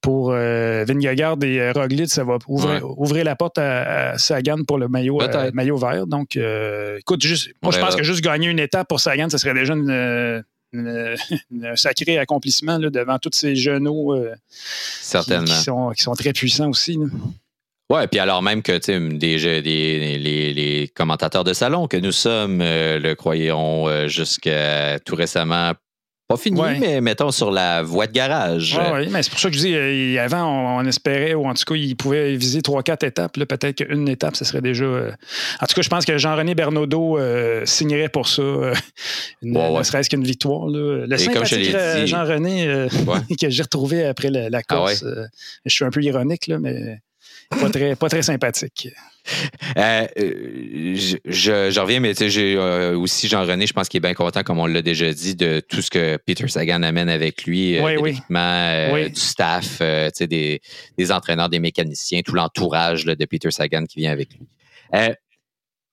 pour 0.00 0.30
Vingegaard 0.30 1.36
et 1.42 1.72
Roglic. 1.72 2.08
Ça 2.08 2.24
va 2.24 2.38
ouvrir, 2.46 3.24
la 3.24 3.36
porte 3.36 3.58
à, 3.58 4.16
Sagan 4.16 4.64
pour 4.66 4.78
le 4.78 4.88
maillot, 4.88 5.20
maillot 5.52 5.76
vert. 5.76 6.06
Donc, 6.06 6.38
écoute, 6.98 7.22
juste, 7.22 7.50
moi, 7.62 7.70
je 7.72 7.78
pense 7.78 7.96
que 7.96 8.02
juste 8.02 8.24
gagner 8.24 8.48
une 8.48 8.58
étape 8.58 8.88
pour 8.88 9.00
Sagan, 9.00 9.28
ce 9.28 9.36
serait 9.36 9.52
déjà 9.52 9.74
une 9.74 10.42
un 10.74 11.76
sacré 11.76 12.18
accomplissement 12.18 12.78
devant 12.78 13.18
tous 13.18 13.30
ces 13.32 13.56
genoux 13.56 14.12
euh, 14.12 14.34
Certainement. 14.48 15.92
Qui, 15.92 16.02
sont, 16.02 16.14
très 16.14 16.32
puissants 16.32 16.68
aussi. 16.68 16.98
Oui, 17.90 18.06
puis 18.10 18.20
alors 18.20 18.42
même 18.42 18.62
que 18.62 18.72
des, 19.16 19.62
des, 19.62 20.18
les, 20.18 20.88
commentateurs 20.94 21.44
de 21.44 21.54
salon 21.54 21.88
que 21.88 21.96
nous 21.96 22.12
sommes 22.12 22.60
euh, 22.60 22.98
le 22.98 23.14
croyons 23.14 23.88
euh, 23.88 24.08
jusqu'à 24.08 24.98
tout 25.00 25.14
récemment 25.14 25.72
pas 26.28 26.36
fini, 26.36 26.60
mais 26.78 27.00
mettons 27.00 27.30
sur 27.30 27.50
la 27.50 27.82
voie 27.82 28.06
de 28.06 28.12
garage. 28.12 28.78
oui, 28.92 29.08
mais 29.10 29.22
c'est 29.22 29.30
pour 29.30 29.40
ça 29.40 29.48
que 29.48 29.56
je 29.56 29.60
dis, 29.60 29.74
euh, 29.74 30.22
avant, 30.22 30.76
on, 30.76 30.84
espérait, 30.84 31.32
ou 31.32 31.46
en 31.46 31.54
tout 31.54 31.64
cas, 31.64 31.74
il 31.74 31.96
pouvait 31.96 32.36
viser 32.36 32.60
trois, 32.60 32.82
quatre 32.82 33.02
étapes. 33.04 33.32
Peut-être 33.32 33.76
qu'une 33.76 34.06
étape, 34.10 34.36
ce 34.36 34.44
serait 34.44 34.60
déjà. 34.60 34.84
Euh, 34.84 35.10
en 35.62 35.66
tout 35.66 35.74
cas, 35.74 35.80
je 35.80 35.88
pense 35.88 36.04
que 36.04 36.18
Jean-René 36.18 36.54
Bernaudot 36.54 37.18
euh, 37.18 37.64
signerait 37.64 38.10
pour 38.10 38.28
ça, 38.28 38.42
ne 39.42 39.82
serait-ce 39.82 40.10
qu'une 40.10 40.24
victoire. 40.24 40.66
Là. 40.68 41.06
Le 41.06 41.16
sympathique 41.16 41.74
Jean-René 42.04 42.88
que 43.40 43.48
j'ai 43.48 43.62
retrouvé 43.62 44.04
après 44.04 44.28
la, 44.28 44.48
ah 44.52 44.62
course. 44.62 45.04
je 45.64 45.74
suis 45.74 45.86
un 45.86 45.90
peu 45.90 46.02
ironique, 46.02 46.46
là, 46.46 46.58
mais 46.58 47.00
pas 47.48 47.70
très, 47.70 47.96
pas 47.96 48.08
très 48.08 48.22
sympathique. 48.22 48.88
Euh, 49.76 50.06
je, 50.16 51.80
reviens, 51.80 52.00
mais 52.00 52.14
j'ai 52.14 52.56
euh, 52.56 52.96
aussi 52.96 53.28
Jean-René, 53.28 53.66
je 53.66 53.72
pense 53.72 53.88
qu'il 53.88 53.98
est 53.98 54.00
bien 54.00 54.14
content, 54.14 54.42
comme 54.42 54.58
on 54.58 54.66
l'a 54.66 54.82
déjà 54.82 55.12
dit, 55.12 55.34
de 55.34 55.60
tout 55.60 55.82
ce 55.82 55.90
que 55.90 56.16
Peter 56.16 56.48
Sagan 56.48 56.82
amène 56.82 57.08
avec 57.08 57.44
lui, 57.44 57.78
euh, 57.78 59.08
du 59.08 59.20
staff, 59.20 59.80
des, 59.80 60.60
des, 60.96 61.12
entraîneurs, 61.12 61.48
des 61.48 61.58
mécaniciens, 61.58 62.20
tout 62.22 62.34
l'entourage 62.34 63.04
de 63.04 63.24
Peter 63.24 63.50
Sagan 63.50 63.84
qui 63.84 64.00
vient 64.00 64.12
avec 64.12 64.30
lui. 64.34 64.46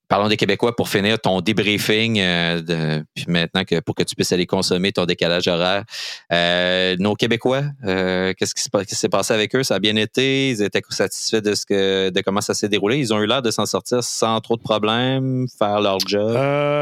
Parlons 0.07 0.27
des 0.27 0.37
Québécois 0.37 0.75
pour 0.75 0.89
finir 0.89 1.19
ton 1.19 1.41
débriefing, 1.41 2.19
euh, 2.19 3.01
puis 3.15 3.25
maintenant 3.27 3.63
que 3.63 3.79
pour 3.79 3.95
que 3.95 4.03
tu 4.03 4.15
puisses 4.15 4.31
aller 4.31 4.45
consommer 4.45 4.91
ton 4.91 5.05
décalage 5.05 5.47
horaire. 5.47 5.83
Euh, 6.31 6.95
nos 6.99 7.15
Québécois, 7.15 7.63
euh, 7.85 8.33
qu'est-ce 8.37 8.53
qui 8.53 8.95
s'est 8.95 9.09
passé 9.09 9.33
avec 9.33 9.55
eux? 9.55 9.63
Ça 9.63 9.75
a 9.75 9.79
bien 9.79 9.95
été? 9.95 10.49
Ils 10.49 10.61
étaient 10.61 10.81
satisfaits 10.89 11.41
de 11.41 11.55
ce 11.55 11.65
que 11.65 12.09
de 12.11 12.21
comment 12.21 12.41
ça 12.41 12.53
s'est 12.53 12.69
déroulé? 12.69 12.97
Ils 12.97 13.13
ont 13.13 13.21
eu 13.21 13.25
l'air 13.25 13.41
de 13.41 13.49
s'en 13.49 13.65
sortir 13.65 14.03
sans 14.03 14.39
trop 14.41 14.57
de 14.57 14.61
problèmes, 14.61 15.47
faire 15.57 15.81
leur 15.81 15.99
job? 15.99 16.37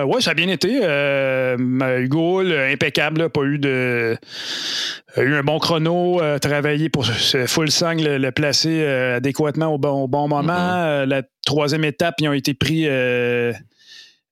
oui, 0.07 0.21
ça 0.21 0.31
a 0.31 0.33
bien 0.33 0.49
été. 0.49 0.79
Hugo, 1.99 2.41
impeccable, 2.41 3.29
pas 3.29 3.43
eu 3.43 3.57
de 3.57 4.17
a 5.15 5.21
eu 5.21 5.36
un 5.36 5.43
bon 5.43 5.59
chrono, 5.59 6.19
travaillé 6.41 6.89
pour 6.89 7.05
full 7.05 7.71
sang, 7.71 7.93
le, 7.93 8.31
placer 8.31 8.86
adéquatement 8.86 9.67
au 9.67 9.77
bon, 9.77 10.07
moment. 10.09 10.41
Mm-hmm. 10.41 11.05
la 11.05 11.21
troisième 11.45 11.86
étape, 11.86 12.15
ils 12.19 12.27
ont 12.27 12.34
été 12.34 12.53
pris 12.53 12.88
euh, 12.88 13.53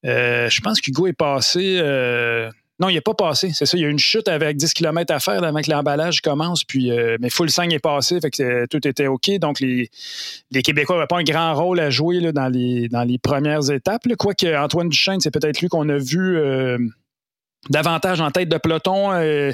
euh, 0.06 0.50
je 0.50 0.62
pense 0.62 0.82
qu'Hugo 0.82 1.08
est 1.08 1.14
passé. 1.14 1.80
Euh, 1.82 2.50
non, 2.80 2.90
il 2.90 2.96
n'est 2.96 3.02
pas 3.02 3.14
passé, 3.14 3.52
c'est 3.54 3.68
ça. 3.68 3.78
Il 3.78 3.82
y 3.82 3.86
a 3.86 3.90
une 3.90 4.00
chute 4.00 4.28
avec 4.28 4.58
10 4.58 4.74
km 4.74 5.14
à 5.14 5.20
faire 5.20 5.44
avant 5.44 5.62
que 5.62 5.70
l'emballage 5.70 6.22
commence. 6.22 6.64
Puis, 6.64 6.92
mais 7.20 7.30
Full 7.30 7.52
Sang 7.52 7.70
est 7.70 7.78
passé, 7.78 8.20
fait 8.20 8.32
que 8.32 8.66
tout 8.66 8.88
était 8.88 9.06
OK. 9.06 9.30
Donc, 9.38 9.60
les, 9.60 9.92
Québécois 10.64 10.96
n'avaient 10.96 11.08
pas 11.08 11.20
un 11.20 11.24
grand 11.24 11.54
rôle 11.54 11.80
à 11.80 11.92
jouer 11.92 12.32
dans, 12.32 12.50
les, 12.50 12.90
dans 12.90 13.04
les 13.04 13.20
premières 13.20 13.70
étapes. 13.70 14.08
Quoique 14.18 14.58
Antoine 14.58 14.90
Duchesne, 14.90 15.20
c'est 15.20 15.30
peut-être 15.30 15.62
lui 15.62 15.68
qu'on 15.68 15.90
a 15.90 15.98
vu 15.98 16.40
davantage 17.70 18.22
en 18.22 18.32
tête 18.32 18.50
de 18.50 18.58
peloton. 18.58 19.12
Euh, 19.12 19.52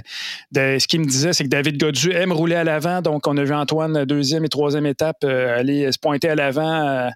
de, 0.52 0.78
ce 0.80 0.88
qu'il 0.88 1.02
me 1.02 1.06
disait, 1.06 1.34
c'est 1.34 1.44
que 1.44 1.50
David 1.50 1.78
Godu 1.78 2.12
aime 2.12 2.32
rouler 2.32 2.56
à 2.56 2.64
l'avant. 2.64 3.02
Donc, 3.02 3.28
on 3.28 3.36
a 3.38 3.44
vu 3.44 3.54
Antoine, 3.54 4.06
deuxième 4.06 4.46
et 4.46 4.50
troisième 4.50 4.86
étape, 4.86 5.18
euh, 5.24 5.60
aller 5.60 5.92
se 5.92 6.00
pointer 6.00 6.30
à 6.30 6.36
l'avant 6.36 6.88
euh, 6.88 7.10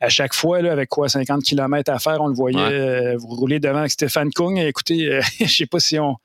à 0.00 0.08
chaque 0.08 0.34
fois, 0.34 0.60
là, 0.60 0.72
avec 0.72 0.88
quoi, 0.88 1.08
50 1.08 1.42
km 1.42 1.90
à 1.92 1.98
faire. 1.98 2.20
On 2.20 2.26
le 2.26 2.34
voyait 2.34 3.14
rouler 3.16 3.60
devant 3.60 3.78
avec 3.78 3.92
Stéphane 3.92 4.30
Kung. 4.32 4.58
écoutez, 4.58 5.20
je 5.40 5.46
sais 5.46 5.66
pas 5.66 5.78
si 5.78 5.98
on, 5.98 6.16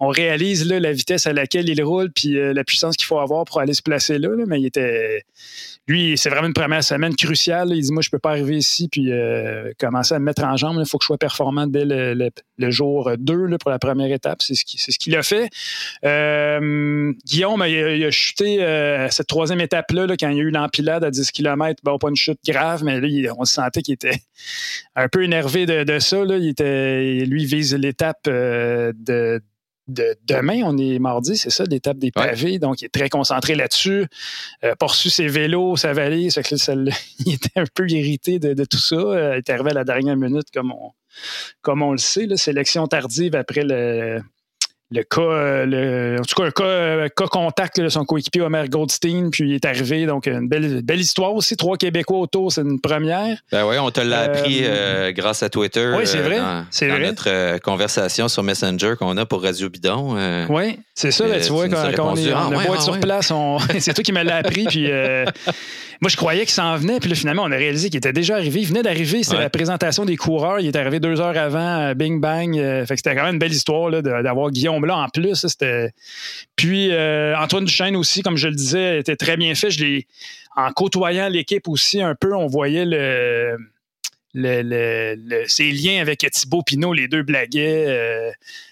on 0.00 0.08
réalise 0.08 0.66
là, 0.66 0.80
la 0.80 0.92
vitesse 0.92 1.26
à 1.26 1.32
laquelle 1.32 1.68
il 1.68 1.82
roule 1.82 2.10
puis 2.12 2.34
la 2.34 2.64
puissance 2.64 2.96
qu'il 2.96 3.06
faut 3.06 3.18
avoir 3.18 3.44
pour 3.44 3.60
aller 3.60 3.74
se 3.74 3.82
placer 3.82 4.18
là, 4.18 4.28
mais 4.46 4.60
il 4.60 4.66
était 4.66 5.24
lui, 5.88 6.16
c'est 6.16 6.30
vraiment 6.30 6.46
une 6.46 6.52
première 6.52 6.84
semaine 6.84 7.16
cruciale. 7.16 7.72
Il 7.72 7.82
dit 7.82 7.92
Moi, 7.92 8.02
je 8.02 8.10
peux 8.10 8.18
pas 8.18 8.30
arriver 8.30 8.56
ici 8.56 8.88
puis 8.88 9.10
commencer 9.78 10.14
à 10.14 10.18
me 10.18 10.24
mettre 10.24 10.44
en 10.44 10.56
jambe. 10.56 10.76
Il 10.78 10.86
faut 10.86 10.98
que 10.98 11.04
je 11.04 11.06
sois 11.06 11.18
performant 11.18 11.66
dès 11.66 11.84
le, 11.84 12.30
le 12.58 12.70
jour 12.70 13.10
2 13.18 13.46
pour 13.58 13.70
la 13.70 13.78
première 13.78 14.12
étape. 14.12 14.42
C'est 14.42 14.54
ce 14.54 14.98
qu'il 14.98 15.16
a 15.16 15.22
fait. 15.22 15.48
Euh, 16.04 17.12
Guillaume, 17.24 17.64
il, 17.66 18.04
a 18.04 18.10
chuté 18.10 18.62
euh, 18.62 19.08
cette 19.10 19.26
troisième 19.26 19.60
étape-là, 19.60 20.06
quand 20.18 20.28
il 20.28 20.36
y 20.36 20.40
a 20.40 20.42
eu 20.42 20.50
l'empilade 20.50 21.04
à 21.04 21.10
10 21.10 21.30
km. 21.30 21.80
Bon, 21.84 21.98
pas 21.98 22.08
une 22.08 22.16
chute 22.16 22.38
grave, 22.46 22.84
mais 22.84 23.00
là, 23.00 23.34
on 23.38 23.44
sentait 23.44 23.82
qu'il 23.82 23.94
était 23.94 24.20
un 24.96 25.08
peu 25.08 25.24
énervé 25.24 25.66
de, 25.66 25.98
ça. 25.98 26.18
Il 26.28 26.48
était, 26.48 27.24
lui, 27.24 27.42
il 27.42 27.48
vise 27.48 27.74
l'étape 27.74 28.26
euh, 28.28 28.92
de, 28.94 29.40
demain, 29.88 30.62
on 30.64 30.78
est 30.78 30.98
mardi, 30.98 31.36
c'est 31.36 31.50
ça, 31.50 31.64
l'étape 31.64 31.98
des 31.98 32.10
pavés. 32.10 32.58
Donc, 32.58 32.80
il 32.80 32.86
est 32.86 32.94
très 32.94 33.08
concentré 33.08 33.54
là-dessus. 33.54 34.06
Euh, 34.64 34.74
reçu 34.80 35.10
ses 35.10 35.26
vélos, 35.26 35.76
sa 35.76 35.92
valise. 35.92 36.38
il 37.26 37.34
était 37.34 37.60
un 37.60 37.64
peu 37.74 37.88
irrité 37.88 38.38
de, 38.38 38.64
tout 38.64 38.78
ça. 38.78 38.96
il 38.96 39.38
est 39.38 39.50
arrivé 39.50 39.70
à 39.70 39.74
la 39.74 39.84
dernière 39.84 40.16
minute, 40.16 40.46
comme 40.52 40.72
on, 40.72 40.92
comme 41.60 41.82
on 41.82 41.92
le 41.92 41.98
sait, 41.98 42.26
la 42.26 42.36
sélection 42.36 42.86
tardive 42.86 43.34
après 43.34 43.64
le, 43.64 44.20
le 44.92 45.02
cas, 45.04 45.20
euh, 45.20 46.18
en 46.18 46.22
tout 46.22 46.34
cas, 46.34 46.44
un 46.44 46.50
cas, 46.50 46.64
euh, 46.64 47.08
cas 47.08 47.26
contact 47.26 47.80
de 47.80 47.88
son 47.88 48.04
coéquipier 48.04 48.42
Omer 48.42 48.68
Goldstein, 48.68 49.30
puis 49.30 49.50
il 49.50 49.54
est 49.54 49.64
arrivé. 49.64 50.06
Donc, 50.06 50.26
une 50.26 50.48
belle, 50.48 50.82
belle 50.82 51.00
histoire 51.00 51.34
aussi. 51.34 51.56
Trois 51.56 51.76
Québécois 51.76 52.18
autour, 52.18 52.52
c'est 52.52 52.60
une 52.60 52.80
première. 52.80 53.38
Ben 53.50 53.64
oui, 53.66 53.76
on 53.78 53.90
te 53.90 54.00
l'a 54.00 54.20
appris 54.20 54.60
euh, 54.62 55.12
grâce 55.12 55.42
à 55.42 55.48
Twitter. 55.48 55.92
Oui, 55.96 56.06
c'est 56.06 56.20
vrai. 56.20 56.40
c'est 56.70 56.88
vrai. 56.88 57.00
notre 57.00 57.58
conversation 57.58 58.28
sur 58.28 58.42
Messenger 58.42 58.94
qu'on 58.98 59.16
a 59.16 59.26
pour 59.26 59.42
Radio 59.42 59.68
Bidon. 59.68 60.16
oui, 60.48 60.78
c'est 60.94 61.10
ça. 61.10 61.24
tu 61.40 61.52
vois, 61.52 61.68
quand, 61.68 62.12
on 62.12 62.16
est, 62.16 62.30
ah, 62.32 62.50
on 62.50 62.80
sur 62.80 63.00
place, 63.00 63.32
c'est 63.78 63.94
toi 63.94 64.04
qui 64.04 64.12
me 64.12 64.22
l'as 64.22 64.36
appris. 64.36 64.64
Puis 64.66 64.88
moi, 66.00 66.08
je 66.08 66.16
croyais 66.16 66.40
qu'il 66.40 66.50
s'en 66.50 66.76
venait, 66.76 66.98
puis 66.98 67.08
là, 67.08 67.14
finalement, 67.14 67.44
on 67.44 67.52
a 67.52 67.56
réalisé 67.56 67.88
qu'il 67.88 67.98
était 67.98 68.12
déjà 68.12 68.34
arrivé. 68.34 68.60
Il 68.60 68.66
venait 68.66 68.82
d'arriver, 68.82 69.22
c'était 69.22 69.38
la 69.38 69.50
présentation 69.50 70.04
des 70.04 70.16
coureurs. 70.16 70.60
Il 70.60 70.66
est 70.66 70.76
arrivé 70.76 71.00
deux 71.00 71.20
heures 71.20 71.36
avant, 71.36 71.92
bing 71.94 72.20
bang. 72.20 72.54
fait 72.56 72.86
que 72.88 72.96
c'était 72.96 73.14
quand 73.14 73.24
même 73.24 73.34
une 73.34 73.38
belle 73.38 73.52
histoire 73.52 73.90
d'avoir 74.02 74.50
Guillaume 74.50 74.81
là 74.84 74.96
en 74.96 75.08
plus. 75.08 75.46
C'était... 75.46 75.92
Puis 76.56 76.90
euh, 76.90 77.36
Antoine 77.36 77.64
Duchesne 77.64 77.96
aussi, 77.96 78.22
comme 78.22 78.36
je 78.36 78.48
le 78.48 78.54
disais, 78.54 78.98
était 78.98 79.16
très 79.16 79.36
bien 79.36 79.54
fait. 79.54 79.70
Je 79.70 79.84
l'ai... 79.84 80.06
En 80.54 80.70
côtoyant 80.72 81.28
l'équipe 81.28 81.66
aussi 81.66 82.02
un 82.02 82.14
peu, 82.14 82.34
on 82.34 82.46
voyait 82.46 82.84
le, 82.84 83.56
le, 84.34 85.44
ses 85.46 85.70
liens 85.70 86.00
avec 86.00 86.18
Thibaut 86.30 86.62
Pinot, 86.62 86.92
les 86.92 87.08
deux 87.08 87.22
blaguaient. 87.22 87.86
Euh, 87.88 88.30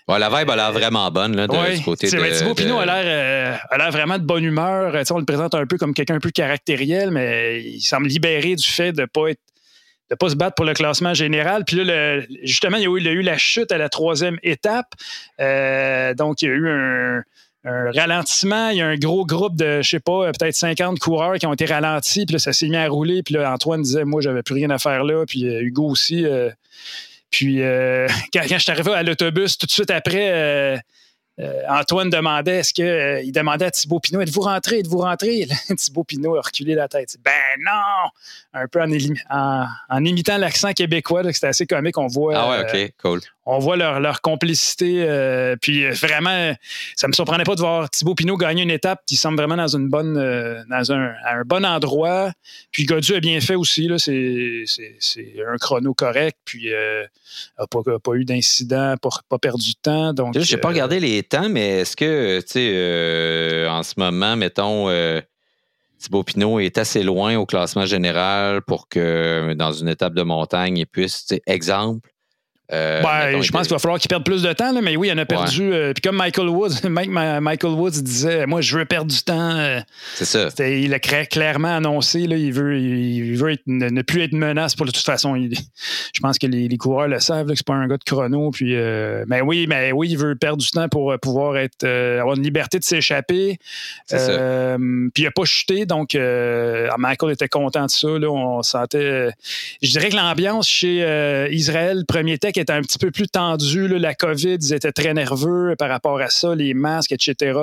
la 0.08 0.28
vibe 0.28 0.50
a 0.50 0.56
l'air 0.56 0.72
vraiment 0.72 1.10
bonne 1.10 1.36
là, 1.36 1.46
de, 1.46 1.76
du 1.76 1.82
côté 1.82 2.10
de, 2.10 2.38
Thibaut 2.38 2.54
Pinot 2.54 2.78
a 2.78 2.86
l'air, 2.86 3.02
euh, 3.04 3.56
a 3.70 3.78
l'air 3.78 3.90
vraiment 3.90 4.18
de 4.18 4.24
bonne 4.24 4.44
humeur. 4.44 4.94
on 5.10 5.18
le 5.18 5.24
présente 5.24 5.54
un 5.54 5.66
peu 5.66 5.78
comme 5.78 5.94
quelqu'un 5.94 6.16
un 6.16 6.20
peu 6.20 6.30
caractériel, 6.30 7.10
mais 7.10 7.62
il 7.62 7.80
semble 7.80 8.08
libéré 8.08 8.56
du 8.56 8.66
fait 8.66 8.92
de 8.92 9.02
ne 9.02 9.06
pas 9.06 9.28
être 9.28 9.40
de 10.10 10.16
pas 10.16 10.28
se 10.28 10.34
battre 10.34 10.54
pour 10.54 10.64
le 10.64 10.74
classement 10.74 11.14
général. 11.14 11.64
Puis 11.64 11.84
là, 11.84 12.20
justement, 12.42 12.76
il 12.76 12.82
y, 12.82 12.86
a 12.86 13.12
eu, 13.12 13.22
la 13.22 13.38
chute 13.38 13.70
à 13.72 13.78
la 13.78 13.88
troisième 13.88 14.38
étape. 14.42 14.92
Euh, 15.40 16.14
donc, 16.14 16.42
il 16.42 16.46
y 16.46 16.48
a 16.48 16.54
eu 16.54 16.68
un, 16.68 17.22
ralentissement. 17.64 18.70
Il 18.70 18.78
y 18.78 18.80
a 18.80 18.86
un 18.86 18.96
gros 18.96 19.24
groupe 19.24 19.54
de, 19.56 19.82
je 19.82 19.88
sais 19.88 20.00
pas, 20.00 20.32
peut-être 20.32 20.54
50 20.54 20.98
coureurs 20.98 21.34
qui 21.34 21.46
ont 21.46 21.52
été 21.52 21.66
ralentis. 21.66 22.26
Puis 22.26 22.34
là, 22.34 22.38
ça 22.38 22.52
s'est 22.52 22.68
mis 22.68 22.76
à 22.76 22.88
rouler. 22.88 23.22
Puis 23.22 23.34
là, 23.34 23.52
Antoine 23.52 23.82
disait, 23.82 24.04
moi, 24.04 24.20
j'avais 24.20 24.42
plus 24.42 24.54
rien 24.54 24.70
à 24.70 24.78
faire 24.78 25.04
là. 25.04 25.24
Puis 25.26 25.46
euh, 25.46 25.60
Hugo 25.62 25.88
aussi. 25.88 26.24
Euh, 26.24 26.50
puis 27.30 27.58
quand, 28.32 28.40
quand, 28.48 28.56
je 28.56 28.58
suis 28.58 28.72
arrivé 28.72 28.92
à 28.92 29.02
l'autobus, 29.02 29.58
tout 29.58 29.66
de 29.66 29.70
suite 29.70 29.90
après, 29.90 30.82
euh, 31.40 31.62
Antoine 31.68 32.10
demandait, 32.10 32.58
est-ce 32.58 32.74
que 32.74 32.82
euh, 32.82 33.22
il 33.22 33.32
demandait 33.32 33.66
à 33.66 33.70
Thibaut 33.70 33.98
Pinot, 34.00 34.20
êtes-vous 34.20 34.42
rentré, 34.42 34.80
êtes-vous 34.80 34.98
rentré? 34.98 35.46
Thibaut 35.76 36.04
Pinot 36.04 36.36
a 36.36 36.42
reculé 36.42 36.74
la 36.74 36.88
tête. 36.88 37.16
Ben 37.24 37.32
non! 37.58 38.10
Un 38.52 38.66
peu 38.66 38.80
en, 38.82 40.04
imitant 40.04 40.38
l'accent 40.38 40.72
québécois, 40.72 41.22
c'était 41.32 41.46
assez 41.46 41.66
comique. 41.66 41.96
On 41.96 42.08
voit, 42.08 42.34
ah 42.36 42.50
ouais, 42.50 42.60
ok, 42.60 42.92
cool. 43.00 43.20
On 43.46 43.58
voit 43.58 43.76
leur, 43.76 44.20
complicité. 44.20 45.02
Euh, 45.02 45.56
puis 45.60 45.88
vraiment, 45.90 46.54
ça 46.94 47.08
me 47.08 47.12
surprenait 47.12 47.44
pas 47.44 47.54
de 47.54 47.60
voir 47.60 47.88
Thibaut 47.90 48.14
Pinot 48.14 48.36
gagner 48.36 48.62
une 48.62 48.70
étape. 48.70 49.00
Il 49.10 49.16
semble 49.16 49.38
vraiment 49.38 49.56
dans 49.56 49.76
une 49.76 49.88
bonne, 49.88 50.14
dans 50.68 50.92
un, 50.92 51.14
bon 51.46 51.64
endroit. 51.64 52.32
Puis 52.70 52.84
Godu 52.84 53.14
a 53.14 53.20
bien 53.20 53.40
fait 53.40 53.54
aussi. 53.54 53.88
c'est, 53.98 55.34
un 55.46 55.56
chrono 55.56 55.94
correct. 55.94 56.36
Puis 56.44 56.70
n'a 57.58 57.66
pas, 57.66 57.98
pas, 57.98 58.14
eu 58.14 58.24
d'incident, 58.24 58.94
pas, 59.00 59.10
pas 59.28 59.38
perdu 59.38 59.70
de 59.70 59.78
temps. 59.82 60.12
Donc, 60.12 60.38
j'ai 60.38 60.56
pas 60.56 60.68
regardé 60.68 61.00
les 61.00 61.22
temps, 61.22 61.48
mais 61.48 61.80
est-ce 61.80 61.96
que, 61.96 62.40
tu 62.40 62.46
sais, 62.46 62.70
euh, 62.74 63.68
en 63.70 63.82
ce 63.82 63.94
moment, 63.96 64.36
mettons, 64.36 64.88
euh, 64.88 65.20
Thibaut 65.98 66.22
Pinot 66.22 66.60
est 66.60 66.78
assez 66.78 67.02
loin 67.02 67.36
au 67.36 67.46
classement 67.46 67.86
général 67.86 68.62
pour 68.62 68.88
que 68.88 69.54
dans 69.54 69.72
une 69.72 69.88
étape 69.88 70.14
de 70.14 70.22
montagne, 70.22 70.78
il 70.78 70.86
puisse, 70.86 71.26
exemple, 71.46 72.09
euh, 72.72 73.02
ben, 73.02 73.42
je 73.42 73.50
pense 73.50 73.66
qu'il 73.66 73.74
va 73.74 73.78
falloir 73.78 73.98
qu'il 73.98 74.08
perde 74.08 74.24
plus 74.24 74.42
de 74.42 74.52
temps, 74.52 74.72
mais 74.80 74.96
oui, 74.96 75.08
il 75.08 75.12
en 75.12 75.18
a 75.18 75.24
perdu. 75.24 75.72
Euh, 75.72 75.92
puis 75.92 76.02
comme 76.02 76.16
Michael 76.16 76.48
Woods, 76.48 76.74
Michael 76.88 77.72
Woods 77.72 78.02
disait, 78.02 78.46
moi, 78.46 78.60
je 78.60 78.76
veux 78.76 78.84
perdre 78.84 79.10
du 79.10 79.20
temps. 79.22 79.56
Euh, 79.56 79.80
c'est 80.14 80.24
ça. 80.24 80.48
Il 80.68 80.94
a 80.94 81.00
clairement 81.00 81.76
annoncé, 81.76 82.26
là, 82.26 82.36
il 82.36 82.52
veut, 82.52 82.78
il 82.78 83.36
veut 83.36 83.56
ne, 83.66 84.02
plus 84.02 84.22
être 84.22 84.32
menace 84.32 84.76
pour 84.76 84.86
de 84.86 84.92
toute 84.92 85.04
façon. 85.04 85.36
je 86.12 86.20
pense 86.20 86.38
que 86.38 86.46
les, 86.46 86.68
coureurs 86.76 87.08
le 87.08 87.18
savent, 87.18 87.48
que 87.48 87.54
c'est 87.54 87.66
pas 87.66 87.74
un 87.74 87.88
gars 87.88 87.96
de 87.96 88.04
chrono. 88.04 88.50
Puis, 88.50 88.74
mais 89.26 89.40
oui, 89.40 89.66
mais 89.68 89.92
oui, 89.92 90.10
il 90.10 90.18
veut 90.18 90.36
perdre 90.36 90.62
du 90.62 90.70
temps 90.70 90.88
pour 90.88 91.12
pouvoir 91.20 91.56
être, 91.56 91.84
avoir 91.84 92.36
une 92.36 92.42
liberté 92.42 92.78
de 92.78 92.84
s'échapper. 92.84 93.58
puis 94.08 94.16
il 94.18 95.24
n'a 95.24 95.30
pas 95.30 95.44
chuté, 95.44 95.86
donc 95.86 96.14
Michael 96.14 97.32
était 97.32 97.48
content 97.48 97.86
de 97.86 97.90
ça. 97.90 98.08
Là, 98.08 98.30
on 98.30 98.62
sentait. 98.62 99.30
je 99.82 99.90
dirais 99.90 100.10
que 100.10 100.16
l'ambiance 100.16 100.68
chez 100.68 101.48
Israël, 101.50 102.04
premier 102.06 102.38
tech, 102.38 102.59
était 102.60 102.72
un 102.72 102.82
petit 102.82 102.98
peu 102.98 103.10
plus 103.10 103.28
tendu. 103.28 103.88
La 103.88 104.14
COVID, 104.14 104.56
ils 104.60 104.72
étaient 104.72 104.92
très 104.92 105.14
nerveux 105.14 105.74
par 105.78 105.88
rapport 105.88 106.20
à 106.20 106.28
ça, 106.28 106.54
les 106.54 106.74
masques, 106.74 107.12
etc. 107.12 107.58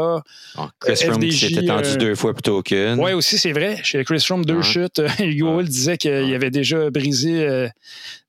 Ah, 0.58 0.70
Chris 0.80 0.96
Froome 0.96 1.20
qui 1.20 1.32
s'était 1.32 1.66
tendu 1.66 1.90
euh, 1.90 1.96
deux 1.96 2.16
fois 2.16 2.34
plutôt 2.34 2.62
qu'une. 2.62 3.00
Oui, 3.00 3.14
aussi, 3.14 3.38
c'est 3.38 3.52
vrai. 3.52 3.78
Chez 3.84 4.04
Chris 4.04 4.20
Froome, 4.20 4.46
deux 4.46 4.62
chutes. 4.62 5.02
Hugo 5.20 5.62
disait 5.64 5.98
qu'il 5.98 6.34
avait 6.34 6.52
déjà 6.52 6.90
brisé 6.90 7.48
euh, 7.48 7.68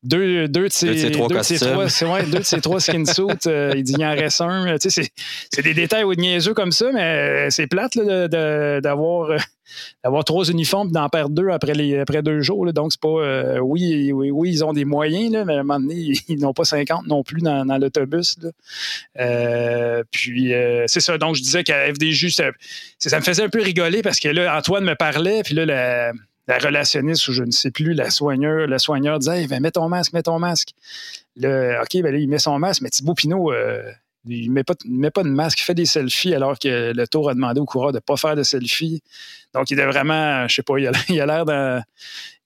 deux, 0.02 0.48
deux 0.48 0.68
de 0.68 0.72
ses, 0.72 1.10
trois, 1.10 1.28
deux 1.28 1.38
de 1.38 1.42
ses 1.42 1.58
trois, 1.58 2.22
deux 2.22 2.38
de 2.38 2.44
ses 2.44 2.60
trois 2.60 2.80
skin 2.80 3.04
suits. 3.12 3.26
Euh, 3.46 3.72
il 3.76 3.82
dit 3.82 3.94
il 3.98 4.04
en 4.04 4.14
reste 4.14 4.40
un. 4.40 4.76
c'est, 4.78 5.62
des 5.62 5.74
détails 5.74 6.04
ou 6.04 6.14
de 6.14 6.20
niaiseux 6.20 6.54
comme 6.54 6.72
ça, 6.72 6.90
mais 6.92 7.50
c'est 7.50 7.66
plate 7.66 7.98
d'avoir 7.98 9.30
d'avoir 10.04 10.24
trois 10.24 10.44
uniformes 10.44 10.90
d'en 10.90 11.08
perdre 11.08 11.34
deux 11.34 11.48
après, 11.50 11.74
les, 11.74 11.98
après 11.98 12.22
deux 12.22 12.40
jours. 12.40 12.72
Donc, 12.72 12.92
c'est 12.92 13.00
pas. 13.00 13.08
Euh, 13.08 13.58
oui, 13.58 14.12
oui, 14.12 14.30
oui, 14.30 14.50
ils 14.50 14.64
ont 14.64 14.72
des 14.72 14.84
moyens, 14.84 15.32
là, 15.32 15.44
mais 15.44 15.54
à 15.54 15.60
un 15.60 15.62
moment 15.62 15.80
donné, 15.80 16.12
ils 16.28 16.38
n'ont 16.38 16.52
pas 16.52 16.64
50 16.64 17.06
non 17.06 17.22
plus 17.22 17.40
dans, 17.40 17.78
l'autobus. 17.78 18.36
Euh, 19.18 20.02
puis, 20.10 20.54
euh, 20.54 20.84
c'est 20.86 21.00
ça. 21.00 21.18
Donc, 21.18 21.36
je 21.36 21.42
disais 21.42 21.64
qu'à 21.64 21.92
FDJ, 21.92 22.34
ça, 22.34 22.50
ça, 22.98 23.18
me 23.18 23.24
faisait 23.24 23.44
un 23.44 23.48
peu 23.48 23.62
rigoler 23.62 24.02
parce 24.02 24.20
que 24.20 24.28
là, 24.28 24.56
Antoine 24.56 24.84
me 24.84 24.94
parlait, 24.94 25.42
puis 25.42 25.54
là, 25.54 25.66
la 25.66 26.12
la 26.48 26.56
relationniste 26.56 27.28
ou 27.28 27.32
je 27.32 27.42
ne 27.42 27.50
sais 27.50 27.70
plus, 27.70 27.92
la 27.92 28.08
soigneur, 28.08 28.66
le 28.66 28.78
soigneur 28.78 29.18
disait 29.18 29.42
hey, 29.42 29.60
mets 29.60 29.70
ton 29.70 29.86
masque, 29.90 30.14
mets 30.14 30.22
ton 30.22 30.38
masque. 30.38 30.70
Le, 31.36 31.78
OK, 31.82 32.02
ben 32.02 32.10
là, 32.10 32.18
il 32.18 32.26
met 32.26 32.38
son 32.38 32.58
masque, 32.58 32.80
mais 32.80 32.88
Thibaut 32.88 33.12
Pinot, 33.12 33.52
il 34.28 34.48
ne 34.48 34.54
met, 34.54 34.64
pas, 34.64 34.74
met 34.86 35.10
pas 35.10 35.22
de 35.22 35.28
masque, 35.28 35.60
il 35.60 35.64
fait 35.64 35.74
des 35.74 35.86
selfies 35.86 36.34
alors 36.34 36.58
que 36.58 36.92
le 36.94 37.08
tour 37.08 37.30
a 37.30 37.34
demandé 37.34 37.60
au 37.60 37.64
coureur 37.64 37.92
de 37.92 37.96
ne 37.96 38.00
pas 38.00 38.16
faire 38.16 38.36
de 38.36 38.42
selfies. 38.42 39.02
Donc, 39.54 39.70
il 39.70 39.78
est 39.78 39.86
vraiment, 39.86 40.46
je 40.46 40.54
sais 40.54 40.62
pas, 40.62 40.78
il 40.78 40.86
a 40.86 41.26
l'air 41.26 41.44
d'un. 41.46 41.82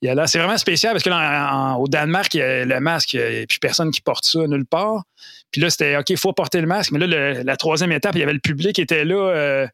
C'est 0.01 0.37
vraiment 0.37 0.57
spécial 0.57 0.93
parce 0.93 1.03
que 1.03 1.79
au 1.79 1.87
Danemark, 1.87 2.33
il 2.33 2.37
y 2.37 2.41
a 2.41 2.65
le 2.65 2.79
masque, 2.79 3.13
il 3.13 3.21
a 3.21 3.45
plus 3.47 3.59
personne 3.59 3.91
qui 3.91 4.01
porte 4.01 4.25
ça 4.25 4.45
nulle 4.47 4.65
part. 4.65 5.03
Puis 5.51 5.61
là, 5.61 5.69
c'était 5.69 5.97
OK, 5.97 6.09
il 6.09 6.17
faut 6.17 6.33
porter 6.33 6.61
le 6.61 6.67
masque. 6.67 6.91
Mais 6.91 7.05
là, 7.05 7.43
la 7.43 7.57
troisième 7.57 7.91
étape, 7.91 8.15
il 8.15 8.19
y 8.19 8.23
avait 8.23 8.33
le 8.33 8.39
public 8.39 8.75
qui 8.75 8.81
était 8.81 9.05
là. 9.05 9.15
Euh, 9.15 9.67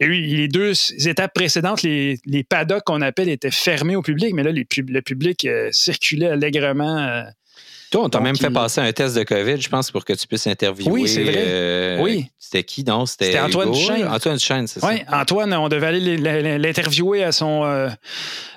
il 0.00 0.06
y 0.06 0.10
a 0.10 0.12
eu 0.12 0.36
les 0.36 0.48
deux 0.48 0.72
étapes 1.06 1.34
précédentes, 1.34 1.82
les, 1.82 2.18
les 2.24 2.44
paddocks 2.44 2.84
qu'on 2.84 3.00
appelle 3.00 3.28
étaient 3.28 3.50
fermés 3.50 3.96
au 3.96 4.02
public, 4.02 4.34
mais 4.34 4.42
là, 4.42 4.52
le 4.52 5.00
public 5.02 5.44
euh, 5.44 5.68
circulait 5.72 6.28
allègrement. 6.28 6.98
Euh, 6.98 7.22
toi, 7.90 8.04
on 8.04 8.08
t'a 8.10 8.20
même 8.20 8.36
fait 8.36 8.50
passer 8.50 8.82
un 8.82 8.92
test 8.92 9.16
de 9.16 9.22
COVID, 9.22 9.60
je 9.60 9.68
pense, 9.68 9.90
pour 9.90 10.04
que 10.04 10.12
tu 10.12 10.26
puisses 10.26 10.46
interviewer. 10.46 10.90
Oui, 10.90 11.08
c'est 11.08 11.22
vrai. 11.22 11.44
Euh, 11.46 12.00
oui. 12.00 12.26
C'était 12.38 12.62
qui, 12.62 12.84
non? 12.84 13.06
C'était 13.06 13.38
Antoine 13.38 13.72
Duchesne. 13.72 14.06
Antoine 14.06 14.36
Duchesne, 14.36 14.66
c'est 14.66 14.80
ça. 14.80 14.88
Oui, 14.88 15.02
Antoine, 15.10 15.54
on 15.54 15.68
devait 15.68 15.86
aller 15.86 16.58
l'interviewer 16.58 17.24
à 17.24 17.32
son, 17.32 17.64
euh, 17.64 17.88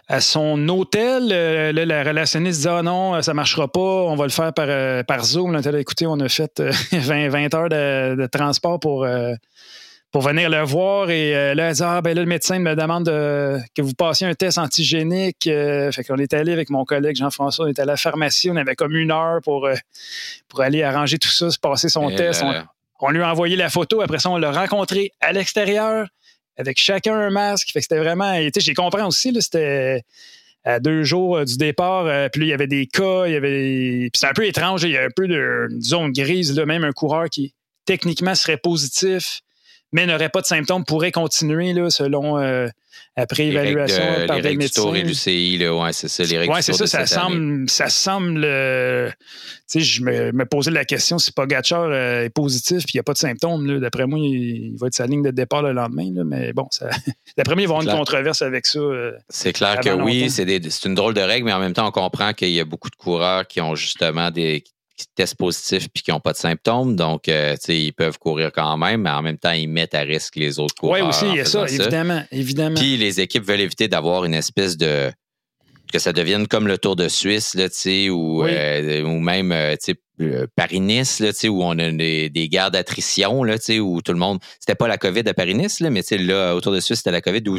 à 0.10 0.20
son 0.20 0.68
hôtel. 0.68 1.30
Euh, 1.32 1.72
la 1.72 2.04
relationniste 2.04 2.60
disait 2.60 2.70
Ah 2.70 2.84
non, 2.84 3.22
ça 3.22 3.32
ne 3.32 3.38
marchera 3.38 3.72
pas, 3.72 3.80
on 3.80 4.16
va 4.16 4.26
le 4.26 4.32
faire 4.32 4.52
par, 4.54 5.06
par 5.06 5.24
Zoom. 5.24 5.54
Là, 5.54 5.62
écoutez, 5.80 6.08
on 6.08 6.20
a 6.20 6.28
fait 6.28 6.62
20, 6.92 7.30
20 7.30 7.54
heures 7.54 7.70
de, 7.70 8.16
de 8.16 8.26
transport 8.28 8.82
pour 8.82 9.08
pour 10.12 10.22
venir 10.22 10.50
le 10.50 10.62
voir. 10.62 11.10
Et 11.10 11.36
euh, 11.36 11.56
là, 11.56 11.70
elle 11.70 11.76
dit 11.76 11.84
Ah, 11.84 12.02
ben 12.02 12.14
là, 12.16 12.22
le 12.22 12.28
médecin 12.28 12.60
me 12.60 12.76
demande 12.76 13.06
que 13.06 13.82
vous 13.82 13.94
passiez 13.94 14.28
un 14.28 14.34
test 14.34 14.58
antigénique. 14.58 15.48
Euh, 15.48 15.92
fait 15.92 16.04
qu'on 16.04 16.18
est 16.18 16.34
allé 16.34 16.52
avec 16.52 16.70
mon 16.70 16.86
collègue 16.86 17.16
Jean-François, 17.16 17.66
on 17.66 17.68
est 17.70 17.80
allé 17.80 17.90
à 17.90 17.94
la 17.94 17.98
pharmacie, 17.98 18.50
on 18.50 18.56
avait 18.56 18.76
comme 18.76 18.96
une 18.96 19.12
heure 19.12 19.40
pour, 19.44 19.66
euh, 19.66 19.76
pour 20.50 20.62
aller 20.62 20.84
arranger 20.84 21.18
tout 21.18 21.30
ça, 21.30 21.50
se 21.50 21.60
passer 21.60 21.90
son 21.90 22.10
test. 22.10 22.44
On, 23.04 23.10
lui 23.10 23.24
a 23.24 23.32
envoyé 23.32 23.56
la 23.56 23.70
photo. 23.70 24.02
Après 24.02 24.20
ça, 24.20 24.30
on 24.30 24.38
l'a 24.38 24.52
rencontré 24.52 25.12
à 25.22 25.32
l'extérieur 25.32 26.08
avec 26.58 26.80
chacun 26.80 27.16
un 27.16 27.32
masque. 27.32 27.72
Fait 27.72 27.80
que 27.80 27.84
c'était 27.84 27.98
vraiment. 27.98 28.40
J'ai 28.56 28.74
compris 28.76 29.02
aussi, 29.02 29.36
c'était 29.42 30.04
à 30.64 30.80
deux 30.80 31.04
jours 31.04 31.44
du 31.44 31.58
départ. 31.58 32.04
puis 32.32 32.42
là, 32.42 32.46
il 32.46 32.50
y 32.50 32.54
avait 32.54 32.68
des 32.68 32.86
cas, 32.86 33.26
il 33.26 33.34
y 33.34 33.36
avait. 33.36 34.10
Puis 34.12 34.20
c'est 34.20 34.28
un 34.28 34.34
peu 34.34 34.46
étrange, 34.46 34.84
il 34.84 34.92
y 34.92 34.98
a 34.98 35.04
un 35.04 35.10
peu 35.16 35.28
de 35.28 35.70
zone 35.80 36.12
grise, 36.12 36.56
là, 36.56 36.68
même 36.68 36.84
un 36.84 36.92
coureur 36.92 37.28
qui 37.30 37.56
techniquement 37.86 38.36
serait 38.36 38.58
positif 38.58 39.42
mais 39.92 40.06
n'aurait 40.06 40.30
pas 40.30 40.42
de 40.42 40.46
symptômes, 40.46 40.86
pourrait 40.86 41.12
continuer 41.12 41.74
là, 41.74 41.90
selon 41.90 42.40
euh, 42.40 42.68
après 43.16 43.48
évaluation 43.48 44.04
par 44.26 44.38
les 44.38 44.42
des 44.42 44.56
médecins. 44.56 44.94
et 44.94 45.04
l'UCI, 45.04 45.58
là, 45.58 45.76
ouais, 45.76 45.94
c'est 45.94 46.08
ça, 46.08 46.24
les 46.24 46.38
règles 46.38 46.54
ouais, 46.54 46.62
c'est 46.62 46.74
ça, 46.74 46.88
ça 46.88 47.06
semble, 47.06 47.70
ça 47.70 47.90
semble, 47.90 48.44
euh, 48.46 49.10
tu 49.10 49.16
sais, 49.68 49.80
je 49.82 50.02
me, 50.02 50.32
me, 50.32 50.46
posais 50.46 50.72
la 50.72 50.86
question 50.86 51.18
si 51.20 51.32
Pogacar 51.34 51.84
euh, 51.84 52.24
est 52.24 52.30
positif 52.30 52.86
puis 52.86 52.94
il 52.94 52.98
n'y 52.98 53.02
a 53.02 53.04
pas 53.04 53.14
de 53.14 53.18
symptômes, 53.18 53.80
d'après 53.80 54.08
moi, 54.08 54.20
il, 54.20 54.76
va 54.78 54.88
être 54.88 54.94
sa 54.94 55.08
ligne 55.08 55.24
de 55.24 55.32
départ 55.32 55.62
le 55.62 55.74
lendemain, 55.74 56.10
là, 56.14 56.24
mais 56.24 56.54
bon, 56.54 56.68
d'après 57.38 57.56
moi, 57.56 57.64
il 57.64 57.68
va 57.68 57.74
y 57.74 57.78
avoir 57.78 57.82
une 57.82 57.90
controverse 57.90 58.42
avec 58.42 58.66
ça. 58.66 58.80
c'est 59.30 59.54
clair 59.54 59.80
que 59.82 59.90
oui, 59.90 60.30
c'est 60.30 60.86
une 60.86 60.96
drôle 60.96 61.14
de 61.14 61.22
règle, 61.22 61.46
mais 61.46 61.54
en 61.54 61.60
même 61.60 61.74
temps, 61.74 61.88
on 61.88 61.92
comprend 61.92 62.34
qu'il 62.34 62.52
y 62.52 62.60
a 62.60 62.66
beaucoup 62.66 62.90
de 62.90 62.96
coureurs 62.96 63.46
qui 63.46 63.60
ont 63.60 63.76
justement 63.76 64.32
des 64.32 64.64
qui 64.98 65.06
testent 65.16 65.38
positifs 65.38 65.88
puis 65.94 66.04
qui 66.04 66.12
n'ont 66.12 66.20
pas 66.20 66.34
de 66.34 66.38
symptômes. 66.38 66.96
Donc, 66.96 67.28
euh, 67.28 67.56
ils 67.68 67.94
peuvent 67.94 68.18
courir 68.20 68.52
quand 68.52 68.78
même, 68.78 69.02
mais 69.02 69.10
en 69.10 69.22
même 69.22 69.38
temps, 69.38 69.52
ils 69.52 69.68
mettent 69.68 69.96
à 69.96 70.02
risque 70.02 70.36
les 70.36 70.60
autres 70.60 70.76
coureurs. 70.76 71.02
Oui, 71.02 71.08
aussi, 71.08 71.26
il 71.28 71.36
y 71.36 71.40
a 71.40 71.46
ça, 71.46 71.66
évidemment, 71.68 72.24
évidemment. 72.32 72.76
Puis 72.76 72.98
les 72.98 73.20
équipes 73.22 73.44
veulent 73.44 73.62
éviter 73.62 73.88
d'avoir 73.88 74.26
une 74.26 74.34
espèce 74.34 74.78
de 74.78 75.12
que 75.92 76.00
ça 76.00 76.14
devienne 76.14 76.48
comme 76.48 76.68
le 76.68 76.78
Tour 76.78 76.96
de 76.96 77.10
Suisse, 77.10 77.54
là, 77.54 77.68
ou, 78.12 78.46
euh, 78.46 79.04
ou 79.04 79.20
même 79.20 79.52
euh, 79.52 79.76
Paris-Nice, 80.56 81.22
où 81.50 81.64
on 81.64 81.78
a 81.78 81.92
des, 81.92 82.30
des 82.30 82.48
guerres 82.48 82.72
d'attrition, 82.72 83.42
où 83.42 84.02
tout 84.02 84.14
le 84.14 84.18
monde. 84.18 84.40
C'était 84.60 84.76
pas 84.76 84.88
la 84.88 84.98
COVID 84.98 85.24
à 85.28 85.34
Paris-Nice, 85.34 85.82
mais 85.82 86.02
là, 86.12 86.56
au 86.56 86.62
Tour 86.62 86.72
de 86.72 86.80
Suisse, 86.80 87.00
c'était 87.00 87.12
la 87.12 87.22
COVID 87.22 87.44
où 87.50 87.58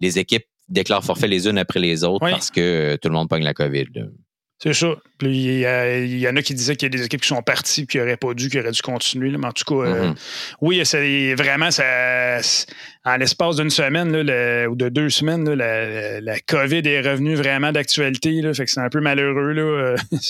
les 0.00 0.18
équipes 0.18 0.46
déclarent 0.68 1.04
forfait 1.04 1.28
les 1.28 1.46
unes 1.48 1.58
après 1.58 1.80
les 1.80 2.04
autres 2.04 2.26
parce 2.30 2.50
que 2.50 2.96
tout 3.02 3.08
le 3.08 3.14
monde 3.14 3.28
pogne 3.28 3.44
la 3.44 3.54
COVID. 3.54 3.86
C'est 4.64 4.72
ça. 4.72 4.94
il, 5.20 6.18
y 6.18 6.26
en 6.26 6.36
a 6.36 6.40
qui 6.42 6.54
disaient 6.54 6.74
qu'il 6.74 6.86
y 6.86 6.94
a 6.94 6.96
des 6.96 7.04
équipes 7.04 7.20
qui 7.20 7.28
sont 7.28 7.42
parties 7.42 7.86
qui 7.86 7.98
n'auraient 7.98 8.16
pas 8.16 8.32
dû, 8.32 8.48
qui 8.48 8.58
auraient 8.58 8.70
dû 8.70 8.80
continuer. 8.80 9.36
Mais 9.36 9.46
en 9.46 9.52
tout 9.52 9.64
cas, 9.66 9.86
euh, 9.86 10.10
mm-hmm. 10.10 10.16
oui, 10.62 10.80
c'est 10.86 11.34
vraiment 11.34 11.70
ça. 11.70 11.84
En 13.04 13.16
l'espace 13.18 13.56
d'une 13.56 13.68
semaine 13.68 14.16
ou 14.16 14.74
de 14.74 14.88
deux 14.88 15.10
semaines, 15.10 15.52
la, 15.52 16.40
COVID 16.46 16.80
est 16.82 17.02
revenue 17.02 17.34
vraiment 17.34 17.72
d'actualité. 17.72 18.40
Fait 18.54 18.64
que 18.64 18.70
c'est 18.70 18.80
un 18.80 18.88
peu 18.88 19.00
malheureux. 19.00 19.52
Là. 19.52 19.96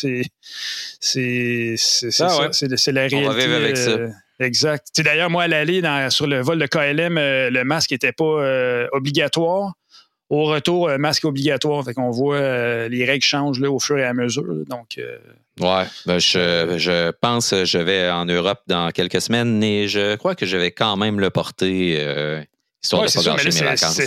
c'est 1.01 1.75
ah 2.19 2.51
ça. 2.51 2.51
C'est 2.53 2.93
la 2.93 3.03
réalité. 3.03 3.29
On 3.29 3.33
va 3.33 3.39
vivre 3.39 3.55
avec 3.55 3.77
ça. 3.77 3.91
Euh, 3.91 4.09
exact. 4.41 5.01
D'ailleurs, 5.01 5.31
moi, 5.31 5.45
à 5.45 5.49
l'aller 5.49 5.81
sur 6.11 6.27
le 6.27 6.41
vol 6.41 6.59
de 6.59 6.67
KLM, 6.67 7.19
euh, 7.19 7.51
le 7.51 7.63
masque 7.63 7.93
n'était 7.93 8.11
pas 8.11 8.89
obligatoire 8.91 9.75
au 10.31 10.45
retour, 10.45 10.89
euh, 10.89 10.99
masque 10.99 11.25
obligatoire. 11.25 11.85
Fait 11.85 11.95
qu'on 11.95 12.11
voit 12.11 12.37
euh, 12.37 12.89
les 12.89 13.05
règles 13.05 13.25
changent 13.25 13.61
là, 13.61 13.71
au 13.71 13.79
fur 13.79 13.99
et 13.99 14.05
à 14.05 14.15
mesure. 14.15 14.65
donc, 14.69 14.99
euh, 14.99 15.19
Ouais, 15.61 15.85
ben 16.05 16.19
je, 16.19 16.75
je, 16.79 17.13
pense 17.13 17.55
je 17.65 17.79
vais 17.79 18.11
en 18.11 18.25
Europe 18.25 18.63
dans 18.67 18.91
quelques 18.91 19.21
semaines 19.21 19.63
et 19.63 19.87
je 19.87 20.17
crois 20.17 20.35
que 20.35 20.47
je 20.47 20.57
vais 20.57 20.73
quand 20.73 20.97
même 20.97 21.21
le 21.21 21.31
porter. 21.31 21.93
histoire 22.83 23.05
de 23.05 23.13
pas 23.13 23.23
gâcher 23.23 23.61
mes 23.61 23.67
vacances. 23.67 24.01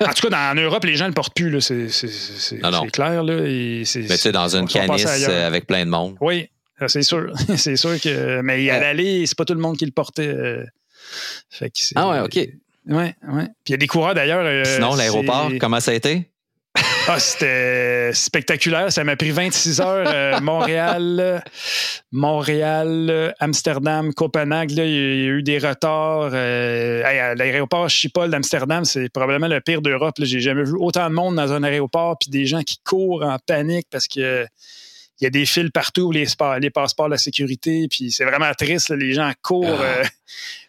En 0.00 0.12
tout 0.12 0.28
cas, 0.28 0.52
en 0.52 0.54
Europe, 0.54 0.84
les 0.84 0.94
gens 0.94 1.06
ne 1.06 1.10
le 1.10 1.14
portent 1.14 1.34
plus. 1.34 1.60
C'est 1.60 2.60
clair. 2.92 3.24
Là, 3.24 3.40
mais 3.40 3.82
tu 3.84 4.06
sais, 4.06 4.30
dans 4.30 4.54
une 4.54 4.68
canisse 4.68 5.06
avec 5.28 5.66
plein 5.66 5.84
de 5.84 5.90
monde. 5.90 6.16
Oui, 6.20 6.50
c'est 6.86 7.02
sûr. 7.02 7.32
c'est 7.56 7.76
sûr 7.76 8.00
que. 8.00 8.40
Mais 8.42 8.70
à 8.70 8.78
l'aller, 8.78 9.26
c'est 9.26 9.36
pas 9.36 9.44
tout 9.44 9.54
le 9.54 9.60
monde 9.60 9.76
qui 9.76 9.86
le 9.86 9.90
portait. 9.90 10.36
ah 11.96 12.08
ouais, 12.10 12.20
OK. 12.20 12.48
Oui, 12.88 13.12
oui. 13.28 13.42
Puis 13.64 13.68
il 13.68 13.72
y 13.72 13.74
a 13.74 13.78
des 13.78 13.86
coureurs 13.86 14.14
d'ailleurs. 14.14 14.44
Euh, 14.44 14.64
Sinon, 14.64 14.94
l'aéroport, 14.94 15.50
comment 15.60 15.80
ça 15.80 15.90
a 15.90 15.94
été? 15.94 16.30
Ah, 17.08 17.20
c'était 17.20 18.10
spectaculaire. 18.12 18.92
Ça 18.92 19.04
m'a 19.04 19.16
pris 19.16 19.30
26 19.30 19.80
heures. 19.80 20.06
Euh, 20.08 20.40
Montréal, 20.42 21.42
Montréal, 22.12 23.34
Amsterdam, 23.38 24.12
Copenhague. 24.12 24.72
Là, 24.72 24.84
il 24.84 24.92
y 24.92 25.28
a 25.28 25.30
eu 25.30 25.42
des 25.42 25.58
retards. 25.58 26.30
Euh, 26.32 27.34
l'aéroport 27.34 27.88
Schiphol 27.88 28.30
d'Amsterdam, 28.30 28.84
c'est 28.84 29.08
probablement 29.08 29.48
le 29.48 29.60
pire 29.60 29.82
d'Europe. 29.82 30.16
J'ai 30.18 30.40
jamais 30.40 30.64
vu 30.64 30.74
autant 30.78 31.08
de 31.08 31.14
monde 31.14 31.36
dans 31.36 31.52
un 31.52 31.62
aéroport 31.62 32.16
puis 32.18 32.30
des 32.30 32.44
gens 32.44 32.62
qui 32.62 32.78
courent 32.84 33.22
en 33.22 33.38
panique 33.46 33.86
parce 33.90 34.08
que 34.08 34.46
il 35.20 35.24
y 35.24 35.26
a 35.26 35.30
des 35.30 35.46
fils 35.46 35.70
partout, 35.70 36.12
les, 36.12 36.26
les 36.60 36.70
passeports, 36.70 37.08
la 37.08 37.18
sécurité, 37.18 37.88
puis 37.88 38.10
c'est 38.10 38.24
vraiment 38.24 38.52
triste. 38.52 38.90
les 38.90 39.12
gens 39.12 39.32
courent. 39.42 39.80
Ah 39.80 40.06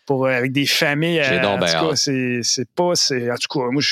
pour, 0.08 0.26
euh, 0.26 0.32
avec 0.32 0.52
des 0.52 0.66
familles. 0.66 1.22
J'ai 1.24 1.40
en 1.42 1.60
tout 1.60 1.66
cas, 1.66 1.96
c'est 1.96 2.70
pas. 2.74 2.94
En 2.94 3.36
tout 3.36 3.60
cas, 3.60 3.70
moi, 3.70 3.84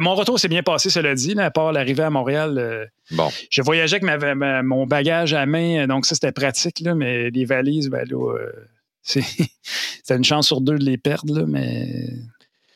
mon 0.00 0.14
retour 0.14 0.40
s'est 0.40 0.48
bien 0.48 0.64
passé, 0.64 0.90
cela 0.90 1.14
dit, 1.14 1.38
à 1.38 1.50
part 1.52 1.70
l'arrivée 1.70 2.02
à 2.02 2.10
Montréal. 2.10 2.58
Euh, 2.58 2.86
bon. 3.12 3.30
Je 3.50 3.62
voyageais 3.62 4.02
avec 4.02 4.36
mon 4.64 4.86
bagage 4.86 5.34
à 5.34 5.46
main, 5.46 5.86
donc 5.86 6.06
ça, 6.06 6.16
c'était 6.16 6.32
pratique, 6.32 6.80
là, 6.80 6.96
mais 6.96 7.30
les 7.30 7.44
valises, 7.44 7.88
ben 7.88 8.04
là, 8.08 8.34
euh, 8.34 8.52
c'est 9.02 9.22
une 10.16 10.24
chance 10.24 10.48
sur 10.48 10.60
deux 10.60 10.78
de 10.78 10.84
les 10.84 10.98
perdre, 10.98 11.38
là, 11.40 11.44
mais. 11.46 12.08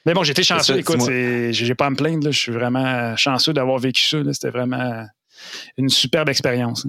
Mais 0.05 0.15
bon, 0.15 0.23
j'étais 0.23 0.45
chanceux, 0.45 0.79
écoute, 0.79 1.01
j'ai 1.11 1.75
pas 1.75 1.87
à 1.87 1.91
me 1.91 1.97
plaindre, 1.97 2.31
je 2.31 2.39
suis 2.39 2.53
vraiment 2.53 3.17
chanceux 3.17 3.53
d'avoir 3.53 3.79
vécu 3.79 4.05
ça. 4.05 4.19
C'était 4.33 4.51
vraiment 4.51 5.05
une 5.77 5.89
superbe 5.89 6.29
expérience. 6.29 6.87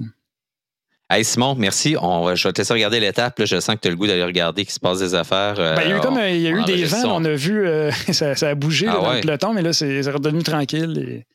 Hey 1.10 1.24
Simon, 1.24 1.54
merci. 1.54 1.96
On, 1.98 2.34
je 2.34 2.46
vais 2.46 2.52
te 2.52 2.60
laisser 2.60 2.74
regarder 2.74 3.00
l'étape. 3.00 3.42
Je 3.42 3.60
sens 3.60 3.76
que 3.76 3.80
tu 3.80 3.88
as 3.88 3.90
le 3.90 3.96
goût 3.96 4.06
d'aller 4.06 4.24
regarder 4.24 4.64
qu'il 4.64 4.74
se 4.74 4.78
passe 4.78 4.98
des 4.98 5.14
affaires. 5.14 5.54
Ben, 5.54 5.80
il 5.84 5.88
y 5.88 5.92
a 5.94 5.96
eu, 5.96 6.00
comme, 6.00 6.18
il 6.18 6.40
y 6.40 6.48
a 6.48 6.50
eu 6.50 6.64
des 6.64 6.84
vents. 6.84 7.16
On 7.16 7.24
a 7.24 7.32
vu, 7.32 7.66
euh, 7.66 7.90
ça, 8.12 8.34
a 8.46 8.54
bougé 8.54 8.88
ah 8.90 8.92
dans 8.92 9.12
le 9.14 9.20
peloton, 9.22 9.54
mais 9.54 9.62
là, 9.62 9.72
c'est 9.72 10.02
redevenu 10.02 10.42
tranquille. 10.42 10.98
Et... 10.98 11.26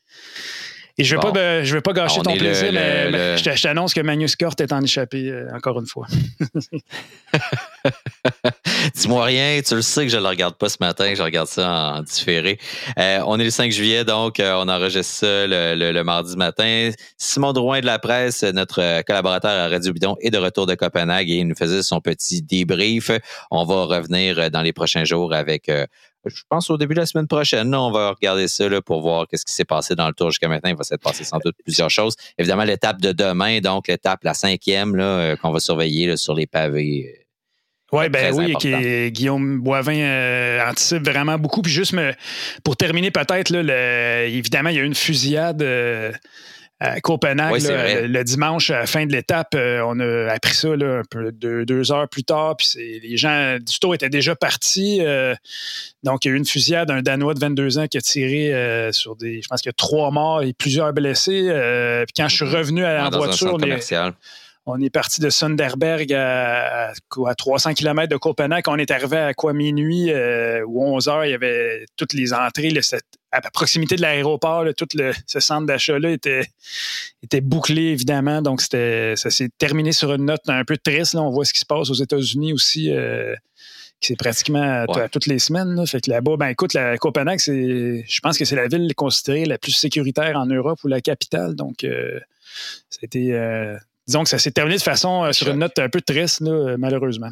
Et 0.96 1.02
je 1.02 1.16
ne 1.16 1.20
vais, 1.20 1.32
pas, 1.32 1.64
je 1.64 1.74
vais 1.74 1.80
pas 1.80 1.92
gâcher 1.92 2.22
ton 2.22 2.36
plaisir, 2.36 2.70
mais, 2.72 3.36
je 3.36 3.62
t'annonce 3.62 3.94
que 3.94 4.00
Magnus 4.00 4.36
Cort 4.36 4.54
est 4.60 4.72
en 4.72 4.80
échappé 4.80 5.28
euh, 5.28 5.48
encore 5.52 5.80
une 5.80 5.86
fois. 5.86 6.06
Dis-moi 8.94 9.24
rien, 9.24 9.60
tu 9.66 9.74
le 9.74 9.82
sais 9.82 10.04
que 10.04 10.12
je 10.12 10.18
ne 10.18 10.22
le 10.22 10.28
regarde 10.28 10.54
pas 10.54 10.68
ce 10.68 10.76
matin, 10.78 11.12
je 11.16 11.22
regarde 11.22 11.48
ça 11.48 11.96
en, 11.96 12.02
différé. 12.02 12.60
Euh, 12.96 13.18
on 13.26 13.40
est 13.40 13.44
le 13.44 13.50
5 13.50 13.72
juillet, 13.72 14.04
donc 14.04 14.38
euh, 14.38 14.54
on 14.56 14.68
enregistre 14.68 15.14
ça 15.14 15.46
le, 15.48 16.02
mardi 16.02 16.36
matin. 16.36 16.90
Simon 17.18 17.52
Drouin 17.52 17.80
de 17.80 17.86
la 17.86 17.98
presse, 17.98 18.44
notre 18.44 19.02
collaborateur 19.02 19.50
à 19.50 19.68
Radio 19.68 19.92
Bidon, 19.92 20.14
est 20.20 20.30
de 20.30 20.38
retour 20.38 20.66
de 20.66 20.76
Copenhague 20.76 21.28
et 21.28 21.38
il 21.38 21.48
nous 21.48 21.56
faisait 21.56 21.82
son 21.82 22.00
petit 22.00 22.40
débrief. 22.40 23.10
On 23.50 23.64
va 23.64 23.86
revenir 23.86 24.48
dans 24.52 24.62
les 24.62 24.72
prochains 24.72 25.04
jours 25.04 25.34
avec 25.34 25.68
je 26.26 26.42
pense 26.48 26.70
au 26.70 26.76
début 26.76 26.94
de 26.94 27.00
la 27.00 27.06
semaine 27.06 27.26
prochaine, 27.26 27.74
on 27.74 27.90
va 27.90 28.10
regarder 28.10 28.48
ça 28.48 28.64
pour 28.82 29.02
voir 29.02 29.26
qu'est-ce 29.28 29.44
qui 29.44 29.52
s'est 29.52 29.64
passé 29.64 29.94
dans 29.94 30.06
le 30.06 30.14
tour 30.14 30.30
jusqu'à 30.30 30.48
maintenant. 30.48 30.70
Il 30.70 30.76
va 30.76 30.84
s'être 30.84 31.02
passé 31.02 31.24
sans 31.24 31.38
doute 31.44 31.54
plusieurs 31.64 31.90
choses. 31.90 32.14
Évidemment, 32.38 32.64
l'étape 32.64 33.00
de 33.00 33.12
demain, 33.12 33.60
donc 33.60 33.88
l'étape, 33.88 34.24
la 34.24 34.34
cinquième, 34.34 34.96
là, 34.96 35.04
euh, 35.04 35.36
qu'on 35.36 35.50
va 35.50 35.60
surveiller 35.60 36.16
sur 36.16 36.34
les 36.34 36.46
pavés. 36.46 37.26
Ouais, 37.92 38.08
ben 38.08 38.34
oui, 38.34 38.54
qui 38.58 39.10
Guillaume 39.12 39.60
Boivin 39.60 40.68
anticipe 40.68 41.04
vraiment 41.04 41.38
beaucoup. 41.38 41.62
Puis 41.62 41.72
juste 41.72 41.94
pour 42.64 42.76
terminer, 42.76 43.10
peut-être, 43.12 43.54
évidemment, 43.54 44.70
il 44.70 44.76
y 44.76 44.78
a 44.80 44.82
eu 44.82 44.86
une 44.86 44.94
fusillade 44.94 45.62
à 46.80 47.00
Copenhague, 47.00 47.62
le, 47.62 48.22
dimanche, 48.24 48.70
à 48.70 48.80
la 48.80 48.86
fin 48.86 49.06
de 49.06 49.12
l'étape, 49.12 49.54
euh, 49.54 49.80
on 49.86 50.00
a 50.00 50.32
appris 50.32 50.54
ça 50.54 50.68
un 50.68 51.02
peu 51.08 51.30
deux, 51.32 51.92
heures 51.92 52.08
plus 52.08 52.24
tard. 52.24 52.56
Puis 52.56 53.00
les 53.02 53.16
gens 53.16 53.58
du 53.60 53.78
tour 53.78 53.94
étaient 53.94 54.10
déjà 54.10 54.34
partis. 54.34 54.98
Euh, 55.00 55.34
donc, 56.02 56.24
il 56.24 56.28
y 56.28 56.30
a 56.32 56.34
eu 56.34 56.36
une 56.36 56.44
fusillade 56.44 56.88
d'un 56.88 57.00
Danois 57.00 57.34
de 57.34 57.40
22 57.40 57.78
ans 57.78 57.86
qui 57.86 57.96
a 57.96 58.00
tiré 58.00 58.52
euh, 58.52 58.90
sur 58.92 59.14
des. 59.14 59.40
Je 59.40 59.48
pense 59.48 59.60
qu'il 59.60 59.68
y 59.68 59.70
a 59.70 59.74
trois 59.76 60.10
morts 60.10 60.42
et 60.42 60.52
plusieurs 60.52 60.92
blessés. 60.92 61.42
puis 62.06 62.14
quand 62.16 62.28
je 62.28 62.36
suis 62.36 62.44
mm-hmm. 62.44 62.56
revenu 62.56 62.84
à, 62.84 63.06
en 63.06 63.10
voiture, 63.10 63.56
on 64.66 64.80
est 64.80 64.88
parti 64.88 65.20
de 65.20 65.28
Sunderberg 65.28 66.10
à, 66.14 66.92
300 67.36 67.74
km 67.74 68.08
de 68.08 68.16
Copenhague. 68.16 68.64
On 68.66 68.78
est 68.78 68.90
arrivé 68.90 69.18
à 69.18 69.34
quoi 69.34 69.52
minuit 69.52 70.10
ou 70.66 70.84
11 70.84 71.08
heures, 71.08 71.24
il 71.24 71.30
y 71.30 71.34
avait 71.34 71.86
toutes 71.96 72.14
les 72.14 72.32
entrées, 72.32 72.70
à 73.34 73.50
proximité 73.50 73.96
de 73.96 74.02
l'aéroport, 74.02 74.64
tout 74.76 74.86
ce 75.26 75.40
centre 75.40 75.66
d'achat-là 75.66 76.10
était, 76.10 76.46
était 77.22 77.40
bouclé, 77.40 77.82
évidemment. 77.82 78.42
Donc, 78.42 78.60
ça 78.60 79.16
s'est 79.16 79.48
terminé 79.58 79.92
sur 79.92 80.12
une 80.14 80.26
note 80.26 80.48
un 80.48 80.64
peu 80.64 80.76
triste. 80.76 81.16
On 81.16 81.30
voit 81.30 81.44
ce 81.44 81.52
qui 81.52 81.60
se 81.60 81.66
passe 81.66 81.90
aux 81.90 81.94
États-Unis 81.94 82.52
aussi. 82.52 82.92
Euh, 82.92 83.34
c'est 84.00 84.16
pratiquement 84.16 84.84
toutes 85.10 85.26
les 85.26 85.38
semaines. 85.38 85.84
Fait 85.86 86.00
que 86.00 86.10
là-bas, 86.10 86.36
ben 86.36 86.48
écoute, 86.48 86.74
la 86.74 86.96
Copenhague, 86.98 87.40
c'est, 87.40 88.04
je 88.06 88.20
pense 88.20 88.38
que 88.38 88.44
c'est 88.44 88.56
la 88.56 88.68
ville 88.68 88.94
considérée 88.94 89.46
la 89.46 89.58
plus 89.58 89.72
sécuritaire 89.72 90.36
en 90.36 90.46
Europe 90.46 90.78
ou 90.84 90.88
la 90.88 91.00
capitale. 91.00 91.54
Donc, 91.56 91.84
euh, 91.84 92.20
c'était, 92.90 93.32
euh, 93.32 93.76
disons 94.06 94.22
que 94.22 94.28
ça 94.28 94.38
s'est 94.38 94.52
terminé 94.52 94.76
de 94.76 94.82
façon 94.82 95.32
sur 95.32 95.48
une 95.48 95.58
note 95.58 95.78
un 95.78 95.88
peu 95.88 96.00
triste, 96.02 96.42
malheureusement. 96.42 97.30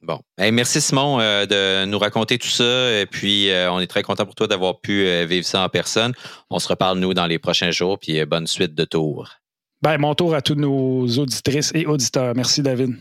Bon. 0.00 0.20
merci 0.38 0.80
Simon 0.80 1.18
euh, 1.20 1.44
de 1.44 1.84
nous 1.86 1.98
raconter 1.98 2.38
tout 2.38 2.48
ça. 2.48 3.00
Et 3.00 3.06
puis, 3.06 3.50
euh, 3.50 3.70
on 3.72 3.80
est 3.80 3.86
très 3.86 4.02
content 4.02 4.24
pour 4.24 4.34
toi 4.34 4.46
d'avoir 4.46 4.80
pu 4.80 5.06
euh, 5.06 5.26
vivre 5.26 5.44
ça 5.44 5.64
en 5.64 5.68
personne. 5.68 6.12
On 6.50 6.58
se 6.58 6.68
reparle, 6.68 6.98
nous, 6.98 7.14
dans 7.14 7.26
les 7.26 7.38
prochains 7.38 7.70
jours. 7.70 7.98
Puis, 7.98 8.24
bonne 8.24 8.46
suite 8.46 8.74
de 8.74 8.84
tour. 8.84 9.28
Ben, 9.82 9.98
mon 9.98 10.14
tour 10.14 10.34
à 10.34 10.42
tous 10.42 10.54
nos 10.54 11.06
auditrices 11.18 11.72
et 11.74 11.86
auditeurs. 11.86 12.34
Merci, 12.34 12.62
David. 12.62 12.96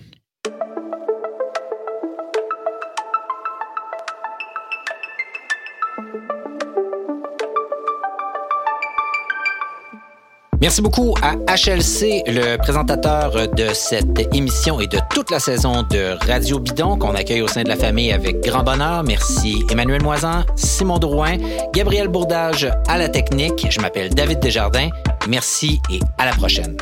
Merci 10.59 10.81
beaucoup 10.81 11.13
à 11.21 11.35
HLC, 11.53 12.23
le 12.25 12.57
présentateur 12.57 13.47
de 13.49 13.67
cette 13.73 14.33
émission 14.35 14.79
et 14.79 14.87
de 14.87 14.97
toute 15.13 15.29
la 15.29 15.39
saison 15.39 15.83
de 15.83 16.17
Radio 16.27 16.57
Bidon 16.57 16.97
qu'on 16.97 17.13
accueille 17.13 17.41
au 17.41 17.47
sein 17.47 17.61
de 17.61 17.69
la 17.69 17.75
famille 17.75 18.11
avec 18.11 18.41
grand 18.41 18.63
bonheur. 18.63 19.03
Merci 19.03 19.63
Emmanuel 19.71 20.01
Moisan, 20.01 20.43
Simon 20.55 20.97
Drouin, 20.97 21.37
Gabriel 21.73 22.07
Bourdage 22.07 22.71
à 22.87 22.97
la 22.97 23.07
technique. 23.07 23.67
Je 23.69 23.79
m'appelle 23.79 24.09
David 24.09 24.39
Desjardins. 24.39 24.89
Merci 25.27 25.79
et 25.91 25.99
à 26.17 26.25
la 26.25 26.31
prochaine. 26.31 26.75